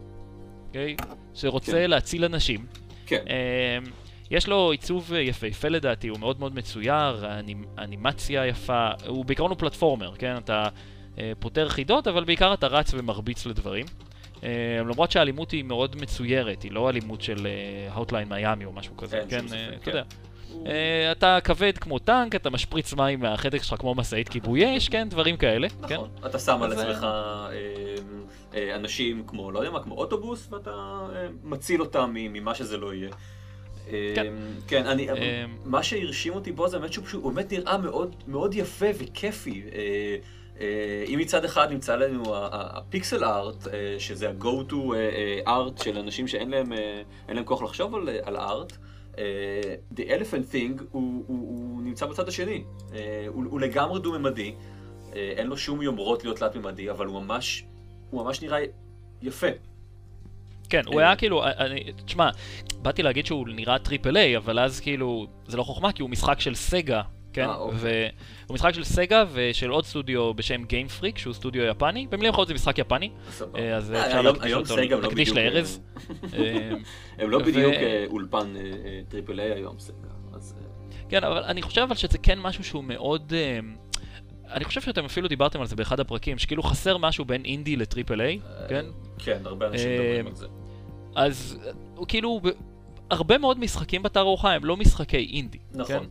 [0.69, 0.97] אוקיי?
[1.35, 1.91] שרוצה כן.
[1.91, 2.67] להציל אנשים.
[3.07, 3.25] כן.
[3.27, 3.91] אמ,
[4.31, 9.51] יש לו עיצוב אה, יפהפה לדעתי, הוא מאוד מאוד מצויר, האנימ- האנימציה יפה, הוא בעיקרון
[9.51, 10.37] הוא platformer, כן?
[10.37, 10.65] אתה
[11.19, 13.87] אה, פותר חידות, אבל בעיקר אתה רץ ומרביץ לדברים.
[14.45, 14.49] אה,
[14.81, 17.47] למרות שהאלימות היא מאוד מצוירת, היא לא אלימות של
[17.91, 19.39] Hotline Miami או משהו כזה, כן?
[19.39, 19.91] שום ספק, אה, אתה כן.
[19.91, 20.03] יודע.
[20.67, 25.09] אה, אתה כבד כמו טנק, אתה משפריץ מים מהחדק שלך כמו משאית כיבוי אש, כן?
[25.09, 25.95] דברים כאלה, כן?
[25.95, 26.09] נכון.
[26.27, 27.49] אתה שם על עצמך אה,
[28.55, 31.01] אה, אנשים כמו, לא יודע מה, כמו אוטובוס, ואתה
[31.45, 33.11] מציל אותם מ- ממה שזה לא יהיה.
[34.15, 34.33] כן.
[34.69, 35.09] כן, אני,
[35.65, 39.63] מה שהרשים אותי בו זה באמת שהוא באמת נראה מאוד, מאוד יפה וכיפי.
[41.09, 42.23] אם מצד אחד נמצא לנו
[42.53, 43.67] הפיקסל ארט,
[43.99, 44.75] שזה ה-go to
[45.47, 46.73] ארט של אנשים שאין להם,
[47.29, 48.73] אין להם כוח לחשוב על, על ארט,
[49.95, 52.65] The Elephant Thing הוא, הוא, הוא נמצא בצד השני.
[52.95, 54.55] אה, הוא, הוא לגמרי דו-ממדי,
[55.15, 57.65] אה, אין לו שום יומרות להיות תלת-ממדי, אבל הוא ממש,
[58.11, 58.59] הוא ממש נראה
[59.23, 59.47] יפה.
[60.69, 61.07] כן, הוא אה.
[61.07, 62.31] היה כאילו, אני, תשמע,
[62.83, 66.55] באתי להגיד שהוא נראה triple-A, אבל אז כאילו, זה לא חוכמה, כי הוא משחק של
[66.55, 67.03] סגה,
[67.33, 67.49] כן?
[67.49, 67.79] אה, אוקיי.
[68.47, 72.07] והוא משחק של סגה ושל עוד סטודיו בשם Game Freak, שהוא סטודיו יפני.
[72.11, 73.59] במילים אחרות זה משחק יפני, סבבה.
[73.59, 75.81] אה, אז אה, אפשר להקדיש אותו, לא בדיוק, לארז.
[76.35, 76.71] אה,
[77.19, 78.55] הם לא בדיוק אה, אולפן
[79.09, 79.95] triple-A היום, סגה.
[80.33, 80.73] אז, אה,
[81.09, 83.33] כן, אבל אני חושב אבל שזה כן משהו שהוא מאוד...
[83.37, 83.59] אה,
[84.51, 88.21] אני חושב שאתם אפילו דיברתם על זה באחד הפרקים, שכאילו חסר משהו בין אינדי ל
[88.21, 88.85] triple-A, כן?
[89.19, 90.47] כן, הרבה אנשים אה, מדברים על זה.
[91.15, 92.41] אז אה, כאילו,
[93.11, 95.59] הרבה מאוד משחקים בתערוכה הם לא משחקי אינדי.
[95.73, 95.87] נכון.
[95.87, 96.05] כן?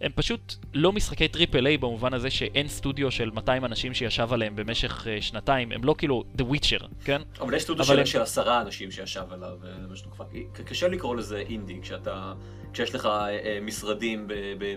[0.00, 5.06] הם פשוט לא משחקי triple-A במובן הזה שאין סטודיו של 200 אנשים שישב עליהם במשך
[5.06, 7.22] אה, שנתיים, הם לא כאילו The Witcher, כן?
[7.40, 11.38] אבל יש סטודיו אבל של- הם- של עשרה אנשים שישב עליו, אה, קשה לקרוא לזה
[11.38, 12.32] אינדי, כשאתה,
[12.72, 14.26] כשיש לך אה, אה, משרדים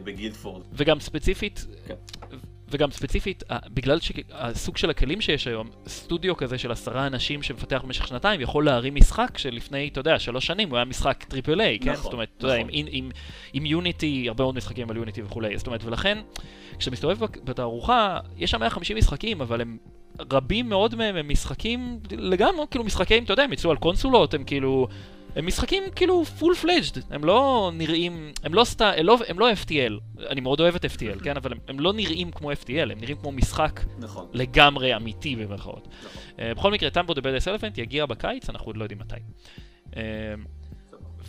[0.03, 0.63] בגילדפורד.
[0.73, 1.95] וגם ספציפית, כן.
[2.71, 8.07] וגם ספציפית, בגלל שהסוג של הכלים שיש היום, סטודיו כזה של עשרה אנשים שמפתח במשך
[8.07, 11.91] שנתיים יכול להרים משחק שלפני, אתה יודע, שלוש שנים הוא היה משחק triple-A, כן?
[11.91, 12.79] נכון, זאת אומרת, אתה יודע, עם, נכון.
[12.79, 13.09] עם, עם,
[13.53, 16.17] עם Unity, הרבה מאוד משחקים על Unity וכולי, זאת אומרת, ולכן,
[16.77, 19.77] כשאתה מסתובב בתערוכה, יש שם 150 משחקים, אבל הם...
[20.31, 24.43] רבים מאוד מהם הם משחקים לגמרי, כאילו משחקים, אתה יודע, הם יצאו על קונסולות, הם
[24.43, 24.87] כאילו...
[25.35, 30.21] הם משחקים כאילו full-fledged, הם לא נראים, הם לא סטה, הם לא, הם לא FTL,
[30.29, 33.17] אני מאוד אוהב את FTL, כן, אבל הם, הם לא נראים כמו FTL, הם נראים
[33.17, 34.27] כמו משחק נכון.
[34.33, 35.87] לגמרי אמיתי במרכאות.
[35.87, 36.21] נכון.
[36.37, 39.15] אה, בכל מקרה, Tembo the Badass Elephant יגיע בקיץ, אנחנו עוד לא יודעים מתי.
[39.91, 39.95] אה,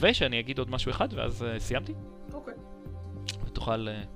[0.00, 1.92] ושאני אגיד עוד משהו אחד, ואז אה, סיימתי,
[2.32, 2.55] אוקיי.
[3.46, 4.07] ותוכל אה,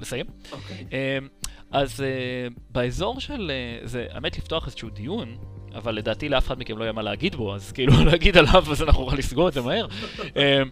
[0.00, 0.26] לסיים.
[0.52, 0.86] אוקיי.
[0.90, 1.24] Uh,
[1.70, 3.50] אז uh, באזור של,
[3.84, 5.36] uh, זה, האמת לפתוח איזשהו דיון,
[5.76, 8.82] אבל לדעתי לאף אחד מכם לא יהיה מה להגיד בו, אז כאילו להגיד עליו, אז
[8.82, 9.86] אנחנו נוכל לסגור את זה מהר.
[10.36, 10.62] אה,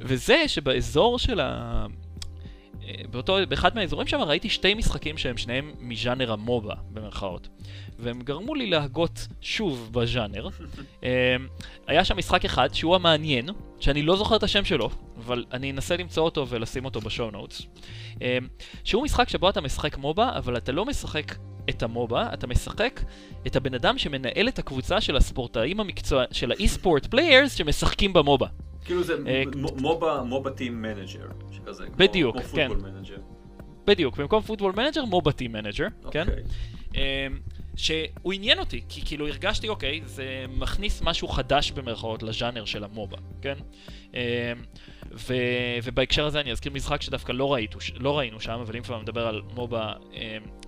[0.00, 1.86] וזה שבאזור של ה...
[3.10, 7.48] באותו, באחד מהאזורים שם ראיתי שתי משחקים שהם שניהם מז'אנר המובה, במרכאות.
[7.98, 10.48] והם גרמו לי להגות שוב בז'אנר.
[11.04, 11.36] אה,
[11.86, 13.48] היה שם משחק אחד שהוא המעניין,
[13.80, 17.30] שאני לא זוכר את השם שלו, אבל אני אנסה למצוא אותו ולשים אותו ב show
[17.30, 17.62] notes.
[18.84, 21.34] שהוא משחק שבו אתה משחק מובה, אבל אתה לא משחק
[21.70, 23.00] את ה MOBA, אתה משחק
[23.46, 26.24] את הבן אדם שמנהל את הקבוצה של הספורטאים המקצוע...
[26.32, 28.46] של ה e-sport players שמשחקים ב MOBA.
[28.84, 29.42] כאילו זה אה,
[30.24, 31.26] MOBA טים מנג'ר,
[31.72, 32.68] שכזה, כמו- בדיוק, כמו כן.
[32.68, 33.16] Football Manager.
[33.86, 36.24] בדיוק, במקום Football Manager, MOBA team manager, כן?
[36.94, 37.00] אמ,
[37.76, 42.89] שהוא עניין אותי, כי כאילו הרגשתי, אוקיי, זה מכניס משהו חדש במרכאות לז'אנר של ה
[42.89, 43.54] MOBA, כן?
[44.14, 44.18] אמ,
[45.12, 45.34] ו,
[45.82, 49.26] ובהקשר הזה אני אזכיר משחק שדווקא לא, ראיתו, לא ראינו שם, אבל אם כבר מדבר
[49.26, 50.18] על מובה, אמ,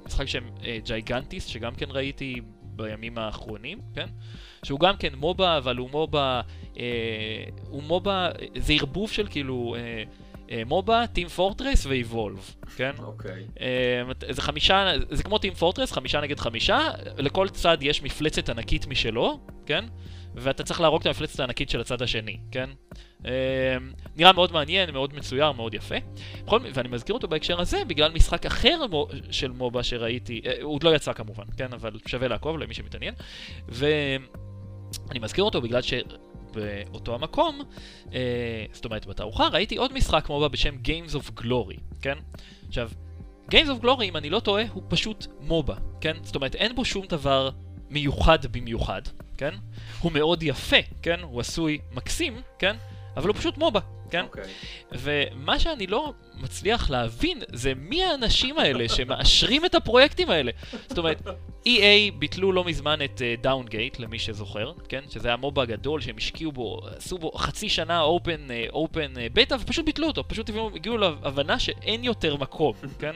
[0.07, 4.07] משחק שם אה, ג'ייגנטיס, שגם כן ראיתי בימים האחרונים, כן?
[4.65, 6.41] שהוא גם כן מובה, אבל הוא מובה,
[6.79, 6.83] אה,
[7.69, 8.29] הוא מובה,
[8.59, 10.03] זה ערבוב של כאילו אה,
[10.67, 12.93] מובה, טים פורטרס ואיבולב, כן?
[12.99, 13.45] אוקיי.
[13.61, 16.89] אה, זה חמישה, זה כמו טים פורטרס, חמישה נגד חמישה,
[17.19, 19.85] לכל צד יש מפלצת ענקית משלו, כן?
[20.35, 22.71] ואתה צריך להרוג את המפלצת הענקית של הצד השני, כן?
[23.27, 23.77] אה,
[24.17, 25.95] נראה מאוד מעניין, מאוד מצויר, מאוד יפה.
[26.45, 28.79] בכל, ואני מזכיר אותו בהקשר הזה בגלל משחק אחר
[29.31, 31.73] של מובה שראיתי, אה, הוא עוד לא יצא כמובן, כן?
[31.73, 33.15] אבל שווה לעקוב למי שמתעניין.
[33.69, 35.95] ואני מזכיר אותו בגלל ש...
[36.53, 37.61] באותו המקום,
[38.15, 42.19] אה, זאת אומרת בתערוכה, ראיתי עוד משחק מובה בשם Games of Glory, כן?
[42.69, 42.91] עכשיו,
[43.51, 46.17] Games of Glory, אם אני לא טועה, הוא פשוט מובה, כן?
[46.23, 47.51] זאת אומרת, אין בו שום דבר
[47.91, 49.03] מיוחד במיוחד,
[49.37, 49.55] כן?
[50.01, 51.21] הוא מאוד יפה, כן?
[51.21, 52.77] הוא עשוי מקסים, כן?
[53.17, 53.81] אבל הוא פשוט מובה,
[54.13, 54.25] כן?
[54.25, 54.45] אוקיי.
[54.93, 60.53] ומה שאני לא מצליח להבין זה מי האנשים האלה שמאשרים את הפרויקטים האלה.
[60.89, 61.23] זאת אומרת,
[61.67, 65.01] EA ביטלו לא מזמן את דאונגייט, למי שזוכר, כן?
[65.11, 69.85] שזה היה מובה גדול שהם השקיעו בו, עשו בו חצי שנה אופן, אופן בטא, ופשוט
[69.85, 73.15] ביטלו אותו, פשוט הגיעו להבנה שאין יותר מקום, כן?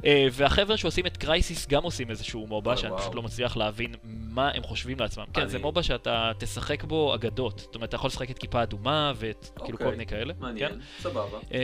[0.00, 2.96] Uh, והחבר'ה שעושים את קרייסיס גם עושים איזשהו MOBA, שאני.
[2.98, 5.24] פשוט לא מצליח להבין מה הם חושבים לעצמם.
[5.34, 7.58] כן, זה MOBA שאתה תשחק בו אגדות.
[7.58, 9.90] זאת אומרת, אתה יכול לשחק את כיפה אדומה ואת כאילו כל אוקיי.
[9.90, 10.34] מיני כאלה.
[10.34, 10.40] כן?
[10.40, 11.38] מעניין, סבבה.
[11.50, 11.56] אמ,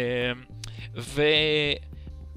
[0.97, 1.22] ו...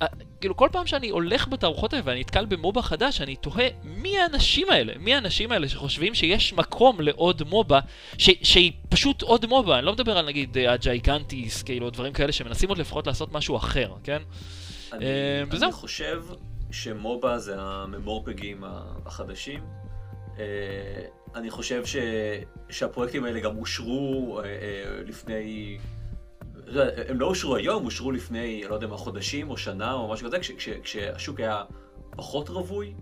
[0.02, 0.08] אה,
[0.42, 4.20] כאילו כל פעם שאני הולך בתערוכות האלה ואני נתקל ב MOBA חדש, אני תוהה מי
[4.20, 4.94] האנשים האלה?
[5.00, 7.80] מי האנשים האלה שחושבים שיש מקום לעוד MOBA,
[8.18, 8.30] ש...
[8.44, 12.32] שהיא פשוט עוד MOBA, אני לא מדבר על נגיד אה, ה Gigantic, כאילו דברים כאלה
[12.32, 14.22] שמנסים עוד לפחות לעשות משהו אחר, כן?
[14.94, 15.70] אני, אה, וזהו.
[15.70, 16.24] אני חושב
[16.72, 18.64] שמובה זה הממורפגים
[19.06, 19.60] החדשים.
[20.40, 20.46] אה,
[21.36, 21.96] אני חושב ש,
[22.70, 25.78] שהפרויקטים האלה גם אושרו אה, לפני...
[26.66, 30.28] לא הם לא אושרו היום, אושרו לפני, לא יודע מה, חודשים או שנה או משהו
[30.28, 31.64] כזה, כש, כש, כשהשוק היה
[32.10, 32.94] פחות רווי.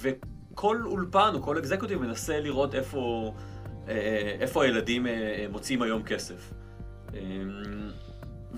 [0.00, 3.32] וכל אולפן או כל אקזקוטיב מנסה לראות איפה,
[4.40, 5.06] איפה הילדים
[5.50, 6.52] מוצאים היום כסף.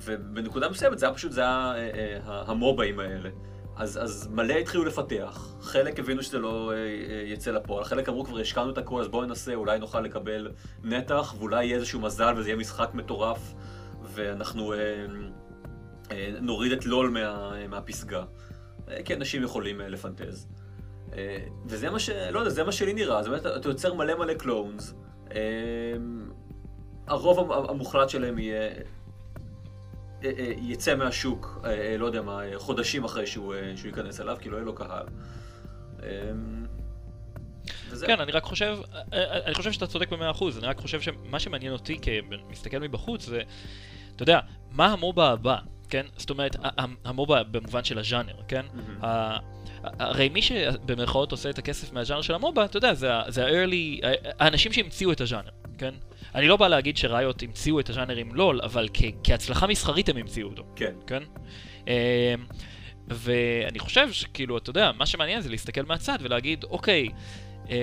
[0.04, 1.90] ובנקודה מסוימת זה היה פשוט, זה היה אה,
[2.28, 3.30] אה, המובאים האלה.
[3.76, 6.76] אז, אז מלא התחילו לפתח, חלק הבינו שזה לא אה,
[7.26, 10.50] יצא לפועל, חלק אמרו כבר השקענו את הכל אז בואו ננסה, אולי נוכל לקבל
[10.84, 13.54] נתח, ואולי יהיה איזשהו מזל וזה יהיה משחק מטורף,
[14.14, 14.78] ואנחנו אה,
[16.10, 18.24] אה, נוריד את לול מה, מהפסגה.
[18.90, 20.48] אה, כי אנשים יכולים אה, לפנטז.
[21.12, 22.10] אה, וזה מה ש...
[22.10, 24.94] לא יודע, זה מה שלי נראה, זאת אומרת, אתה יוצר מלא מלא קלונס.
[25.34, 25.38] אה,
[27.06, 28.70] הרוב המ- המוחלט שלהם יהיה...
[30.24, 34.48] אה, אה, יצא מהשוק, אה, לא יודע מה, חודשים אחרי שהוא, שהוא ייכנס אליו, כי
[34.50, 35.06] לא יהיה לו קהל.
[36.02, 36.08] אה,
[37.90, 38.06] וזהו.
[38.06, 38.78] כן, אני רק חושב,
[39.46, 43.40] אני חושב שאתה צודק במאה אחוז, אני רק חושב שמה שמעניין אותי כמסתכל מבחוץ זה,
[44.16, 44.40] אתה יודע,
[44.70, 45.56] מה המובה הבא,
[45.88, 46.06] כן?
[46.16, 46.56] זאת אומרת,
[47.04, 48.66] המובה במובן של הז'אנר, כן?
[49.02, 49.38] ה-
[49.82, 54.06] הרי מי שבמרכאות עושה את הכסף מהז'אנר של המובה, אתה יודע, זה, זה ה-early,
[54.40, 55.94] האנשים שהמציאו את הז'אנר, כן?
[56.34, 60.16] אני לא בא להגיד שראיות המציאו את הז'אנר עם לול, אבל כ- כהצלחה מסחרית הם
[60.16, 60.64] המציאו אותו.
[60.76, 60.92] כן.
[61.06, 61.22] כן?
[61.86, 61.92] אמ,
[63.08, 67.08] ואני חושב שכאילו, אתה יודע, מה שמעניין זה להסתכל מהצד ולהגיד, אוקיי,
[67.68, 67.74] אמ,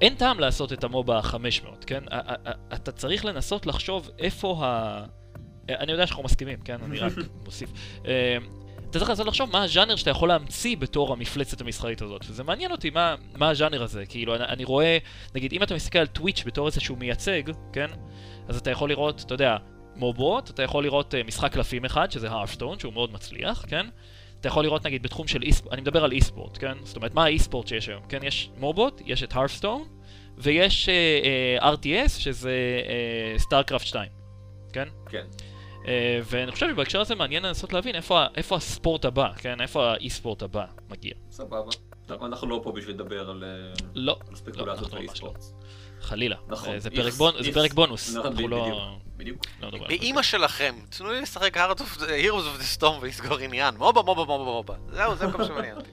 [0.00, 1.36] אין טעם לעשות את המובה ה-500,
[1.86, 2.04] כן?
[2.74, 5.04] אתה צריך לנסות לחשוב איפה ה...
[5.68, 6.76] אני יודע שאנחנו מסכימים, כן?
[6.84, 7.12] אני רק
[7.44, 7.70] מוסיף.
[8.90, 12.24] אתה צריך לנסות לחשוב מה הז'אנר שאתה יכול להמציא בתור המפלצת המסחרית הזאת.
[12.28, 14.06] וזה מעניין אותי מה, מה הז'אנר הזה.
[14.06, 14.98] כאילו, אני, אני רואה,
[15.34, 17.86] נגיד, אם אתה מסתכל על Twitch בתור איזשהו מייצג, כן?
[18.48, 19.56] אז אתה יכול לראות, אתה יודע,
[19.96, 23.86] MOBAות, אתה יכול לראות uh, משחק קלפים אחד, שזה Hearthstone, שהוא מאוד מצליח, כן?
[24.40, 26.74] אתה יכול לראות נגיד בתחום של אי אני מדבר על e-sport, כן?
[26.84, 28.02] זאת אומרת, מה ה e-sport שיש היום?
[28.08, 29.84] כן, יש MOBAות, יש את Hearthstone,
[30.38, 32.52] ויש uh, uh, RTS, שזה
[33.38, 34.08] StarCraft uh, 2,
[34.72, 34.88] כן?
[35.10, 35.24] כן.
[35.82, 35.86] Uh,
[36.24, 39.60] ואני חושב שבהקשר הזה מעניין לנסות להבין איפה, איפה הספורט הבא, כן?
[39.60, 41.14] איפה ה e-sport הבא מגיע.
[41.30, 41.70] סבבה.
[42.10, 43.44] אנחנו לא פה בשביל לדבר על,
[43.94, 45.36] לא, על ספקולציות לא, ואי-ספורט.
[45.36, 45.66] לא.
[46.00, 46.36] חלילה.
[46.48, 46.78] נכון.
[46.78, 47.32] זה פרק, בונ...
[47.40, 48.16] זה פרק בונוס.
[48.16, 48.96] נכון, אנחנו לא...
[49.16, 49.46] בדיוק.
[49.60, 53.74] לא נדבר על באימא שלכם, תנו לי לשחק Heroes of the Storm ולסגור עניין.
[53.74, 54.74] מובה, מובה, מובה, מובה.
[54.92, 55.90] זהו, זה כל שמעניין אותי.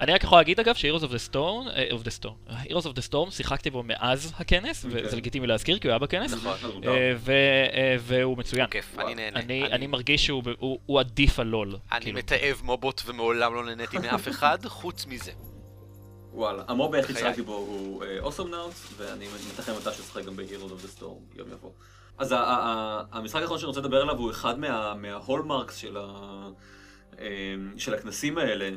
[0.00, 2.98] אני רק יכול להגיד אגב ש-Heroes of the Storm, uh, of the Storm, Heroes of
[2.98, 5.06] the Storm, שיחקתי בו מאז הכנס, אוקיי.
[5.06, 6.86] וזה לגיטימי להזכיר כי הוא היה בכנס, נכון, uh,
[7.16, 7.32] ו-
[7.70, 8.66] uh, והוא מצוין.
[8.66, 9.40] כיף, אני נהנה.
[9.40, 11.76] אני, אני מרגיש שהוא הוא, הוא עדיף על לול.
[11.92, 12.18] אני כאילו.
[12.18, 15.32] מתעב מובות ומעולם לא נהניתי מאף אחד, חוץ מזה.
[16.32, 16.62] וואלה.
[16.68, 17.16] המוב היחיד.
[17.16, 21.48] ששחקתי בו הוא אוסום נאוטס, ואני מתכנן מתי ששחק גם ב-Heroes of the Storm, יום
[21.52, 21.70] יבוא.
[22.18, 25.96] אז ה- ה- ה- המשחק האחרון שאני רוצה לדבר עליו הוא אחד מה- מההולמרקס של
[26.00, 26.48] ה...
[27.20, 28.70] אמ, של הכנסים האלה.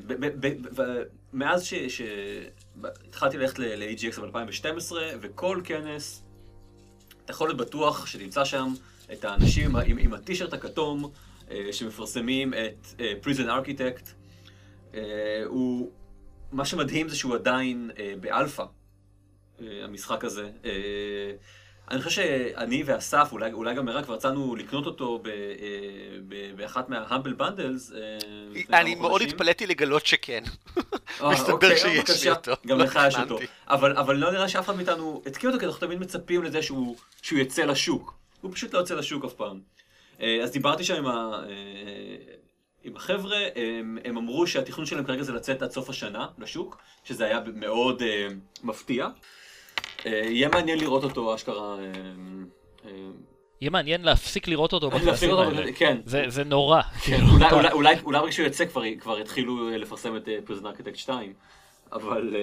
[1.33, 1.73] מאז ש...
[1.73, 2.01] ש-
[2.81, 6.23] ב- התחלתי ללכת ל-AGX ב-2012, וכל כנס,
[7.25, 8.73] אתה יכול להיות בטוח שתמצא שם
[9.13, 11.11] את האנשים עם עם, הטישרט הכתום,
[11.51, 14.07] אה, שמפרסמים את אה, Prison Architect.
[14.93, 15.91] אה, הוא...
[16.51, 18.63] מה שמדהים זה שהוא עדיין אה, באלפא,
[19.61, 20.49] אה, המשחק הזה.
[21.91, 25.33] אני חושב שאני ואסף, אולי, אולי גם מירה, כבר יצאנו לקנות אותו ב, אה,
[26.27, 26.89] ב, באחת
[27.39, 27.95] Bundles.
[27.95, 29.21] אה, כמה אני מאוד.
[29.21, 30.43] התפלאתי לגלות שכן.
[31.21, 32.29] אה, מסתבר אוקיי, שיש לי.
[32.29, 32.51] אותו.
[32.67, 33.39] גם לך יש אותו.
[33.67, 36.95] אבל, אבל לא נראה שאף אחד מאיתנו התקין אותו, כי אנחנו תמיד מצפים לזה שהוא,
[37.21, 38.13] שהוא יצא לשוק.
[38.41, 39.59] הוא פשוט לא יוצא לשוק אף פעם.
[40.43, 41.43] אז דיברתי שם עם, ה,
[42.83, 47.25] עם החבר'ה, הם, הם אמרו שהתכנון שלהם כרגע זה לצאת עד סוף השנה לשוק, שזה
[47.25, 48.27] היה מאוד אה,
[48.63, 49.07] מפתיע.
[50.05, 51.75] אה, יהיה מעניין לראות אותו אשכרה.
[51.79, 51.85] אה,
[52.85, 52.91] אה,
[53.61, 55.71] יהיה מעניין להפסיק לראות אותו בכנסים האלה.
[55.71, 55.97] כן.
[56.05, 56.81] זה, זה נורא.
[56.81, 60.65] כן, כאילו, אולי, אולי, אולי, אולי רק כשהוא יוצא כבר, כבר יתחילו לפרסם את פריזן
[60.65, 61.33] ארכיטקט 2,
[61.91, 62.35] אבל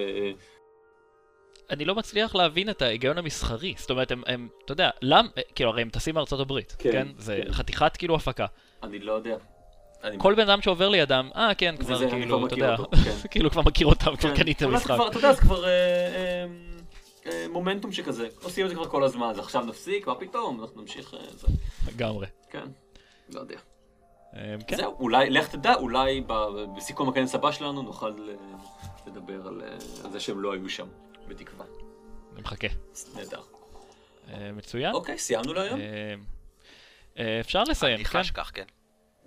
[1.69, 3.73] אני לא מצליח להבין את ההיגיון המסחרי.
[3.77, 5.27] זאת אומרת, הם, הם אתה יודע, למ...
[5.55, 7.07] כאילו, הרי הם טסים מארצות הברית, כן, כן?
[7.17, 7.53] זה כן.
[7.53, 8.45] חתיכת כאילו הפקה.
[8.83, 9.35] אני לא יודע.
[10.03, 10.15] אני...
[10.19, 13.27] כל בן אדם שעובר לידם, אה, כן, כבר זה, כאילו, אתה יודע, כן.
[13.31, 14.35] כאילו כבר מכיר אותם, כבר כן.
[14.35, 14.97] קנית משחק.
[15.07, 15.65] אתה יודע, זה כבר
[17.49, 18.27] מומנטום שכזה.
[18.43, 21.13] עושים את זה כבר כל הזמן, אז עכשיו נפסיק, מה פתאום, אנחנו נמשיך...
[21.13, 21.47] אה, זה.
[21.87, 22.27] לגמרי.
[22.49, 22.65] כן,
[23.33, 23.57] לא יודע.
[24.35, 28.35] אה, כן, זהו, אולי, לך תדע, אולי ב- בסיכום הכנס הבא שלנו נוכל אה,
[29.07, 29.73] לדבר על אה,
[30.05, 30.87] על זה שהם לא היו שם,
[31.27, 31.65] בתקווה.
[32.33, 32.67] אני מחכה.
[33.15, 33.41] נהדר.
[34.29, 34.93] אה, מצוין.
[34.93, 35.79] אוקיי, סיימנו להיום?
[35.79, 36.13] אה,
[37.19, 38.19] אה, אפשר לסיים, אני כן?
[38.19, 38.63] חש כך, כן.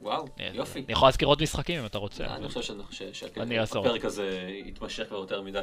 [0.00, 0.78] וואו, אה, יופי.
[0.78, 2.24] אני יכול להזכיר עוד משחקים אם אתה רוצה.
[2.24, 2.62] אני חושב
[3.82, 3.84] אני.
[3.84, 5.62] שהפרק הזה יתמשך כבר יותר מדי.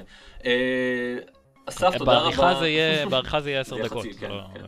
[1.70, 2.22] אה, אסף, תודה רבה.
[2.24, 4.04] בעריכה זה יהיה, עשר דקות.
[4.04, 4.66] זה כן, לא- כן.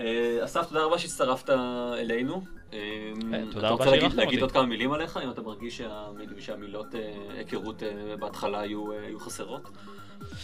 [0.00, 1.50] אה, אסף, תודה רבה שהצטרפת
[1.98, 2.42] אלינו.
[2.72, 2.78] אה,
[3.22, 4.40] תודה אתה רבה רוצה להגיד- שאירחתם להגיד אותי.
[4.42, 6.06] עוד כמה מילים עליך, אם אתה מרגיש שה-
[6.38, 7.00] שהמילות אה,
[7.38, 7.88] היכרות אה,
[8.20, 9.68] בהתחלה אה, היו חסרות?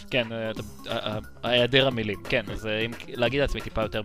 [0.09, 0.51] כן, אה,
[0.87, 4.01] אה, אה, היעדר המילים, כן, אז אם להגיד לעצמי טיפה יותר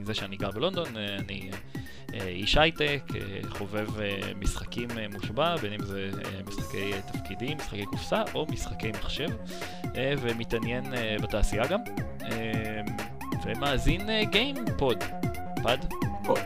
[0.00, 1.50] מזה שאני גר בלונדון, אני
[2.12, 3.02] איש הייטק,
[3.48, 3.88] חובב
[4.36, 6.10] משחקים מושבע, בין אם זה
[6.46, 9.28] משחקי תפקידים, משחקי קופסה או משחקי מחשב,
[9.94, 10.84] ומתעניין
[11.22, 11.80] בתעשייה גם,
[13.44, 15.04] ומאזין אה, גיימפוד,
[15.62, 15.78] פד?
[16.24, 16.38] פוד.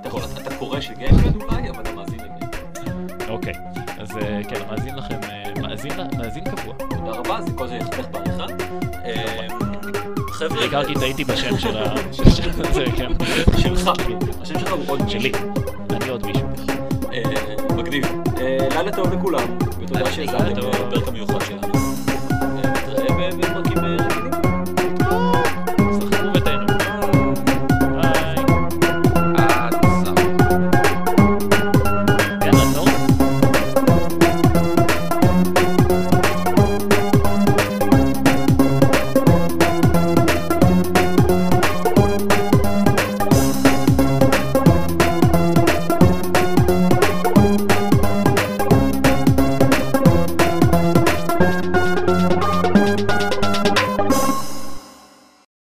[0.00, 3.28] אתה קורא של גיימפד אולי, אבל אתה מאזין לגיימפד.
[3.28, 3.54] אוקיי,
[3.98, 4.08] אז
[4.48, 5.20] כן, מאזין לכם,
[6.18, 6.74] מאזין קבוע.
[6.90, 8.46] תודה רבה, זה כל זה יחתך בעריכה.
[9.04, 9.46] אה,
[10.32, 11.94] חבר'ה, רגע, רק טעיתי בשם של ה...
[12.12, 13.12] של- של- זה, כן.
[13.58, 13.90] שלך,
[14.42, 15.32] השם שלך הוא עוד שלי.
[15.90, 16.46] אני עוד מישהו.
[17.12, 17.22] אה,
[17.76, 18.04] מגניב.
[18.40, 20.00] אה, לילה טוב לכולם, ותודה
[20.54, 20.70] טוב.
[20.74, 21.40] לפרק המיוחד